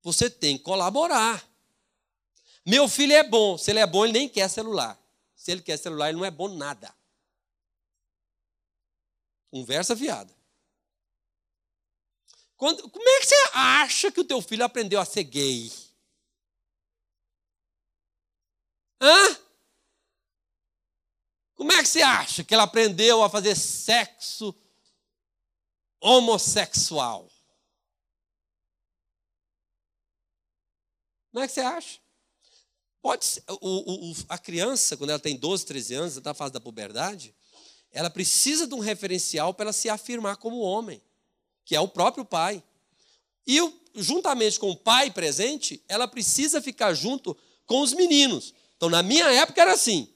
Você 0.01 0.31
tem 0.31 0.57
que 0.57 0.63
colaborar. 0.63 1.47
Meu 2.65 2.87
filho 2.87 3.13
é 3.13 3.23
bom. 3.23 3.55
Se 3.55 3.69
ele 3.69 3.79
é 3.79 3.85
bom, 3.85 4.03
ele 4.03 4.13
nem 4.13 4.27
quer 4.27 4.49
celular. 4.49 4.99
Se 5.35 5.51
ele 5.51 5.61
quer 5.61 5.77
celular, 5.77 6.09
ele 6.09 6.17
não 6.17 6.25
é 6.25 6.31
bom 6.31 6.47
nada. 6.47 6.91
Conversa 9.51 9.95
fiada. 9.95 10.38
Quando, 12.59 12.89
como 12.89 13.07
é 13.07 13.19
que 13.21 13.25
você 13.25 13.49
acha 13.53 14.11
que 14.11 14.19
o 14.19 14.25
teu 14.25 14.41
filho 14.41 14.65
aprendeu 14.65 14.99
a 14.99 15.05
ser 15.05 15.23
gay? 15.23 15.71
Hã? 19.01 19.39
Como 21.55 21.71
é 21.71 21.81
que 21.81 21.87
você 21.87 22.01
acha 22.01 22.43
que 22.43 22.53
ela 22.53 22.63
aprendeu 22.63 23.23
a 23.23 23.29
fazer 23.29 23.55
sexo 23.55 24.53
homossexual? 26.01 27.31
Como 31.31 31.41
é 31.41 31.47
que 31.47 31.53
você 31.53 31.61
acha? 31.61 32.01
Pode 33.01 33.23
ser, 33.23 33.43
o, 33.47 34.11
o, 34.11 34.15
a 34.27 34.37
criança, 34.37 34.97
quando 34.97 35.11
ela 35.11 35.19
tem 35.19 35.37
12, 35.37 35.65
13 35.65 35.93
anos, 35.93 36.17
está 36.17 36.31
na 36.31 36.33
fase 36.33 36.51
da 36.51 36.59
puberdade, 36.59 37.33
ela 37.89 38.09
precisa 38.09 38.67
de 38.67 38.75
um 38.75 38.79
referencial 38.79 39.53
para 39.53 39.67
ela 39.67 39.73
se 39.73 39.87
afirmar 39.87 40.35
como 40.35 40.59
homem, 40.59 41.01
que 41.69 41.75
é 41.75 41.79
o 41.79 41.87
próprio 41.87 42.25
pai. 42.25 42.63
E 43.45 43.59
juntamente 43.93 44.59
com 44.59 44.71
o 44.71 44.75
pai 44.75 45.11
presente, 45.11 45.83
ela 45.87 46.07
precisa 46.07 46.59
ficar 46.59 46.95
junto 46.95 47.37
com 47.67 47.81
os 47.81 47.93
meninos. 47.93 48.55
Então, 48.75 48.89
na 48.89 49.03
minha 49.03 49.31
época 49.31 49.61
era 49.61 49.73
assim. 49.73 50.11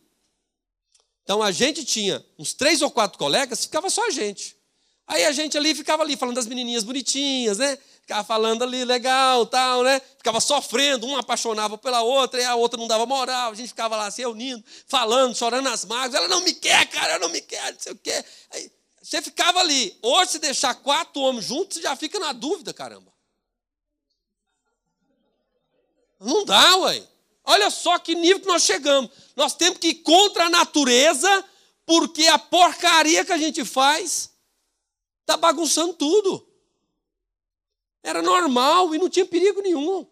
Então, 1.22 1.44
a 1.44 1.52
gente 1.52 1.86
tinha 1.86 2.26
uns 2.40 2.56
três 2.56 2.82
ou 2.82 2.90
quatro 2.90 3.20
colegas, 3.20 3.66
ficava 3.66 3.88
só 3.92 4.08
a 4.08 4.10
gente. 4.10 4.58
Aí 5.06 5.26
a 5.26 5.32
gente 5.32 5.56
ali 5.56 5.76
ficava 5.76 6.02
ali 6.02 6.18
falando 6.18 6.38
das 6.38 6.48
menininhas 6.48 6.84
bonitinhas, 6.84 7.60
né? 7.60 7.78
ficava 8.02 8.24
falando 8.24 8.64
ali 8.64 8.84
legal, 8.84 9.46
tal, 9.46 9.84
né? 9.84 10.02
Ficava 10.18 10.40
sofrendo, 10.40 11.06
um 11.06 11.16
apaixonava 11.18 11.78
pela 11.78 12.02
outra 12.02 12.42
e 12.42 12.44
a 12.44 12.56
outra 12.56 12.80
não 12.80 12.88
dava 12.88 13.06
moral. 13.06 13.52
A 13.52 13.56
gente 13.56 13.68
ficava 13.68 13.96
lá 13.96 14.10
se 14.10 14.22
reunindo, 14.22 14.64
falando, 14.88 15.36
chorando 15.36 15.70
as 15.70 15.86
mágoas. 15.86 16.16
Ela 16.16 16.28
não 16.28 16.42
me 16.42 16.54
quer, 16.56 16.88
cara, 16.88 17.12
ela 17.14 17.20
não 17.20 17.30
me 17.30 17.42
quer, 17.42 17.74
não 17.74 17.80
sei 17.80 17.94
o 17.94 17.96
quê. 17.96 18.26
Aí, 18.52 18.72
você 19.04 19.22
ficava 19.22 19.60
ali. 19.60 19.98
Hoje, 20.02 20.32
se 20.32 20.40
deixar 20.40 20.74
quatro 20.76 21.22
homens 21.22 21.44
juntos, 21.46 21.76
você 21.76 21.84
já 21.84 21.94
fica 21.94 22.18
na 22.20 22.32
dúvida, 22.32 22.74
caramba. 22.74 23.12
Não 26.22 26.46
dá, 26.46 26.78
ué. 26.78 27.06
Olha 27.44 27.70
só 27.70 28.00
que 28.00 28.16
nível 28.16 28.40
que 28.40 28.48
nós 28.48 28.64
chegamos. 28.64 29.12
Nós 29.36 29.54
temos 29.56 29.78
que 29.78 29.90
ir 29.90 29.96
contra 29.96 30.46
a 30.46 30.50
natureza, 30.50 31.46
porque 31.86 32.28
a 32.28 32.40
porcaria 32.40 33.26
que 33.26 33.34
a 33.34 33.38
gente 33.38 33.66
faz 33.66 34.32
está 35.20 35.36
bagunçando 35.36 35.94
tudo. 35.96 36.48
Era 38.02 38.22
normal 38.22 38.96
e 38.96 38.98
não 38.98 39.10
tinha 39.10 39.26
perigo 39.26 39.62
nenhum. 39.62 40.08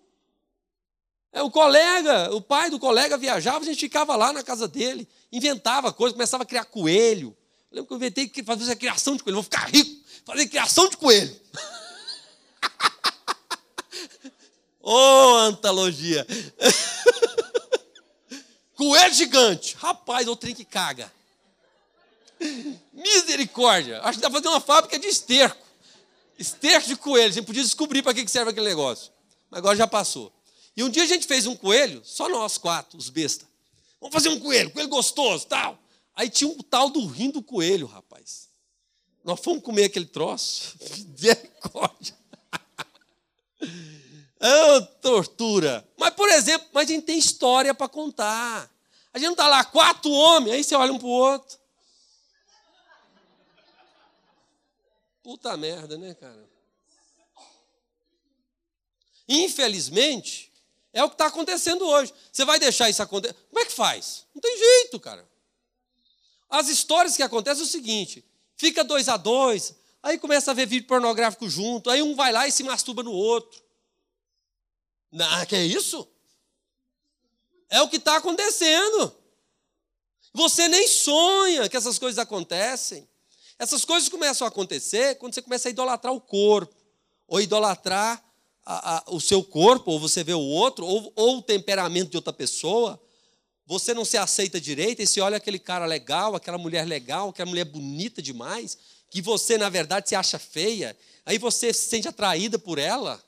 É, 1.31 1.41
o 1.41 1.49
colega, 1.49 2.35
o 2.35 2.41
pai 2.41 2.69
do 2.69 2.77
colega 2.77 3.17
viajava, 3.17 3.59
a 3.59 3.67
gente 3.67 3.79
ficava 3.79 4.17
lá 4.17 4.33
na 4.33 4.43
casa 4.43 4.67
dele, 4.67 5.07
inventava 5.31 5.93
coisas, 5.93 6.11
começava 6.11 6.43
a 6.43 6.45
criar 6.45 6.65
coelho. 6.65 7.37
Eu 7.71 7.77
lembro 7.77 7.87
que 7.87 7.93
eu 7.93 7.97
inventei 7.97 8.27
que 8.27 8.43
fazer 8.43 8.75
criação 8.75 9.15
de 9.15 9.23
coelho, 9.23 9.35
vou 9.35 9.43
ficar 9.43 9.69
rico, 9.69 10.03
fazer 10.25 10.47
criação 10.47 10.89
de 10.89 10.97
coelho. 10.97 11.39
Ô, 14.81 14.91
oh, 14.91 15.37
antologia! 15.37 16.27
coelho 18.75 19.13
gigante. 19.13 19.75
Rapaz, 19.75 20.27
o 20.27 20.35
trem 20.35 20.53
que 20.53 20.65
caga. 20.65 21.09
Misericórdia. 22.91 24.01
Acho 24.01 24.17
que 24.17 24.21
dá 24.21 24.29
para 24.29 24.39
fazer 24.39 24.49
uma 24.49 24.59
fábrica 24.59 24.99
de 24.99 25.07
esterco. 25.07 25.65
Esterco 26.37 26.87
de 26.87 26.97
coelho. 26.97 27.29
A 27.29 27.31
gente 27.31 27.45
podia 27.45 27.63
descobrir 27.63 28.01
para 28.01 28.13
que 28.13 28.27
serve 28.27 28.51
aquele 28.51 28.67
negócio. 28.67 29.13
Mas 29.49 29.59
agora 29.59 29.77
já 29.77 29.87
passou. 29.87 30.33
E 30.75 30.83
um 30.83 30.89
dia 30.89 31.03
a 31.03 31.07
gente 31.07 31.27
fez 31.27 31.45
um 31.45 31.55
coelho, 31.55 32.01
só 32.03 32.27
nós 32.27 32.57
quatro, 32.57 32.97
os 32.97 33.09
bestas. 33.09 33.47
Vamos 33.99 34.13
fazer 34.13 34.29
um 34.29 34.39
coelho, 34.39 34.71
coelho 34.71 34.89
gostoso, 34.89 35.45
tal. 35.45 35.77
Aí 36.15 36.29
tinha 36.29 36.49
um 36.49 36.57
tal 36.57 36.89
do 36.89 37.05
rim 37.05 37.29
do 37.29 37.41
coelho, 37.41 37.87
rapaz. 37.87 38.49
Nós 39.23 39.39
fomos 39.39 39.63
comer 39.63 39.85
aquele 39.85 40.05
troço. 40.05 40.77
Misericórdia. 41.09 42.17
oh, 44.39 44.81
tortura. 45.01 45.87
Mas, 45.97 46.13
por 46.13 46.29
exemplo, 46.29 46.67
mas 46.73 46.89
a 46.89 46.93
gente 46.93 47.05
tem 47.05 47.17
história 47.17 47.73
para 47.73 47.87
contar. 47.87 48.69
A 49.13 49.17
gente 49.17 49.27
não 49.27 49.33
está 49.33 49.47
lá, 49.47 49.63
quatro 49.63 50.09
homens, 50.09 50.55
aí 50.55 50.63
você 50.63 50.75
olha 50.75 50.93
um 50.93 50.97
para 50.97 51.07
o 51.07 51.11
outro. 51.11 51.59
Puta 55.21 55.55
merda, 55.55 55.97
né, 55.97 56.15
cara? 56.15 56.49
Infelizmente, 59.27 60.51
é 60.91 61.03
o 61.03 61.09
que 61.09 61.15
está 61.15 61.27
acontecendo 61.27 61.85
hoje. 61.85 62.13
Você 62.31 62.43
vai 62.43 62.59
deixar 62.59 62.89
isso 62.89 63.03
acontecer? 63.03 63.35
Como 63.49 63.59
é 63.59 63.65
que 63.65 63.71
faz? 63.71 64.25
Não 64.33 64.41
tem 64.41 64.57
jeito, 64.57 64.99
cara. 64.99 65.29
As 66.51 66.67
histórias 66.67 67.15
que 67.15 67.23
acontecem 67.23 67.63
é 67.63 67.65
o 67.65 67.69
seguinte: 67.69 68.23
fica 68.57 68.83
dois 68.83 69.07
a 69.07 69.15
dois, 69.15 69.73
aí 70.03 70.19
começa 70.19 70.51
a 70.51 70.53
ver 70.53 70.67
vídeo 70.67 70.85
pornográfico 70.85 71.49
junto, 71.49 71.89
aí 71.89 72.01
um 72.01 72.13
vai 72.13 72.33
lá 72.33 72.45
e 72.45 72.51
se 72.51 72.61
masturba 72.61 73.01
no 73.01 73.13
outro. 73.13 73.63
Ah, 75.17 75.45
que 75.45 75.55
é 75.55 75.63
isso? 75.63 76.05
É 77.69 77.81
o 77.81 77.87
que 77.87 77.95
está 77.95 78.17
acontecendo. 78.17 79.15
Você 80.33 80.67
nem 80.67 80.87
sonha 80.87 81.69
que 81.69 81.77
essas 81.77 81.97
coisas 81.97 82.19
acontecem. 82.19 83.07
Essas 83.57 83.85
coisas 83.85 84.09
começam 84.09 84.45
a 84.45 84.49
acontecer 84.49 85.15
quando 85.15 85.33
você 85.33 85.41
começa 85.41 85.69
a 85.69 85.71
idolatrar 85.71 86.13
o 86.13 86.19
corpo, 86.19 86.75
ou 87.27 87.39
idolatrar 87.39 88.23
a, 88.65 88.97
a, 88.97 89.03
o 89.07 89.21
seu 89.21 89.43
corpo, 89.43 89.91
ou 89.91 89.99
você 89.99 90.23
vê 90.23 90.33
o 90.33 90.39
outro, 90.39 90.85
ou, 90.85 91.13
ou 91.15 91.37
o 91.37 91.41
temperamento 91.41 92.11
de 92.11 92.17
outra 92.17 92.33
pessoa. 92.33 93.01
Você 93.65 93.93
não 93.93 94.03
se 94.03 94.17
aceita 94.17 94.59
direito 94.59 95.01
e 95.01 95.07
se 95.07 95.21
olha 95.21 95.37
aquele 95.37 95.59
cara 95.59 95.85
legal, 95.85 96.35
aquela 96.35 96.57
mulher 96.57 96.85
legal, 96.85 97.29
aquela 97.29 97.49
mulher 97.49 97.65
bonita 97.65 98.21
demais, 98.21 98.77
que 99.09 99.21
você, 99.21 99.57
na 99.57 99.69
verdade, 99.69 100.09
se 100.09 100.15
acha 100.15 100.39
feia, 100.39 100.97
aí 101.25 101.37
você 101.37 101.73
se 101.73 101.89
sente 101.89 102.07
atraída 102.07 102.57
por 102.57 102.77
ela. 102.77 103.23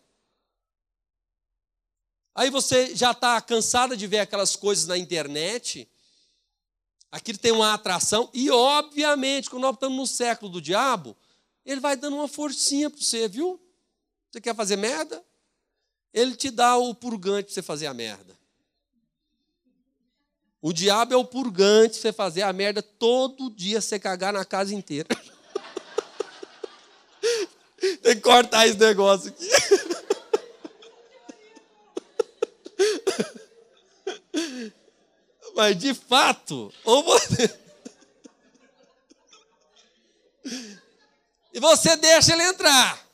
Aí 2.36 2.50
você 2.50 2.96
já 2.96 3.12
está 3.12 3.40
cansada 3.42 3.96
de 3.96 4.08
ver 4.08 4.20
aquelas 4.20 4.56
coisas 4.56 4.88
na 4.88 4.98
internet, 4.98 5.88
Aquilo 7.14 7.38
tem 7.38 7.52
uma 7.52 7.76
atração, 7.76 8.28
e 8.34 8.50
obviamente, 8.50 9.48
quando 9.48 9.62
nós 9.62 9.76
estamos 9.76 9.96
no 9.96 10.08
século 10.08 10.52
do 10.52 10.60
diabo, 10.60 11.16
ele 11.64 11.80
vai 11.80 11.96
dando 11.96 12.16
uma 12.16 12.28
forcinha 12.28 12.90
para 12.90 13.00
você, 13.00 13.28
viu? 13.28 13.62
Você 14.32 14.42
quer 14.42 14.56
fazer 14.56 14.78
merda? 14.78 15.24
Ele 16.12 16.36
te 16.36 16.50
dá 16.50 16.76
o 16.76 16.96
purgante 16.96 17.46
para 17.46 17.54
você 17.54 17.62
fazer 17.62 17.86
a 17.86 17.94
merda. 17.94 18.36
O 20.66 20.72
diabo 20.72 21.14
é 21.14 21.18
o 21.18 21.26
purgante 21.26 21.98
você 21.98 22.14
fazer 22.14 22.44
a 22.44 22.54
merda 22.54 22.82
todo 22.82 23.52
dia, 23.52 23.82
você 23.82 24.00
cagar 24.00 24.32
na 24.32 24.46
casa 24.46 24.74
inteira. 24.74 25.10
Tem 28.02 28.16
que 28.16 28.22
cortar 28.22 28.66
esse 28.66 28.80
negócio 28.80 29.28
aqui. 29.28 29.46
Mas 35.54 35.78
de 35.78 35.94
fato, 35.94 36.74
ou 36.86 37.04
você. 37.04 37.60
e 41.54 41.60
você 41.60 41.98
deixa 41.98 42.32
ele 42.32 42.44
entrar. 42.44 43.06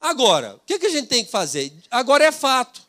Agora, 0.00 0.54
o 0.54 0.60
que, 0.60 0.78
que 0.78 0.86
a 0.86 0.90
gente 0.90 1.08
tem 1.08 1.24
que 1.24 1.32
fazer? 1.32 1.72
Agora 1.90 2.24
é 2.24 2.30
fato. 2.30 2.80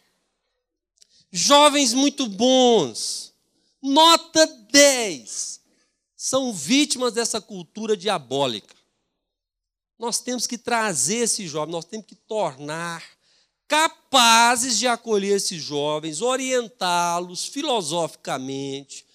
Jovens 1.31 1.93
muito 1.93 2.27
bons, 2.27 3.33
nota 3.85 4.45
10, 4.71 5.61
são 6.15 6.51
vítimas 6.51 7.13
dessa 7.13 7.39
cultura 7.39 7.95
diabólica. 7.95 8.75
Nós 9.97 10.19
temos 10.19 10.47
que 10.47 10.57
trazer 10.57 11.17
esses 11.17 11.49
jovens, 11.49 11.71
nós 11.71 11.85
temos 11.85 12.05
que 12.05 12.15
tornar 12.15 13.03
capazes 13.67 14.77
de 14.77 14.87
acolher 14.87 15.35
esses 15.35 15.61
jovens, 15.61 16.21
orientá-los 16.21 17.45
filosoficamente, 17.45 19.05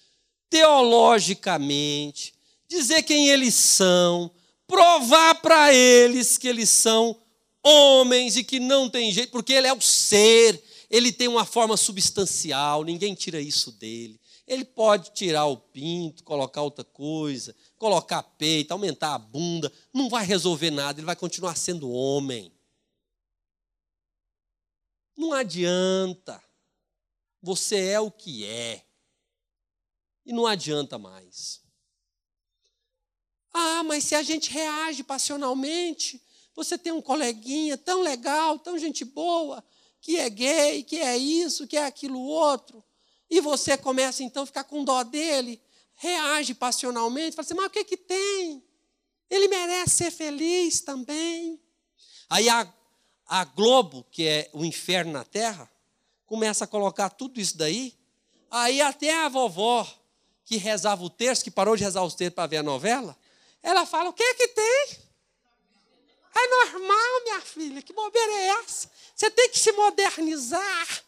teologicamente, 0.49 2.33
dizer 2.67 3.03
quem 3.03 3.29
eles 3.29 3.53
são, 3.53 4.31
provar 4.67 5.35
para 5.41 5.73
eles 5.73 6.37
que 6.37 6.47
eles 6.47 6.69
são 6.69 7.19
homens 7.63 8.37
e 8.37 8.43
que 8.43 8.59
não 8.59 8.89
tem 8.89 9.11
jeito, 9.11 9.31
porque 9.31 9.53
ele 9.53 9.67
é 9.67 9.73
o 9.73 9.81
ser, 9.81 10.61
ele 10.89 11.11
tem 11.11 11.27
uma 11.27 11.45
forma 11.45 11.77
substancial, 11.77 12.83
ninguém 12.83 13.13
tira 13.13 13.39
isso 13.39 13.71
dele. 13.73 14.20
Ele 14.51 14.65
pode 14.65 15.13
tirar 15.13 15.45
o 15.45 15.55
pinto, 15.55 16.25
colocar 16.25 16.61
outra 16.61 16.83
coisa, 16.83 17.55
colocar 17.77 18.21
peito, 18.21 18.73
aumentar 18.73 19.15
a 19.15 19.17
bunda, 19.17 19.71
não 19.93 20.09
vai 20.09 20.25
resolver 20.25 20.69
nada, 20.69 20.99
ele 20.99 21.05
vai 21.05 21.15
continuar 21.15 21.55
sendo 21.55 21.89
homem. 21.89 22.53
Não 25.15 25.31
adianta. 25.31 26.43
Você 27.41 27.91
é 27.91 27.99
o 28.01 28.11
que 28.11 28.45
é. 28.45 28.85
E 30.25 30.33
não 30.33 30.45
adianta 30.45 30.97
mais. 30.97 31.61
Ah, 33.53 33.83
mas 33.83 34.03
se 34.03 34.15
a 34.15 34.21
gente 34.21 34.51
reage 34.51 35.01
passionalmente, 35.01 36.21
você 36.53 36.77
tem 36.77 36.91
um 36.91 37.01
coleguinha 37.01 37.77
tão 37.77 38.01
legal, 38.01 38.59
tão 38.59 38.77
gente 38.77 39.05
boa, 39.05 39.63
que 40.01 40.17
é 40.17 40.29
gay, 40.29 40.83
que 40.83 40.97
é 40.97 41.15
isso, 41.15 41.65
que 41.65 41.77
é 41.77 41.85
aquilo 41.85 42.19
outro, 42.19 42.83
e 43.31 43.39
você 43.39 43.77
começa 43.77 44.21
então 44.21 44.43
a 44.43 44.45
ficar 44.45 44.65
com 44.65 44.83
dó 44.83 45.01
dele, 45.03 45.61
reage 45.93 46.53
passionalmente, 46.53 47.35
fala 47.35 47.45
assim: 47.45 47.53
mas 47.53 47.67
o 47.67 47.69
que, 47.69 47.85
que 47.85 47.97
tem? 47.97 48.61
Ele 49.29 49.47
merece 49.47 49.95
ser 49.95 50.11
feliz 50.11 50.81
também. 50.81 51.57
Aí 52.29 52.49
a 52.49 52.71
a 53.31 53.45
Globo, 53.45 54.05
que 54.11 54.27
é 54.27 54.49
o 54.51 54.65
inferno 54.65 55.13
na 55.13 55.23
terra, 55.23 55.71
começa 56.25 56.65
a 56.65 56.67
colocar 56.67 57.09
tudo 57.09 57.39
isso 57.39 57.57
daí. 57.57 57.97
Aí 58.51 58.81
até 58.81 59.15
a 59.15 59.29
vovó, 59.29 59.87
que 60.43 60.57
rezava 60.57 61.01
o 61.01 61.09
terço, 61.09 61.41
que 61.41 61.49
parou 61.49 61.77
de 61.77 61.83
rezar 61.85 62.03
os 62.03 62.13
terços 62.13 62.35
para 62.35 62.47
ver 62.47 62.57
a 62.57 62.63
novela, 62.63 63.17
ela 63.63 63.85
fala: 63.85 64.09
o 64.09 64.13
que 64.13 64.21
é 64.21 64.33
que 64.33 64.49
tem? 64.49 64.87
É 66.35 66.47
normal, 66.47 67.23
minha 67.23 67.39
filha, 67.39 67.81
que 67.81 67.93
bobeira 67.93 68.33
é 68.33 68.47
essa? 68.47 68.91
Você 69.15 69.31
tem 69.31 69.49
que 69.49 69.59
se 69.59 69.71
modernizar. 69.71 71.05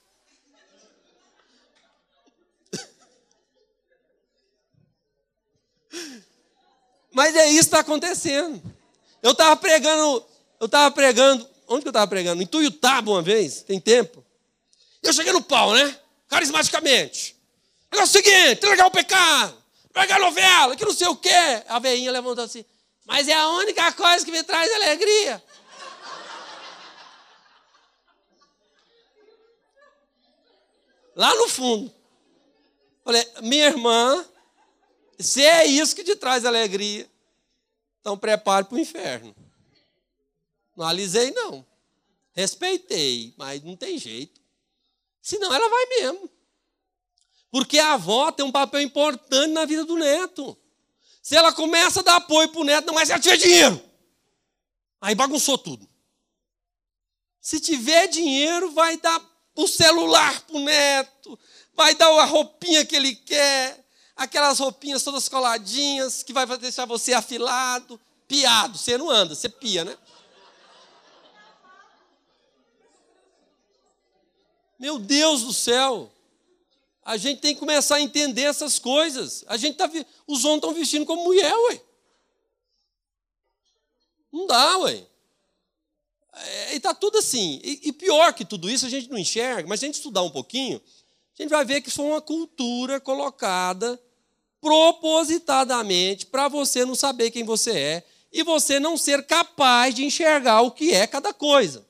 Mas 7.12 7.36
é 7.36 7.48
isso 7.48 7.56
que 7.56 7.66
está 7.66 7.80
acontecendo. 7.80 8.62
Eu 9.22 9.32
estava 9.32 9.56
pregando, 9.56 10.26
eu 10.60 10.66
estava 10.66 10.92
pregando, 10.92 11.48
onde 11.68 11.82
que 11.82 11.88
eu 11.88 11.92
estava 11.92 12.08
pregando? 12.08 12.42
Em 12.42 12.46
Tuiutaba 12.46 13.12
uma 13.12 13.22
vez, 13.22 13.62
tem 13.62 13.80
tempo. 13.80 14.24
Eu 15.02 15.14
cheguei 15.14 15.32
no 15.32 15.42
pau, 15.42 15.74
né? 15.74 15.98
Carismaticamente. 16.28 17.36
É 17.92 18.02
o 18.02 18.08
seguinte, 18.08 18.54
entregar 18.54 18.88
o 18.88 18.92
pecado, 18.92 19.56
pegar 19.94 20.20
novela, 20.20 20.76
que 20.76 20.84
não 20.84 20.94
sei 20.94 21.08
o 21.08 21.16
quê. 21.16 21.30
A 21.68 21.78
veinha 21.78 22.12
levantou 22.12 22.44
assim, 22.44 22.66
mas 23.06 23.28
é 23.28 23.34
a 23.34 23.48
única 23.50 23.92
coisa 23.92 24.26
que 24.26 24.32
me 24.32 24.44
traz 24.44 24.72
alegria. 24.74 25.44
Lá 31.16 31.36
no 31.36 31.48
fundo. 31.48 31.94
Falei, 33.04 33.28
minha 33.42 33.68
irmã, 33.68 34.26
se 35.20 35.46
é 35.46 35.66
isso 35.66 35.96
que 35.96 36.04
te 36.04 36.16
traz 36.16 36.46
alegria, 36.46 37.10
então 38.00 38.18
prepare 38.18 38.66
para 38.66 38.76
o 38.76 38.80
inferno. 38.80 39.36
Não 40.76 40.86
alisei, 40.86 41.32
não. 41.32 41.66
Respeitei, 42.34 43.34
mas 43.38 43.62
não 43.64 43.76
tem 43.76 43.98
jeito. 43.98 44.42
Senão 45.22 45.54
ela 45.54 45.70
vai 45.70 45.86
mesmo. 45.86 46.30
Porque 47.52 47.78
a 47.78 47.94
avó 47.94 48.32
tem 48.32 48.46
um 48.46 48.52
papel 48.52 48.82
importante 48.82 49.52
na 49.52 49.64
vida 49.66 49.86
do 49.86 49.96
neto. 49.96 50.58
Se 51.22 51.36
ela 51.36 51.54
começa 51.54 52.00
a 52.00 52.04
dar 52.04 52.16
apoio 52.16 52.50
para 52.50 52.62
o 52.62 52.66
neto, 52.66 52.88
não 52.88 53.00
é 53.00 53.06
se 53.06 53.12
ela 53.12 53.22
tiver 53.22 53.38
dinheiro. 53.38 53.82
Aí 55.00 55.14
bagunçou 55.16 55.58
tudo. 55.58 55.88
Se 57.40 57.60
tiver 57.60 58.08
dinheiro, 58.08 58.72
vai 58.72 58.98
dar 58.98 59.22
o 59.56 59.68
celular 59.68 60.42
para 60.42 60.56
o 60.56 60.64
neto, 60.64 61.40
vai 61.74 61.94
dar 61.94 62.10
a 62.20 62.26
roupinha 62.26 62.86
que 62.86 62.96
ele 62.96 63.16
quer, 63.16 63.83
aquelas 64.16 64.60
roupinhas 64.60 65.04
todas 65.04 65.30
coladinhas, 65.30 66.24
que 66.24 66.34
vai 66.34 66.46
deixar 66.58 66.86
você 66.86 67.14
afilado, 67.14 68.00
piado. 68.28 68.78
Você 68.78 68.98
não 68.98 69.10
anda, 69.10 69.36
você 69.36 69.50
pia, 69.50 69.84
né? 69.84 69.98
Meu 74.80 75.00
Deus 75.00 75.44
do 75.44 75.54
céu! 75.54 76.12
A 77.06 77.18
gente 77.18 77.42
tem 77.42 77.54
que 77.54 77.60
começar 77.60 77.96
a 77.96 78.02
entender 78.02 78.44
essas 78.44 78.80
coisas. 78.80 79.44
A 79.48 79.58
gente 79.58 79.76
tá, 79.76 79.90
os 80.26 80.46
homens 80.46 80.58
estão 80.58 80.74
vestindo 80.74 81.06
como 81.06 81.24
mulher, 81.24 81.54
ué. 81.54 81.82
Não 84.32 84.48
dá, 84.48 84.78
ué. 84.80 85.06
É, 86.34 86.74
e 86.74 86.78
está 86.78 86.94
tudo 86.94 87.18
assim. 87.18 87.60
E, 87.64 87.90
e, 87.90 87.94
pior 87.94 88.34
que 88.34 88.44
tudo 88.44 88.70
isso, 88.70 88.86
a 88.86 88.90
gente 88.90 89.10
não 89.10 89.18
enxerga, 89.18 89.68
mas 89.68 89.80
se 89.80 89.86
a 89.86 89.88
gente 89.88 89.96
estudar 89.96 90.24
um 90.24 90.30
pouquinho, 90.30 90.82
a 91.38 91.42
gente 91.42 91.50
vai 91.50 91.66
ver 91.66 91.82
que 91.82 91.90
isso 91.90 91.98
foi 91.98 92.06
uma 92.06 92.22
cultura 92.22 93.00
colocada 93.00 94.00
propositadamente 94.62 96.26
para 96.26 96.48
você 96.48 96.86
não 96.86 96.96
saber 96.96 97.32
quem 97.32 97.44
você 97.44 97.72
é 97.72 98.04
e 98.32 98.44
você 98.44 98.80
não 98.80 98.98
ser 98.98 99.26
capaz 99.26 99.94
de 99.94 100.06
enxergar 100.06 100.62
o 100.62 100.72
que 100.72 100.94
é 100.94 101.06
cada 101.06 101.34
coisa. 101.34 101.86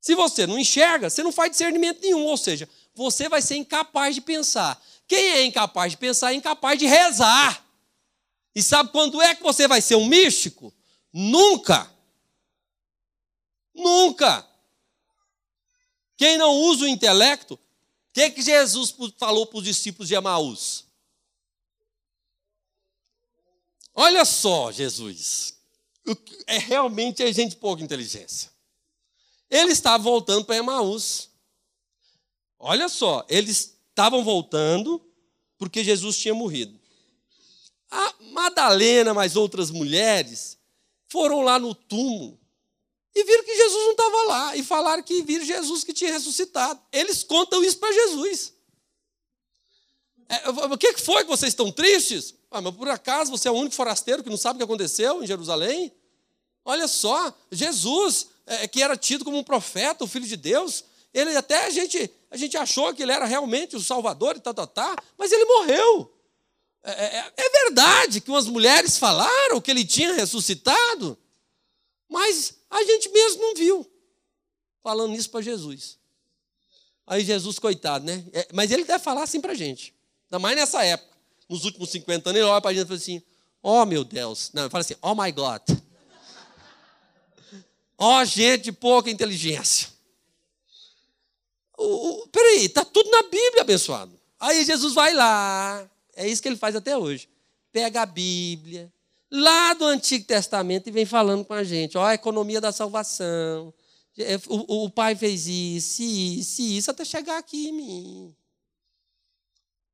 Se 0.00 0.14
você 0.14 0.46
não 0.46 0.58
enxerga, 0.58 1.10
você 1.10 1.22
não 1.22 1.32
faz 1.32 1.50
discernimento 1.50 2.00
nenhum, 2.00 2.24
ou 2.24 2.36
seja, 2.36 2.68
você 2.94 3.28
vai 3.28 3.42
ser 3.42 3.56
incapaz 3.56 4.14
de 4.14 4.20
pensar. 4.20 4.80
Quem 5.06 5.32
é 5.32 5.44
incapaz 5.44 5.92
de 5.92 5.98
pensar 5.98 6.32
é 6.32 6.36
incapaz 6.36 6.78
de 6.78 6.86
rezar. 6.86 7.66
E 8.54 8.62
sabe 8.62 8.90
quando 8.90 9.20
é 9.20 9.34
que 9.34 9.42
você 9.42 9.68
vai 9.68 9.80
ser 9.82 9.96
um 9.96 10.06
místico? 10.06 10.72
Nunca. 11.12 11.90
Nunca. 13.74 14.46
Quem 16.16 16.38
não 16.38 16.52
usa 16.52 16.84
o 16.84 16.88
intelecto, 16.88 17.58
o 18.10 18.12
que, 18.12 18.30
que 18.30 18.42
Jesus 18.42 18.92
falou 19.16 19.46
para 19.46 19.58
os 19.58 19.64
discípulos 19.64 20.08
de 20.08 20.14
Emaús? 20.14 20.84
Olha 23.94 24.24
só, 24.24 24.72
Jesus. 24.72 25.56
É 26.46 26.58
realmente 26.58 27.22
é 27.22 27.32
gente 27.32 27.50
de 27.50 27.56
pouca 27.56 27.84
inteligência. 27.84 28.50
Ele 29.48 29.70
estava 29.70 30.02
voltando 30.02 30.44
para 30.44 30.56
Emaús. 30.56 31.30
Olha 32.58 32.88
só, 32.88 33.24
eles 33.28 33.76
estavam 33.88 34.24
voltando 34.24 35.00
porque 35.56 35.84
Jesus 35.84 36.18
tinha 36.18 36.34
morrido. 36.34 36.80
A 37.88 38.14
Madalena, 38.32 39.14
mais 39.14 39.36
outras 39.36 39.70
mulheres, 39.70 40.58
foram 41.06 41.42
lá 41.42 41.60
no 41.60 41.74
túmulo 41.74 42.39
e 43.20 43.24
viram 43.24 43.44
que 43.44 43.56
Jesus 43.56 43.84
não 43.84 43.90
estava 43.92 44.22
lá. 44.24 44.56
E 44.56 44.62
falaram 44.62 45.02
que 45.02 45.22
viram 45.22 45.44
Jesus 45.44 45.84
que 45.84 45.92
tinha 45.92 46.12
ressuscitado. 46.12 46.80
Eles 46.92 47.22
contam 47.22 47.62
isso 47.62 47.78
para 47.78 47.92
Jesus. 47.92 48.52
É, 50.28 50.48
o 50.48 50.78
que 50.78 50.96
foi 50.96 51.24
que 51.24 51.30
vocês 51.30 51.52
estão 51.52 51.70
tristes? 51.72 52.34
Ah, 52.50 52.60
mas 52.60 52.74
por 52.74 52.88
acaso 52.88 53.30
você 53.30 53.48
é 53.48 53.50
o 53.50 53.54
único 53.54 53.74
forasteiro 53.74 54.22
que 54.22 54.30
não 54.30 54.36
sabe 54.36 54.56
o 54.56 54.58
que 54.58 54.64
aconteceu 54.64 55.22
em 55.22 55.26
Jerusalém? 55.26 55.92
Olha 56.64 56.86
só, 56.86 57.32
Jesus, 57.50 58.28
é, 58.46 58.68
que 58.68 58.82
era 58.82 58.96
tido 58.96 59.24
como 59.24 59.38
um 59.38 59.44
profeta, 59.44 60.04
o 60.04 60.06
filho 60.06 60.26
de 60.26 60.36
Deus, 60.36 60.84
ele 61.12 61.36
até 61.36 61.66
a 61.66 61.70
gente, 61.70 62.10
a 62.30 62.36
gente 62.36 62.56
achou 62.56 62.94
que 62.94 63.02
ele 63.02 63.12
era 63.12 63.24
realmente 63.24 63.76
o 63.76 63.80
Salvador 63.80 64.36
e 64.36 64.40
tal, 64.40 64.54
tal, 64.54 64.66
tal, 64.66 64.96
mas 65.18 65.32
ele 65.32 65.44
morreu. 65.44 66.12
É, 66.82 66.92
é, 66.92 67.32
é 67.36 67.50
verdade 67.64 68.20
que 68.20 68.30
umas 68.30 68.46
mulheres 68.46 68.98
falaram 68.98 69.60
que 69.60 69.70
ele 69.70 69.84
tinha 69.84 70.14
ressuscitado, 70.14 71.18
mas 72.10 72.54
a 72.68 72.82
gente 72.82 73.08
mesmo 73.08 73.40
não 73.40 73.54
viu. 73.54 73.90
Falando 74.82 75.14
isso 75.14 75.30
para 75.30 75.40
Jesus. 75.40 75.96
Aí 77.06 77.24
Jesus, 77.24 77.58
coitado, 77.58 78.04
né? 78.04 78.24
É, 78.32 78.48
mas 78.52 78.70
ele 78.70 78.84
deve 78.84 79.02
falar 79.02 79.22
assim 79.22 79.40
para 79.40 79.52
a 79.52 79.54
gente. 79.54 79.94
Ainda 80.26 80.38
mais 80.40 80.56
nessa 80.56 80.84
época. 80.84 81.16
Nos 81.48 81.64
últimos 81.64 81.90
50 81.90 82.30
anos, 82.30 82.40
ele 82.40 82.48
olha 82.48 82.60
para 82.60 82.70
a 82.70 82.74
gente 82.74 82.84
e 82.84 82.86
fala 82.86 82.98
assim: 82.98 83.22
Oh 83.62 83.84
meu 83.84 84.04
Deus. 84.04 84.50
Não, 84.52 84.62
ele 84.62 84.70
fala 84.70 84.82
assim: 84.82 84.96
Oh 85.00 85.14
my 85.14 85.30
God. 85.30 85.62
Ó, 87.96 88.20
oh, 88.20 88.24
gente 88.24 88.64
de 88.64 88.72
pouca 88.72 89.10
inteligência. 89.10 89.88
O, 91.76 92.28
peraí, 92.28 92.66
está 92.66 92.84
tudo 92.84 93.10
na 93.10 93.22
Bíblia, 93.22 93.62
abençoado. 93.62 94.18
Aí 94.38 94.64
Jesus 94.64 94.94
vai 94.94 95.14
lá. 95.14 95.88
É 96.14 96.28
isso 96.28 96.42
que 96.42 96.48
ele 96.48 96.56
faz 96.56 96.74
até 96.76 96.96
hoje. 96.96 97.28
Pega 97.72 98.02
a 98.02 98.06
Bíblia, 98.06 98.92
lá 99.30 99.74
do 99.74 99.84
Antigo 99.84 100.24
Testamento 100.24 100.88
e 100.88 100.92
vem 100.92 101.06
falando 101.06 101.44
com 101.44 101.54
a 101.54 101.62
gente, 101.62 101.96
ó, 101.96 102.04
a 102.04 102.14
economia 102.14 102.60
da 102.60 102.72
salvação. 102.72 103.72
É, 104.18 104.36
o, 104.48 104.84
o 104.84 104.90
pai 104.90 105.14
fez 105.14 105.46
isso, 105.46 106.02
isso, 106.02 106.62
isso, 106.62 106.90
até 106.90 107.04
chegar 107.04 107.38
aqui 107.38 107.68
em 107.68 107.72
mim. 107.72 108.36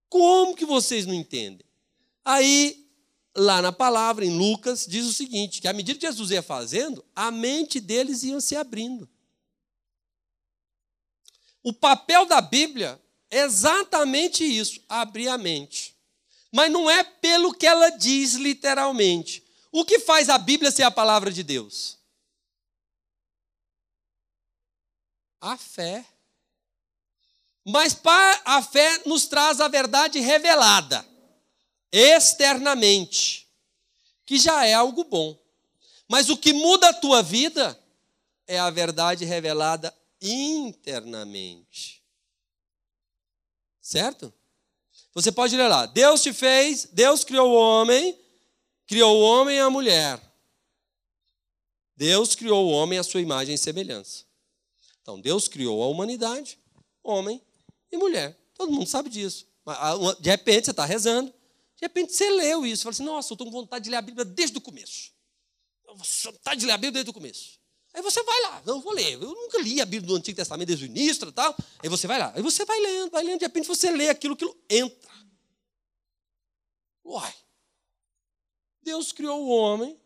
Como 0.09 0.57
que 0.57 0.64
vocês 0.64 1.05
não 1.05 1.14
entendem? 1.14 1.66
Aí, 2.24 2.89
lá 3.37 3.61
na 3.61 3.70
palavra, 3.70 4.24
em 4.24 4.37
Lucas, 4.37 4.87
diz 4.89 5.07
o 5.07 5.12
seguinte: 5.12 5.61
que 5.61 5.68
à 5.68 5.72
medida 5.72 5.99
que 5.99 6.07
Jesus 6.07 6.30
ia 6.30 6.43
fazendo, 6.43 7.05
a 7.14 7.30
mente 7.30 7.78
deles 7.78 8.22
ia 8.22 8.41
se 8.41 8.57
abrindo. 8.57 9.09
O 11.62 11.72
papel 11.72 12.24
da 12.24 12.41
Bíblia 12.41 13.01
é 13.30 13.43
exatamente 13.43 14.45
isso: 14.45 14.80
abrir 14.89 15.28
a 15.28 15.37
mente 15.37 15.95
mas 16.53 16.70
não 16.70 16.90
é 16.90 17.03
pelo 17.05 17.53
que 17.53 17.66
ela 17.66 17.90
diz 17.90 18.34
literalmente. 18.34 19.44
O 19.70 19.84
que 19.84 19.99
faz 19.99 20.28
a 20.28 20.38
Bíblia 20.38 20.70
ser 20.70 20.84
a 20.84 20.90
palavra 20.90 21.30
de 21.30 21.42
Deus? 21.42 21.99
A 25.40 25.57
fé. 25.57 26.05
Mas 27.64 28.01
a 28.44 28.62
fé 28.62 29.03
nos 29.07 29.26
traz 29.26 29.61
a 29.61 29.66
verdade 29.66 30.20
revelada, 30.20 31.05
externamente, 31.90 33.49
que 34.24 34.38
já 34.38 34.64
é 34.64 34.72
algo 34.72 35.03
bom. 35.03 35.36
Mas 36.09 36.30
o 36.30 36.36
que 36.36 36.53
muda 36.53 36.88
a 36.88 36.94
tua 36.94 37.22
vida 37.22 37.78
é 38.47 38.59
a 38.59 38.70
verdade 38.70 39.24
revelada 39.24 39.92
internamente. 40.22 42.03
Certo? 43.80 44.32
Você 45.17 45.33
pode 45.33 45.57
ler 45.57 45.67
lá. 45.67 45.87
Deus 45.87 46.21
te 46.21 46.31
fez, 46.31 46.89
Deus 46.93 47.25
criou 47.25 47.51
o 47.51 47.55
homem, 47.55 48.21
criou 48.87 49.17
o 49.17 49.23
homem 49.23 49.57
e 49.57 49.61
a 49.61 49.71
mulher. 49.71 50.21
Deus 51.97 52.35
criou 52.35 52.67
o 52.67 52.71
homem 52.71 52.99
à 52.99 53.03
sua 53.03 53.23
imagem 53.23 53.55
e 53.55 53.59
semelhança. 53.59 54.27
Então, 55.01 55.19
Deus 55.19 55.49
criou 55.49 55.83
a 55.83 55.87
humanidade, 55.87 56.59
homem 57.03 57.41
e 57.91 57.97
mulher. 57.97 58.39
Todo 58.53 58.71
mundo 58.71 58.87
sabe 58.87 59.09
disso. 59.09 59.47
De 60.21 60.29
repente, 60.29 60.67
você 60.67 60.73
está 60.73 60.85
rezando, 60.85 61.31
de 61.31 61.81
repente 61.81 62.12
você 62.12 62.29
leu 62.29 62.67
isso. 62.67 62.83
Fala 62.83 62.93
assim, 62.93 63.05
nossa, 63.05 63.33
eu 63.33 63.37
estou 63.37 63.47
com 63.47 63.53
vontade 63.53 63.85
de 63.85 63.91
ler 63.91 63.97
a 63.97 64.03
Bíblia 64.03 64.23
desde 64.27 64.59
o 64.59 64.61
começo. 64.61 65.12
Vontade 66.25 66.61
de 66.61 66.67
ler 66.67 66.73
a 66.73 66.77
Bíblia 66.77 66.93
desde 66.93 67.11
o 67.11 67.14
começo. 67.14 67.56
Aí 67.97 68.03
você 68.03 68.22
vai 68.22 68.42
lá, 68.42 68.62
não 68.66 68.78
vou 68.78 68.92
ler. 68.92 69.14
Eu 69.14 69.20
nunca 69.20 69.59
li 69.59 69.80
a 69.80 69.86
Bíblia 69.86 70.07
do 70.07 70.16
Antigo 70.16 70.36
Testamento 70.36 70.66
desde 70.66 70.84
o 70.84 70.86
início 70.86 71.32
tal. 71.32 71.57
Aí 71.82 71.88
você 71.88 72.07
vai 72.07 72.18
lá. 72.18 72.30
Aí 72.36 72.42
você 72.42 72.62
vai 72.66 72.78
lendo, 72.78 73.11
vai 73.11 73.24
lendo, 73.24 73.38
de 73.38 73.47
repente 73.47 73.66
você 73.66 73.90
lê 73.90 74.11
aquilo, 74.11 74.34
aquilo 74.34 74.55
entra. 74.68 75.11
Uai. 77.03 77.34
Deus 78.82 79.12
criou 79.12 79.42
o 79.42 79.49
homem 79.49 79.99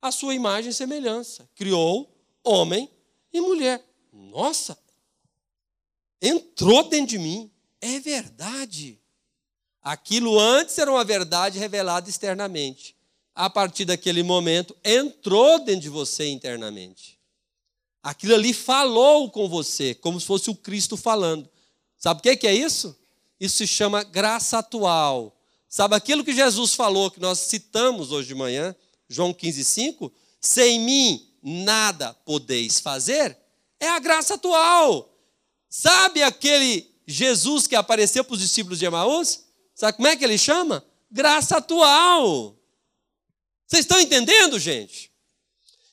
a 0.00 0.12
sua 0.12 0.36
imagem 0.36 0.70
e 0.70 0.74
semelhança. 0.74 1.50
Criou 1.56 2.16
homem 2.44 2.88
e 3.32 3.40
mulher. 3.40 3.84
Nossa! 4.12 4.78
Entrou 6.22 6.88
dentro 6.88 7.08
de 7.08 7.18
mim. 7.18 7.50
É 7.80 7.98
verdade. 7.98 9.02
Aquilo 9.82 10.38
antes 10.38 10.78
era 10.78 10.92
uma 10.92 11.04
verdade 11.04 11.58
revelada 11.58 12.08
externamente 12.08 12.94
a 13.34 13.50
partir 13.50 13.84
daquele 13.84 14.22
momento, 14.22 14.76
entrou 14.84 15.58
dentro 15.64 15.82
de 15.82 15.88
você 15.88 16.28
internamente. 16.28 17.18
Aquilo 18.02 18.34
ali 18.34 18.52
falou 18.52 19.30
com 19.30 19.48
você, 19.48 19.94
como 19.94 20.20
se 20.20 20.26
fosse 20.26 20.50
o 20.50 20.54
Cristo 20.54 20.96
falando. 20.96 21.48
Sabe 21.96 22.20
o 22.20 22.36
que 22.36 22.46
é 22.46 22.54
isso? 22.54 22.96
Isso 23.40 23.56
se 23.56 23.66
chama 23.66 24.04
graça 24.04 24.58
atual. 24.58 25.34
Sabe 25.68 25.96
aquilo 25.96 26.22
que 26.22 26.32
Jesus 26.32 26.74
falou, 26.74 27.10
que 27.10 27.18
nós 27.18 27.38
citamos 27.40 28.12
hoje 28.12 28.28
de 28.28 28.34
manhã, 28.34 28.76
João 29.08 29.32
15, 29.32 29.64
5? 29.64 30.12
Sem 30.40 30.80
mim 30.80 31.28
nada 31.42 32.14
podeis 32.24 32.78
fazer, 32.78 33.36
é 33.80 33.88
a 33.88 33.98
graça 33.98 34.34
atual. 34.34 35.10
Sabe 35.68 36.22
aquele 36.22 36.88
Jesus 37.06 37.66
que 37.66 37.74
apareceu 37.74 38.22
para 38.22 38.34
os 38.34 38.40
discípulos 38.40 38.78
de 38.78 38.84
Emaús? 38.84 39.44
Sabe 39.74 39.96
como 39.96 40.08
é 40.08 40.16
que 40.16 40.24
ele 40.24 40.38
chama? 40.38 40.84
Graça 41.10 41.56
atual. 41.56 42.53
Vocês 43.66 43.80
estão 43.84 44.00
entendendo, 44.00 44.58
gente? 44.58 45.12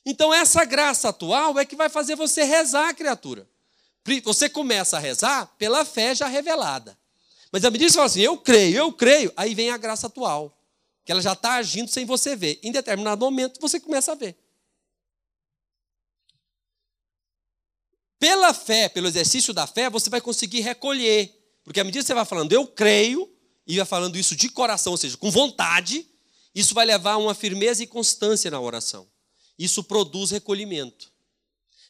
Então, 0.04 0.32
essa 0.34 0.64
graça 0.64 1.08
atual 1.08 1.58
é 1.58 1.64
que 1.64 1.76
vai 1.76 1.88
fazer 1.88 2.16
você 2.16 2.42
rezar, 2.44 2.94
criatura. 2.94 3.48
Você 4.24 4.48
começa 4.48 4.96
a 4.96 5.00
rezar 5.00 5.46
pela 5.56 5.84
fé 5.84 6.14
já 6.14 6.26
revelada. 6.26 6.98
Mas 7.52 7.64
à 7.64 7.70
medida 7.70 7.86
que 7.86 7.92
você 7.92 7.96
fala 7.96 8.06
assim, 8.06 8.20
eu 8.20 8.36
creio, 8.38 8.76
eu 8.76 8.92
creio, 8.92 9.32
aí 9.36 9.54
vem 9.54 9.70
a 9.70 9.76
graça 9.76 10.06
atual, 10.06 10.58
que 11.04 11.12
ela 11.12 11.20
já 11.20 11.34
está 11.34 11.54
agindo 11.54 11.90
sem 11.90 12.04
você 12.04 12.34
ver. 12.34 12.58
Em 12.62 12.72
determinado 12.72 13.24
momento, 13.24 13.60
você 13.60 13.78
começa 13.78 14.12
a 14.12 14.14
ver. 14.14 14.36
Pela 18.18 18.54
fé, 18.54 18.88
pelo 18.88 19.08
exercício 19.08 19.52
da 19.52 19.66
fé, 19.66 19.90
você 19.90 20.08
vai 20.08 20.20
conseguir 20.20 20.60
recolher. 20.60 21.38
Porque 21.62 21.78
à 21.78 21.84
medida 21.84 22.02
que 22.02 22.06
você 22.06 22.14
vai 22.14 22.24
falando, 22.24 22.52
eu 22.52 22.66
creio, 22.66 23.30
e 23.66 23.76
vai 23.76 23.86
falando 23.86 24.16
isso 24.16 24.34
de 24.34 24.48
coração, 24.48 24.92
ou 24.92 24.96
seja, 24.96 25.16
com 25.16 25.30
vontade, 25.30 26.08
isso 26.54 26.74
vai 26.74 26.84
levar 26.84 27.12
a 27.12 27.18
uma 27.18 27.34
firmeza 27.34 27.82
e 27.82 27.86
constância 27.86 28.50
na 28.50 28.60
oração. 28.60 29.08
Isso 29.58 29.82
produz 29.84 30.30
recolhimento. 30.30 31.10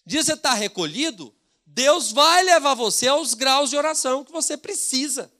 Diz 0.05 0.27
você 0.27 0.35
está 0.35 0.53
recolhido, 0.55 1.35
Deus 1.65 2.13
vai 2.13 2.43
levar 2.43 2.75
você 2.75 3.09
aos 3.09 3.35
graus 3.35 3.71
de 3.71 3.77
oração 3.77 4.25
que 4.25 4.33
você 4.33 4.57
precisa. 4.57 5.33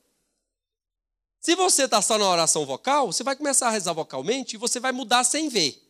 Se 1.41 1.57
você 1.57 1.85
está 1.85 2.01
só 2.01 2.17
na 2.17 2.29
oração 2.29 2.65
vocal, 2.65 3.09
você 3.09 3.25
vai 3.25 3.35
começar 3.35 3.69
a 3.69 3.71
rezar 3.71 3.93
vocalmente 3.93 4.55
e 4.55 4.59
você 4.59 4.79
vai 4.79 4.93
mudar 4.93 5.25
sem 5.25 5.49
ver. 5.49 5.81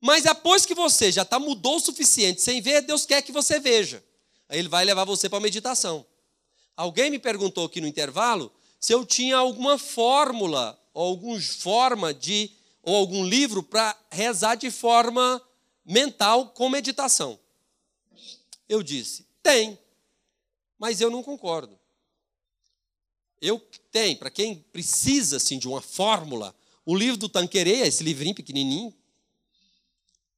Mas 0.00 0.24
depois 0.24 0.64
que 0.64 0.74
você 0.74 1.10
já 1.12 1.22
está 1.22 1.38
mudou 1.38 1.76
o 1.76 1.80
suficiente 1.80 2.40
sem 2.40 2.60
ver, 2.60 2.82
Deus 2.82 3.04
quer 3.04 3.22
que 3.22 3.32
você 3.32 3.58
veja. 3.58 4.04
Aí 4.48 4.58
Ele 4.58 4.68
vai 4.68 4.84
levar 4.84 5.04
você 5.04 5.28
para 5.28 5.38
a 5.38 5.42
meditação. 5.42 6.04
Alguém 6.76 7.10
me 7.10 7.18
perguntou 7.18 7.66
aqui 7.66 7.80
no 7.80 7.86
intervalo 7.86 8.52
se 8.78 8.92
eu 8.94 9.04
tinha 9.04 9.36
alguma 9.36 9.76
fórmula 9.76 10.79
ou 10.92 11.08
alguma 11.08 11.40
forma 11.40 12.12
de 12.12 12.50
ou 12.82 12.96
algum 12.96 13.24
livro 13.24 13.62
para 13.62 13.96
rezar 14.10 14.54
de 14.54 14.70
forma 14.70 15.40
mental 15.84 16.48
com 16.50 16.68
meditação. 16.68 17.38
Eu 18.68 18.82
disse: 18.82 19.26
"Tem". 19.42 19.78
Mas 20.78 21.00
eu 21.00 21.10
não 21.10 21.22
concordo. 21.22 21.78
Eu 23.40 23.58
tenho, 23.90 24.16
para 24.18 24.30
quem 24.30 24.56
precisa 24.56 25.36
assim 25.36 25.58
de 25.58 25.68
uma 25.68 25.80
fórmula, 25.80 26.54
o 26.84 26.94
livro 26.94 27.16
do 27.16 27.28
Tanquereia, 27.28 27.86
esse 27.86 28.02
livrinho 28.02 28.34
pequenininho, 28.34 28.94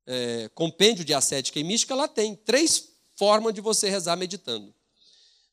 é, 0.06 0.50
compêndio 0.54 1.04
de 1.04 1.14
ascética 1.14 1.58
e 1.58 1.64
mística, 1.64 1.94
ela 1.94 2.08
tem 2.08 2.34
três 2.34 2.90
formas 3.16 3.54
de 3.54 3.60
você 3.60 3.88
rezar 3.88 4.16
meditando. 4.16 4.74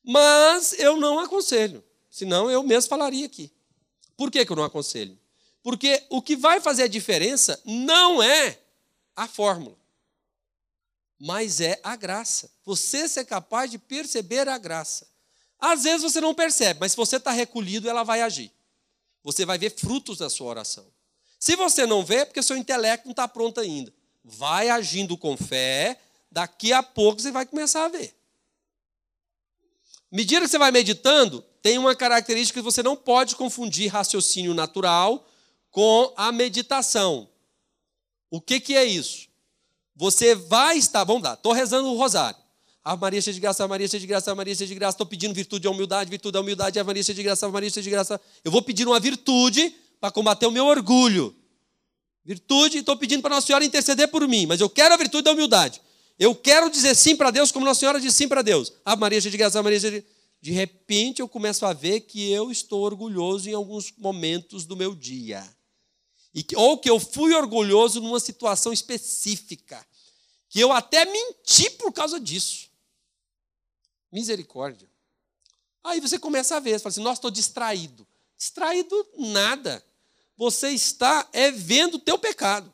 Mas 0.03 0.73
eu 0.73 0.97
não 0.97 1.19
aconselho, 1.19 1.83
senão 2.09 2.49
eu 2.49 2.63
mesmo 2.63 2.89
falaria 2.89 3.25
aqui. 3.25 3.51
Por 4.19 4.29
que, 4.29 4.45
que 4.45 4.51
eu 4.51 4.57
não 4.57 4.65
aconselho? 4.65 5.17
Porque 5.63 6.05
o 6.09 6.21
que 6.21 6.35
vai 6.35 6.59
fazer 6.59 6.83
a 6.83 6.87
diferença 6.87 7.57
não 7.63 8.21
é 8.21 8.59
a 9.15 9.29
fórmula, 9.29 9.77
mas 11.17 11.61
é 11.61 11.79
a 11.81 11.95
graça. 11.95 12.51
Você 12.65 13.07
ser 13.07 13.23
capaz 13.23 13.71
de 13.71 13.77
perceber 13.77 14.49
a 14.49 14.57
graça. 14.57 15.07
Às 15.57 15.83
vezes 15.83 16.01
você 16.01 16.19
não 16.19 16.35
percebe, 16.35 16.81
mas 16.81 16.91
se 16.91 16.97
você 16.97 17.15
está 17.15 17.31
recolhido, 17.31 17.89
ela 17.89 18.03
vai 18.03 18.21
agir. 18.21 18.51
Você 19.23 19.45
vai 19.45 19.57
ver 19.57 19.73
frutos 19.73 20.17
da 20.17 20.29
sua 20.29 20.47
oração. 20.47 20.85
Se 21.39 21.55
você 21.55 21.85
não 21.85 22.03
vê, 22.03 22.15
é 22.15 22.25
porque 22.25 22.43
seu 22.43 22.57
intelecto 22.57 23.05
não 23.05 23.11
está 23.11 23.25
pronto 23.25 23.61
ainda. 23.61 23.93
Vai 24.21 24.67
agindo 24.67 25.17
com 25.17 25.37
fé, 25.37 25.97
daqui 26.29 26.73
a 26.73 26.83
pouco 26.83 27.21
você 27.21 27.31
vai 27.31 27.45
começar 27.45 27.85
a 27.85 27.87
ver. 27.87 28.13
Medida 30.11 30.41
que 30.41 30.51
você 30.51 30.57
vai 30.57 30.71
meditando, 30.71 31.41
tem 31.61 31.77
uma 31.77 31.95
característica 31.95 32.59
que 32.59 32.63
você 32.63 32.81
não 32.81 32.95
pode 32.95 33.35
confundir 33.35 33.91
raciocínio 33.91 34.53
natural 34.53 35.27
com 35.71 36.13
a 36.15 36.31
meditação. 36.31 37.29
O 38.29 38.39
que, 38.39 38.59
que 38.59 38.75
é 38.75 38.85
isso? 38.85 39.27
Você 39.95 40.35
vai 40.35 40.77
estar, 40.77 41.03
vamos 41.03 41.23
lá, 41.23 41.33
estou 41.33 41.51
rezando 41.51 41.89
o 41.89 41.97
rosário. 41.97 42.39
A 42.83 42.95
Maria 42.95 43.21
cheia 43.21 43.33
de 43.33 43.39
graça, 43.39 43.63
a 43.63 43.67
Maria 43.67 43.87
cheia 43.87 43.99
de 43.99 44.07
graça, 44.07 44.31
a 44.31 44.35
Maria 44.35 44.55
cheia 44.55 44.67
de 44.67 44.75
graça, 44.75 44.95
estou 44.95 45.05
pedindo 45.05 45.33
virtude 45.33 45.63
da 45.63 45.69
humildade, 45.69 46.09
virtude 46.09 46.31
da 46.31 46.41
humildade, 46.41 46.79
a 46.79 46.83
Maria 46.83 47.03
cheia 47.03 47.15
de 47.15 47.23
graça, 47.23 47.45
a 47.45 47.49
Maria 47.49 47.69
cheia 47.69 47.83
de 47.83 47.89
graça. 47.89 48.19
Eu 48.43 48.51
vou 48.51 48.61
pedir 48.61 48.87
uma 48.87 48.99
virtude 48.99 49.75
para 49.99 50.11
combater 50.11 50.47
o 50.47 50.51
meu 50.51 50.65
orgulho. 50.65 51.35
Virtude, 52.23 52.77
estou 52.77 52.95
pedindo 52.95 53.21
para 53.21 53.35
Nossa 53.35 53.47
Senhora 53.47 53.65
interceder 53.65 54.07
por 54.07 54.25
mim, 54.27 54.45
mas 54.45 54.61
eu 54.61 54.69
quero 54.69 54.93
a 54.93 54.97
virtude 54.97 55.23
da 55.23 55.33
humildade. 55.33 55.81
Eu 56.17 56.33
quero 56.33 56.69
dizer 56.69 56.95
sim 56.95 57.15
para 57.15 57.31
Deus 57.31 57.51
como 57.51 57.65
Nossa 57.65 57.81
Senhora 57.81 57.99
diz 57.99 58.13
sim 58.13 58.27
para 58.27 58.41
Deus. 58.41 58.71
A 58.85 58.95
Maria 58.95 59.19
cheia 59.19 59.31
de 59.31 59.37
graça, 59.37 59.59
a 59.59 59.63
Maria 59.63 59.79
cheia 59.79 59.99
de 59.99 60.05
de 60.41 60.51
repente 60.51 61.21
eu 61.21 61.27
começo 61.27 61.65
a 61.65 61.73
ver 61.73 62.01
que 62.01 62.31
eu 62.31 62.49
estou 62.49 62.81
orgulhoso 62.81 63.49
em 63.49 63.53
alguns 63.53 63.91
momentos 63.97 64.65
do 64.65 64.75
meu 64.75 64.95
dia. 64.95 65.47
E 66.33 66.43
que, 66.43 66.55
ou 66.55 66.77
que 66.77 66.89
eu 66.89 66.99
fui 66.99 67.33
orgulhoso 67.33 67.99
numa 67.99 68.19
situação 68.19 68.71
específica. 68.71 69.85
Que 70.47 70.59
eu 70.59 70.71
até 70.71 71.05
menti 71.05 71.69
por 71.71 71.91
causa 71.91 72.19
disso. 72.19 72.69
Misericórdia. 74.11 74.89
Aí 75.83 75.99
você 75.99 76.17
começa 76.17 76.55
a 76.55 76.59
ver, 76.59 76.71
você 76.71 76.79
fala 76.79 76.91
assim, 76.91 77.01
nossa, 77.01 77.19
estou 77.19 77.31
distraído. 77.31 78.07
Distraído 78.37 79.07
nada. 79.17 79.83
Você 80.37 80.69
está 80.69 81.27
é 81.33 81.51
vendo 81.51 81.95
o 81.95 81.99
teu 81.99 82.17
pecado. 82.17 82.73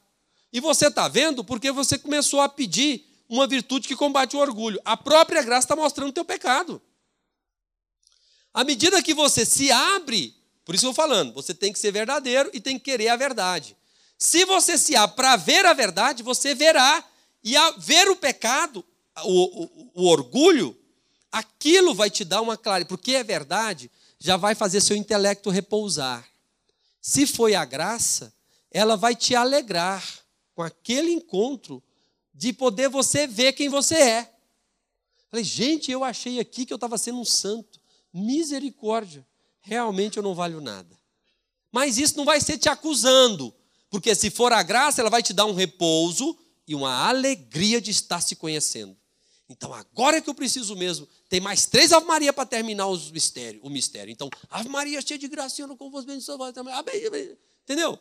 E 0.54 0.60
você 0.60 0.88
está 0.88 1.08
vendo 1.08 1.44
porque 1.44 1.72
você 1.72 1.98
começou 1.98 2.42
a 2.42 2.48
pedir 2.48 3.06
uma 3.28 3.48
virtude 3.48 3.88
que 3.88 3.96
combate 3.96 4.36
o 4.36 4.40
orgulho. 4.40 4.80
A 4.86 4.96
própria 4.96 5.42
graça 5.42 5.66
está 5.66 5.76
mostrando 5.76 6.10
o 6.10 6.14
teu 6.14 6.24
pecado. 6.24 6.82
À 8.56 8.64
medida 8.64 9.04
que 9.04 9.14
você 9.14 9.46
se 9.46 9.70
abre, 9.70 10.34
por 10.64 10.74
isso 10.74 10.86
eu 10.86 10.92
estou 10.92 11.06
falando, 11.06 11.34
você 11.34 11.54
tem 11.54 11.74
que 11.74 11.78
ser 11.78 11.92
verdadeiro 11.92 12.50
e 12.54 12.62
tem 12.62 12.80
que 12.80 12.86
querer 12.86 13.10
a 13.10 13.18
verdade. 13.18 13.76
Se 14.18 14.46
você 14.46 14.78
se 14.78 14.96
abre 14.96 15.18
para 15.18 15.36
ver 15.36 15.66
a 15.66 15.74
verdade, 15.74 16.24
você 16.24 16.56
verá. 16.56 17.04
E 17.44 17.58
a 17.58 17.72
ver 17.72 18.08
o 18.08 18.16
pecado, 18.16 18.84
o, 19.26 19.64
o, 19.64 19.92
o 19.94 20.08
orgulho, 20.08 20.74
aquilo 21.30 21.94
vai 21.94 22.10
te 22.10 22.24
dar 22.24 22.42
uma 22.42 22.56
clareza. 22.56 22.88
Porque 22.88 23.12
é 23.16 23.26
verdade, 23.26 23.92
já 24.18 24.38
vai 24.38 24.56
fazer 24.56 24.80
seu 24.80 24.96
intelecto 24.96 25.50
repousar. 25.50 26.26
Se 27.02 27.28
foi 27.28 27.56
a 27.56 27.66
graça, 27.66 28.34
ela 28.72 28.96
vai 28.96 29.18
te 29.18 29.36
alegrar 29.36 30.02
com 30.56 30.64
aquele 30.64 31.12
encontro 31.12 31.84
de 32.34 32.54
poder 32.54 32.88
você 32.88 33.28
ver 33.28 33.52
quem 33.52 33.68
você 33.68 33.96
é. 33.96 34.34
Falei, 35.30 35.44
gente, 35.44 35.92
eu 35.92 36.06
achei 36.06 36.40
aqui 36.40 36.66
que 36.66 36.72
eu 36.72 36.76
estava 36.76 36.98
sendo 36.98 37.20
um 37.20 37.26
santo 37.26 37.84
misericórdia, 38.16 39.28
realmente 39.60 40.18
eu 40.18 40.24
não 40.24 40.34
valho 40.34 40.62
nada. 40.62 40.98
Mas 41.72 41.98
isso 41.98 42.16
não 42.16 42.24
vai 42.24 42.40
ser 42.40 42.58
te 42.58 42.70
acusando, 42.70 43.54
porque 43.90 44.16
se 44.16 44.30
for 44.30 44.54
a 44.54 44.64
graça, 44.64 45.02
ela 45.02 45.10
vai 45.10 45.22
te 45.22 45.34
dar 45.34 45.46
um 45.46 45.54
repouso 45.54 46.38
e 46.66 46.74
uma 46.74 47.08
alegria 47.08 47.82
de 47.82 47.92
estar 47.92 48.22
se 48.22 48.36
conhecendo. 48.36 48.96
Então 49.50 49.74
agora 49.74 50.18
é 50.18 50.22
que 50.22 50.30
eu 50.30 50.34
preciso 50.34 50.76
mesmo. 50.76 51.08
Tem 51.28 51.40
mais 51.40 51.66
três 51.66 51.92
Ave 51.92 52.08
Maria 52.08 52.32
para 52.32 52.46
terminar 52.46 52.88
os 52.88 53.12
mistério, 53.12 53.60
o 53.62 53.70
mistério. 53.70 54.12
Então, 54.12 54.30
Ave 54.50 54.70
Maria 54.70 55.02
cheia 55.02 55.20
de 55.20 55.28
graça, 55.28 55.58
Senhor, 55.58 55.76
com 55.76 55.92
vos 55.92 56.06
bendição. 56.06 56.38
Entendeu? 57.64 58.00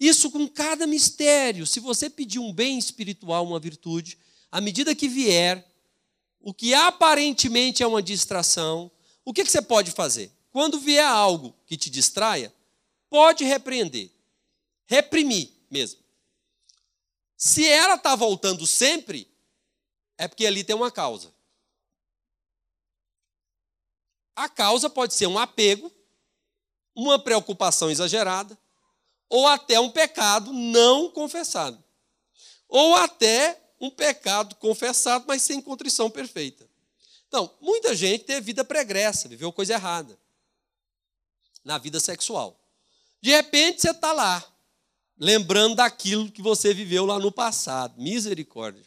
Isso 0.00 0.30
com 0.30 0.48
cada 0.48 0.86
mistério. 0.86 1.66
Se 1.66 1.80
você 1.80 2.08
pedir 2.08 2.38
um 2.38 2.52
bem 2.52 2.78
espiritual, 2.78 3.46
uma 3.46 3.60
virtude, 3.60 4.18
à 4.50 4.60
medida 4.60 4.94
que 4.94 5.08
vier, 5.08 5.64
o 6.40 6.54
que 6.54 6.74
aparentemente 6.74 7.82
é 7.82 7.86
uma 7.86 8.02
distração, 8.02 8.90
o 9.24 9.32
que, 9.32 9.44
você 9.44 9.60
pode 9.60 9.90
fazer? 9.90 10.30
Quando 10.52 10.78
vier 10.78 11.04
algo 11.04 11.54
que 11.66 11.76
te 11.76 11.90
distraia, 11.90 12.54
pode 13.10 13.44
repreender, 13.44 14.10
reprimir 14.86 15.50
mesmo. 15.70 16.00
Se 17.36 17.68
ela 17.68 17.96
está 17.96 18.14
voltando 18.14 18.66
sempre, 18.66 19.28
é 20.16 20.26
porque 20.26 20.46
ali 20.46 20.64
tem 20.64 20.74
uma 20.74 20.90
causa. 20.90 21.34
A 24.34 24.48
causa 24.48 24.88
pode 24.88 25.14
ser 25.14 25.26
um 25.26 25.38
apego, 25.38 25.92
uma 26.94 27.18
preocupação 27.18 27.90
exagerada, 27.90 28.56
ou 29.28 29.46
até 29.46 29.80
um 29.80 29.90
pecado 29.90 30.52
não 30.52 31.10
confessado. 31.10 31.82
Ou 32.68 32.94
até 32.94 33.60
um 33.80 33.90
pecado 33.90 34.54
confessado, 34.56 35.24
mas 35.26 35.42
sem 35.42 35.60
contrição 35.60 36.10
perfeita. 36.10 36.68
Então, 37.28 37.52
muita 37.60 37.94
gente 37.94 38.24
teve 38.24 38.40
vida 38.40 38.64
pregressa, 38.64 39.28
viveu 39.28 39.52
coisa 39.52 39.74
errada 39.74 40.18
na 41.64 41.78
vida 41.78 41.98
sexual. 41.98 42.58
De 43.20 43.30
repente 43.30 43.82
você 43.82 43.90
está 43.90 44.12
lá, 44.12 44.44
lembrando 45.18 45.76
daquilo 45.76 46.30
que 46.30 46.40
você 46.40 46.72
viveu 46.72 47.04
lá 47.04 47.18
no 47.18 47.32
passado. 47.32 48.00
Misericórdia. 48.00 48.84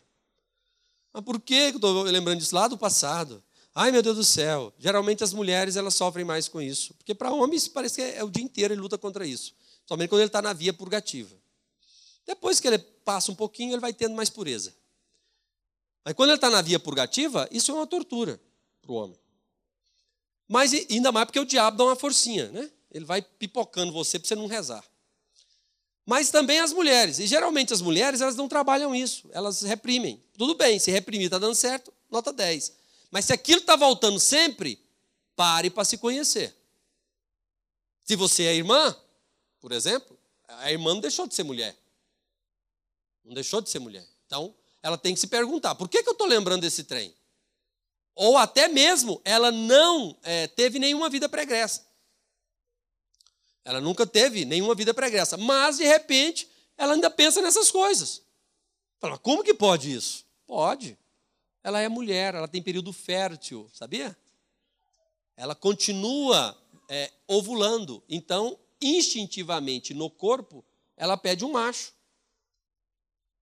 Mas 1.11 1.23
por 1.23 1.39
que 1.41 1.53
eu 1.53 1.69
estou 1.75 2.03
lembrando 2.03 2.39
disso 2.39 2.55
lá 2.55 2.67
do 2.67 2.77
passado? 2.77 3.43
Ai, 3.73 3.91
meu 3.91 4.01
Deus 4.01 4.17
do 4.17 4.23
céu. 4.23 4.73
Geralmente 4.79 5.23
as 5.23 5.33
mulheres 5.33 5.75
elas 5.75 5.95
sofrem 5.95 6.23
mais 6.23 6.47
com 6.47 6.61
isso. 6.61 6.93
Porque 6.93 7.13
para 7.13 7.31
homens 7.31 7.67
parece 7.67 7.95
que 7.95 8.01
é 8.01 8.23
o 8.23 8.29
dia 8.29 8.43
inteiro 8.43 8.73
ele 8.73 8.81
luta 8.81 8.97
contra 8.97 9.25
isso. 9.25 9.53
Somente 9.85 10.09
quando 10.09 10.21
ele 10.21 10.27
está 10.29 10.41
na 10.41 10.53
via 10.53 10.73
purgativa. 10.73 11.35
Depois 12.25 12.59
que 12.59 12.67
ele 12.67 12.77
passa 13.09 13.31
um 13.31 13.35
pouquinho, 13.35 13.73
ele 13.73 13.81
vai 13.81 13.91
tendo 13.91 14.13
mais 14.13 14.29
pureza. 14.29 14.71
Mas 16.05 16.13
quando 16.13 16.29
ele 16.29 16.37
está 16.37 16.47
na 16.47 16.61
via 16.61 16.79
purgativa, 16.79 17.49
isso 17.51 17.71
é 17.71 17.73
uma 17.73 17.87
tortura 17.87 18.39
para 18.83 18.91
o 18.91 18.93
homem. 18.93 19.19
Mas 20.47 20.71
ainda 20.73 21.11
mais 21.11 21.25
porque 21.25 21.39
o 21.39 21.45
diabo 21.45 21.75
dá 21.75 21.85
uma 21.85 21.95
forcinha, 21.95 22.51
né? 22.51 22.69
Ele 22.91 23.05
vai 23.05 23.19
pipocando 23.19 23.91
você 23.91 24.19
para 24.19 24.27
você 24.27 24.35
não 24.35 24.45
rezar. 24.45 24.85
Mas 26.05 26.29
também 26.29 26.59
as 26.59 26.71
mulheres. 26.71 27.17
E 27.17 27.25
geralmente 27.25 27.73
as 27.73 27.81
mulheres, 27.81 28.21
elas 28.21 28.35
não 28.35 28.47
trabalham 28.47 28.93
isso. 28.93 29.27
Elas 29.31 29.63
reprimem. 29.63 30.23
Tudo 30.37 30.53
bem, 30.53 30.77
se 30.77 30.91
reprimir 30.91 31.25
está 31.25 31.39
dando 31.39 31.55
certo, 31.55 31.91
nota 32.11 32.31
10. 32.31 32.73
Mas 33.09 33.25
se 33.25 33.33
aquilo 33.33 33.61
está 33.61 33.75
voltando 33.75 34.19
sempre, 34.19 34.79
pare 35.35 35.71
para 35.71 35.83
se 35.83 35.97
conhecer. 35.97 36.55
Se 38.03 38.15
você 38.15 38.43
é 38.43 38.53
irmã, 38.53 38.95
por 39.59 39.71
exemplo, 39.71 40.15
a 40.47 40.71
irmã 40.71 40.93
não 40.93 41.01
deixou 41.01 41.25
de 41.25 41.33
ser 41.33 41.43
mulher. 41.43 41.75
Não 43.23 43.33
deixou 43.33 43.61
de 43.61 43.69
ser 43.69 43.79
mulher. 43.79 44.07
Então, 44.25 44.55
ela 44.81 44.97
tem 44.97 45.13
que 45.13 45.19
se 45.19 45.27
perguntar: 45.27 45.75
por 45.75 45.87
que, 45.87 46.03
que 46.03 46.09
eu 46.09 46.13
estou 46.13 46.27
lembrando 46.27 46.61
desse 46.61 46.83
trem? 46.83 47.13
Ou 48.15 48.37
até 48.37 48.67
mesmo 48.67 49.21
ela 49.23 49.51
não 49.51 50.17
é, 50.23 50.47
teve 50.47 50.77
nenhuma 50.79 51.09
vida 51.09 51.29
pregressa. 51.29 51.87
Ela 53.63 53.79
nunca 53.79 54.05
teve 54.05 54.45
nenhuma 54.45 54.75
vida 54.75 54.93
pregressa. 54.93 55.37
Mas, 55.37 55.77
de 55.77 55.85
repente, 55.85 56.49
ela 56.77 56.93
ainda 56.93 57.09
pensa 57.09 57.41
nessas 57.41 57.69
coisas. 57.71 58.21
Fala, 58.99 59.17
como 59.17 59.43
que 59.43 59.53
pode 59.53 59.93
isso? 59.93 60.25
Pode. 60.45 60.97
Ela 61.63 61.79
é 61.79 61.87
mulher, 61.87 62.35
ela 62.35 62.47
tem 62.47 62.61
período 62.61 62.91
fértil, 62.91 63.69
sabia? 63.73 64.17
Ela 65.37 65.55
continua 65.55 66.57
é, 66.89 67.11
ovulando. 67.27 68.03
Então, 68.09 68.57
instintivamente 68.81 69.93
no 69.93 70.09
corpo, 70.09 70.65
ela 70.97 71.15
pede 71.15 71.45
um 71.45 71.51
macho. 71.51 71.93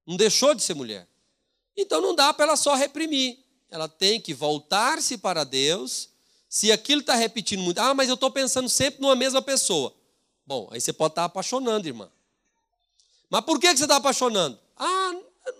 Não 0.07 0.15
deixou 0.15 0.55
de 0.55 0.63
ser 0.63 0.73
mulher. 0.73 1.05
Então 1.75 1.99
não 1.99 2.15
dá 2.15 2.33
para 2.33 2.45
ela 2.45 2.55
só 2.55 2.73
reprimir. 2.73 3.37
Ela 3.69 3.89
tem 3.89 4.21
que 4.21 4.33
voltar-se 4.33 5.17
para 5.17 5.43
Deus. 5.43 6.09
Se 6.49 6.71
aquilo 6.71 7.01
está 7.01 7.13
repetindo 7.13 7.61
muito, 7.61 7.79
ah, 7.79 7.93
mas 7.93 8.07
eu 8.07 8.15
estou 8.15 8.31
pensando 8.31 8.69
sempre 8.69 9.01
numa 9.01 9.15
mesma 9.15 9.41
pessoa. 9.41 9.93
Bom, 10.45 10.69
aí 10.71 10.79
você 10.79 10.93
pode 10.93 11.11
estar 11.11 11.23
tá 11.23 11.25
apaixonando, 11.25 11.85
irmã. 11.85 12.09
Mas 13.29 13.41
por 13.41 13.59
que 13.59 13.67
você 13.67 13.83
está 13.83 13.97
apaixonando? 13.97 14.57
Ah, 14.77 15.13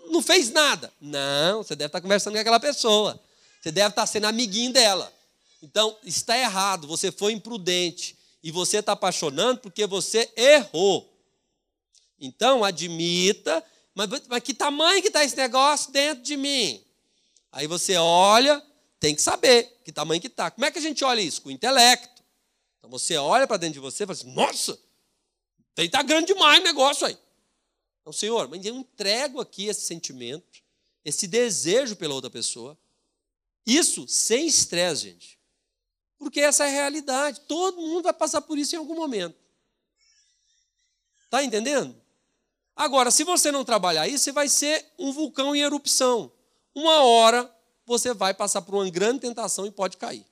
não 0.06 0.22
fez 0.22 0.50
nada. 0.50 0.90
Não, 0.98 1.62
você 1.62 1.76
deve 1.76 1.88
estar 1.88 1.98
tá 1.98 2.02
conversando 2.02 2.32
com 2.32 2.40
aquela 2.40 2.58
pessoa. 2.58 3.20
Você 3.60 3.70
deve 3.70 3.90
estar 3.90 4.02
tá 4.02 4.06
sendo 4.06 4.26
amiguinho 4.26 4.72
dela. 4.72 5.12
Então, 5.62 5.94
está 6.02 6.38
errado, 6.38 6.86
você 6.86 7.12
foi 7.12 7.32
imprudente. 7.32 8.16
E 8.42 8.50
você 8.50 8.78
está 8.78 8.92
apaixonando 8.92 9.60
porque 9.60 9.86
você 9.86 10.32
errou. 10.34 11.12
Então, 12.18 12.64
admita 12.64 13.62
mas, 13.98 14.28
mas 14.28 14.42
que 14.44 14.54
tamanho 14.54 15.02
que 15.02 15.08
está 15.08 15.24
esse 15.24 15.36
negócio 15.36 15.90
dentro 15.90 16.22
de 16.22 16.36
mim? 16.36 16.80
Aí 17.50 17.66
você 17.66 17.96
olha, 17.96 18.64
tem 19.00 19.12
que 19.12 19.20
saber 19.20 19.76
que 19.84 19.90
tamanho 19.90 20.20
que 20.20 20.28
está. 20.28 20.52
Como 20.52 20.64
é 20.64 20.70
que 20.70 20.78
a 20.78 20.82
gente 20.82 21.02
olha 21.02 21.20
isso? 21.20 21.42
Com 21.42 21.48
o 21.48 21.52
intelecto. 21.52 22.22
Então 22.78 22.88
você 22.88 23.16
olha 23.16 23.44
para 23.44 23.56
dentro 23.56 23.72
de 23.72 23.80
você 23.80 24.04
e 24.04 24.06
fala 24.06 24.16
assim, 24.16 24.32
nossa, 24.32 24.78
está 25.76 26.00
grande 26.04 26.32
demais 26.32 26.60
o 26.60 26.62
negócio 26.62 27.08
aí. 27.08 27.18
Então, 28.00 28.12
Senhor, 28.12 28.46
mas 28.46 28.64
eu 28.64 28.76
entrego 28.76 29.40
aqui 29.40 29.66
esse 29.66 29.80
sentimento, 29.80 30.62
esse 31.04 31.26
desejo 31.26 31.96
pela 31.96 32.14
outra 32.14 32.30
pessoa. 32.30 32.78
Isso 33.66 34.06
sem 34.06 34.46
estresse, 34.46 35.08
gente. 35.08 35.40
Porque 36.16 36.38
essa 36.38 36.64
é 36.64 36.68
a 36.68 36.70
realidade. 36.70 37.40
Todo 37.48 37.80
mundo 37.80 38.04
vai 38.04 38.12
passar 38.12 38.42
por 38.42 38.56
isso 38.56 38.76
em 38.76 38.78
algum 38.78 38.94
momento. 38.94 39.36
Está 41.24 41.42
entendendo? 41.42 41.97
Agora, 42.78 43.10
se 43.10 43.24
você 43.24 43.50
não 43.50 43.64
trabalhar 43.64 44.06
isso, 44.06 44.22
você 44.22 44.30
vai 44.30 44.48
ser 44.48 44.86
um 44.96 45.10
vulcão 45.10 45.54
em 45.54 45.58
erupção. 45.58 46.30
Uma 46.72 47.02
hora 47.02 47.52
você 47.84 48.14
vai 48.14 48.32
passar 48.32 48.62
por 48.62 48.76
uma 48.76 48.88
grande 48.88 49.18
tentação 49.18 49.66
e 49.66 49.70
pode 49.72 49.96
cair. 49.96 50.24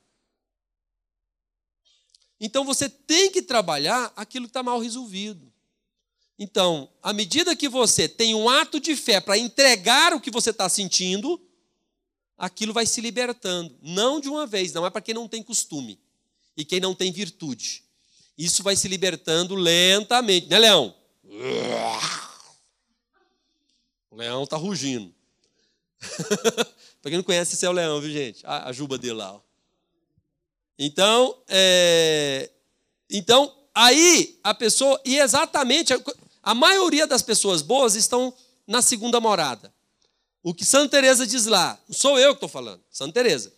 Então 2.40 2.64
você 2.64 2.88
tem 2.88 3.32
que 3.32 3.42
trabalhar 3.42 4.12
aquilo 4.14 4.46
que 4.46 4.50
está 4.50 4.62
mal 4.62 4.78
resolvido. 4.78 5.52
Então, 6.38 6.88
à 7.02 7.12
medida 7.12 7.56
que 7.56 7.68
você 7.68 8.08
tem 8.08 8.32
um 8.32 8.48
ato 8.48 8.78
de 8.78 8.94
fé 8.94 9.20
para 9.20 9.36
entregar 9.36 10.14
o 10.14 10.20
que 10.20 10.30
você 10.30 10.50
está 10.50 10.68
sentindo, 10.68 11.44
aquilo 12.38 12.72
vai 12.72 12.86
se 12.86 13.00
libertando. 13.00 13.76
Não 13.82 14.20
de 14.20 14.28
uma 14.28 14.46
vez, 14.46 14.72
não 14.72 14.86
é 14.86 14.90
para 14.90 15.00
quem 15.00 15.14
não 15.14 15.26
tem 15.26 15.42
costume 15.42 15.98
e 16.56 16.64
quem 16.64 16.78
não 16.78 16.94
tem 16.94 17.10
virtude. 17.10 17.82
Isso 18.38 18.62
vai 18.62 18.76
se 18.76 18.86
libertando 18.86 19.56
lentamente, 19.56 20.46
né, 20.46 20.60
Leão? 20.60 20.94
O 24.16 24.18
leão 24.18 24.44
está 24.44 24.56
rugindo. 24.56 25.14
Para 27.02 27.10
quem 27.10 27.18
não 27.18 27.22
conhece, 27.22 27.52
esse 27.52 27.66
é 27.66 27.68
o 27.68 27.72
leão, 27.72 28.00
viu, 28.00 28.10
gente? 28.10 28.40
A, 28.46 28.70
a 28.70 28.72
juba 28.72 28.96
dele 28.96 29.12
lá. 29.12 29.34
Ó. 29.34 29.40
Então, 30.78 31.36
é... 31.46 32.50
então, 33.10 33.54
aí 33.74 34.40
a 34.42 34.54
pessoa, 34.54 34.98
e 35.04 35.18
exatamente, 35.18 35.92
a, 35.92 36.00
a 36.42 36.54
maioria 36.54 37.06
das 37.06 37.20
pessoas 37.20 37.60
boas 37.60 37.94
estão 37.94 38.32
na 38.66 38.80
segunda 38.80 39.20
morada. 39.20 39.70
O 40.42 40.54
que 40.54 40.64
Santa 40.64 40.92
Teresa 40.92 41.26
diz 41.26 41.44
lá, 41.44 41.78
não 41.86 41.94
sou 41.94 42.18
eu 42.18 42.30
que 42.30 42.36
estou 42.36 42.48
falando, 42.48 42.82
Santa 42.90 43.12
Teresa. 43.12 43.52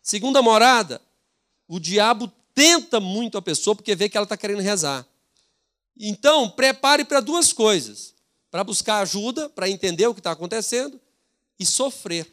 Segunda 0.00 0.40
morada, 0.40 0.98
o 1.68 1.78
diabo 1.78 2.32
tenta 2.54 3.00
muito 3.00 3.36
a 3.36 3.42
pessoa 3.42 3.76
porque 3.76 3.94
vê 3.94 4.08
que 4.08 4.16
ela 4.16 4.24
está 4.24 4.36
querendo 4.38 4.62
rezar. 4.62 5.06
Então, 5.94 6.48
prepare 6.48 7.04
para 7.04 7.20
duas 7.20 7.52
coisas 7.52 8.13
para 8.54 8.62
buscar 8.62 9.00
ajuda, 9.00 9.48
para 9.48 9.68
entender 9.68 10.06
o 10.06 10.14
que 10.14 10.20
está 10.20 10.30
acontecendo 10.30 11.00
e 11.58 11.66
sofrer. 11.66 12.32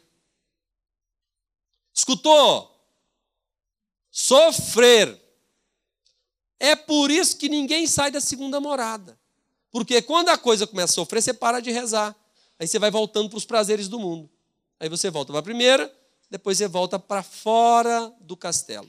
Escutou? 1.92 2.80
Sofrer. 4.08 5.20
É 6.60 6.76
por 6.76 7.10
isso 7.10 7.36
que 7.36 7.48
ninguém 7.48 7.88
sai 7.88 8.12
da 8.12 8.20
segunda 8.20 8.60
morada. 8.60 9.18
Porque 9.68 10.00
quando 10.00 10.28
a 10.28 10.38
coisa 10.38 10.64
começa 10.64 10.92
a 10.92 10.94
sofrer, 10.94 11.20
você 11.20 11.34
para 11.34 11.58
de 11.58 11.72
rezar. 11.72 12.14
Aí 12.56 12.68
você 12.68 12.78
vai 12.78 12.92
voltando 12.92 13.28
para 13.28 13.38
os 13.38 13.44
prazeres 13.44 13.88
do 13.88 13.98
mundo. 13.98 14.30
Aí 14.78 14.88
você 14.88 15.10
volta 15.10 15.32
para 15.32 15.40
a 15.40 15.42
primeira, 15.42 15.92
depois 16.30 16.56
você 16.56 16.68
volta 16.68 17.00
para 17.00 17.24
fora 17.24 18.14
do 18.20 18.36
castelo. 18.36 18.88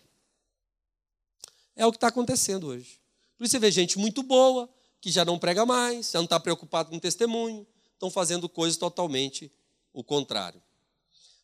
É 1.76 1.84
o 1.84 1.92
que 1.92 1.98
está 1.98 2.10
acontecendo 2.10 2.68
hoje. 2.68 3.00
Por 3.40 3.44
isso 3.44 3.54
você 3.54 3.60
vê 3.60 3.72
gente 3.72 3.98
muito 3.98 4.22
boa, 4.22 4.70
que 5.04 5.12
já 5.12 5.26
não 5.26 5.38
prega 5.38 5.66
mais, 5.66 6.12
já 6.12 6.20
não 6.20 6.24
está 6.24 6.40
preocupado 6.40 6.90
com 6.90 6.98
testemunho, 6.98 7.68
estão 7.92 8.10
fazendo 8.10 8.48
coisas 8.48 8.78
totalmente 8.78 9.52
o 9.92 10.02
contrário. 10.02 10.64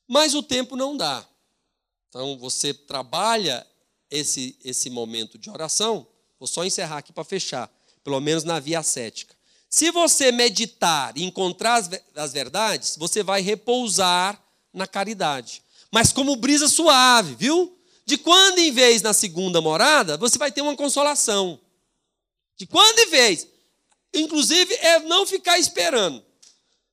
Mas 0.07 0.33
o 0.33 0.41
tempo 0.41 0.77
não 0.77 0.95
dá. 0.95 1.27
Então 2.07 2.37
você 2.37 2.73
trabalha 2.73 3.67
esse, 4.09 4.57
esse 4.63 4.89
momento 4.89 5.37
de 5.37 5.49
oração. 5.49 6.07
Vou 6.39 6.47
só 6.47 6.63
encerrar 6.63 6.99
aqui 6.99 7.11
para 7.11 7.25
fechar, 7.25 7.69
pelo 8.01 8.21
menos 8.21 8.45
na 8.45 8.61
via 8.61 8.79
ascética. 8.79 9.35
Se 9.69 9.91
você 9.91 10.31
meditar 10.31 11.17
e 11.17 11.25
encontrar 11.25 11.75
as, 11.75 11.89
as 12.15 12.31
verdades, 12.31 12.95
você 12.95 13.21
vai 13.21 13.41
repousar 13.41 14.41
na 14.73 14.87
caridade. 14.87 15.61
Mas 15.91 16.13
como 16.13 16.37
brisa 16.37 16.69
suave, 16.69 17.35
viu? 17.35 17.77
De 18.05 18.17
quando 18.17 18.59
em 18.59 18.71
vez 18.71 19.01
na 19.01 19.11
segunda 19.11 19.59
morada, 19.59 20.15
você 20.15 20.37
vai 20.37 20.49
ter 20.49 20.61
uma 20.61 20.77
consolação. 20.77 21.59
De 22.59 22.67
quando 22.67 22.99
em 22.99 23.09
vez. 23.09 23.47
Inclusive, 24.13 24.73
é 24.75 24.99
não 24.99 25.25
ficar 25.25 25.57
esperando. 25.57 26.23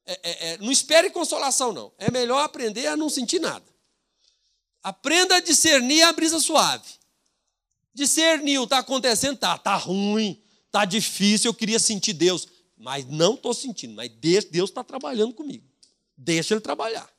É, 0.06 0.12
é, 0.22 0.52
é, 0.52 0.58
não 0.58 0.70
espere 0.70 1.10
consolação, 1.10 1.72
não. 1.72 1.92
É 1.98 2.08
melhor 2.08 2.38
aprender 2.42 2.86
a 2.86 2.96
não 2.96 3.10
sentir 3.10 3.40
nada. 3.40 3.66
Aprenda 4.80 5.34
a 5.34 5.40
discernir 5.40 6.02
a 6.02 6.12
brisa 6.12 6.38
suave. 6.38 6.88
Discernir 7.92 8.60
o 8.60 8.64
está 8.64 8.78
acontecendo, 8.78 9.36
tá, 9.38 9.58
tá 9.58 9.74
ruim, 9.74 10.40
tá 10.70 10.84
difícil, 10.84 11.48
eu 11.48 11.54
queria 11.54 11.80
sentir 11.80 12.12
Deus. 12.12 12.46
mas 12.76 13.04
não 13.06 13.34
estou 13.34 13.52
sentindo. 13.52 13.94
Mas 13.94 14.10
Deus 14.10 14.70
está 14.70 14.84
trabalhando 14.84 15.34
comigo. 15.34 15.66
Deixa 16.16 16.54
ele 16.54 16.60
trabalhar. 16.60 17.10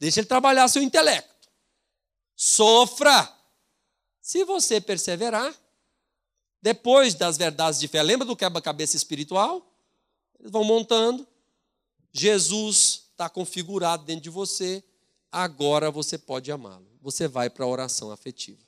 Deixa 0.00 0.20
ele 0.20 0.26
trabalhar 0.26 0.66
seu 0.68 0.80
intelecto. 0.80 1.50
Sofra. 2.34 3.30
Se 4.22 4.42
você 4.44 4.80
perseverar, 4.80 5.54
depois 6.64 7.14
das 7.14 7.36
verdades 7.36 7.78
de 7.78 7.86
fé, 7.86 8.02
lembra 8.02 8.26
do 8.26 8.34
quebra-cabeça 8.34 8.96
espiritual? 8.96 9.70
Eles 10.40 10.50
vão 10.50 10.64
montando. 10.64 11.28
Jesus 12.10 13.02
está 13.10 13.28
configurado 13.28 14.06
dentro 14.06 14.22
de 14.22 14.30
você. 14.30 14.82
Agora 15.30 15.90
você 15.90 16.16
pode 16.16 16.50
amá-lo. 16.50 16.86
Você 17.02 17.28
vai 17.28 17.50
para 17.50 17.66
a 17.66 17.68
oração 17.68 18.10
afetiva. 18.10 18.62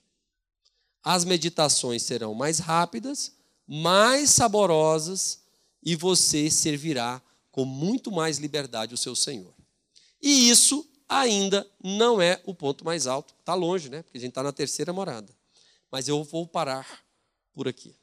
As 1.02 1.24
meditações 1.24 2.02
serão 2.02 2.34
mais 2.34 2.58
rápidas, 2.58 3.32
mais 3.66 4.28
saborosas 4.28 5.40
e 5.82 5.96
você 5.96 6.50
servirá 6.50 7.22
com 7.50 7.64
muito 7.64 8.12
mais 8.12 8.36
liberdade 8.36 8.92
o 8.92 8.98
seu 8.98 9.16
Senhor. 9.16 9.54
E 10.20 10.50
isso 10.50 10.86
ainda 11.08 11.66
não 11.82 12.20
é 12.20 12.42
o 12.44 12.54
ponto 12.54 12.84
mais 12.84 13.06
alto. 13.06 13.34
Está 13.40 13.54
longe, 13.54 13.88
né? 13.88 14.02
Porque 14.02 14.18
a 14.18 14.20
gente 14.20 14.32
está 14.32 14.42
na 14.42 14.52
terceira 14.52 14.92
morada. 14.92 15.34
Mas 15.90 16.08
eu 16.08 16.22
vou 16.22 16.46
parar 16.46 17.05
por 17.56 17.66
aqui. 17.66 17.96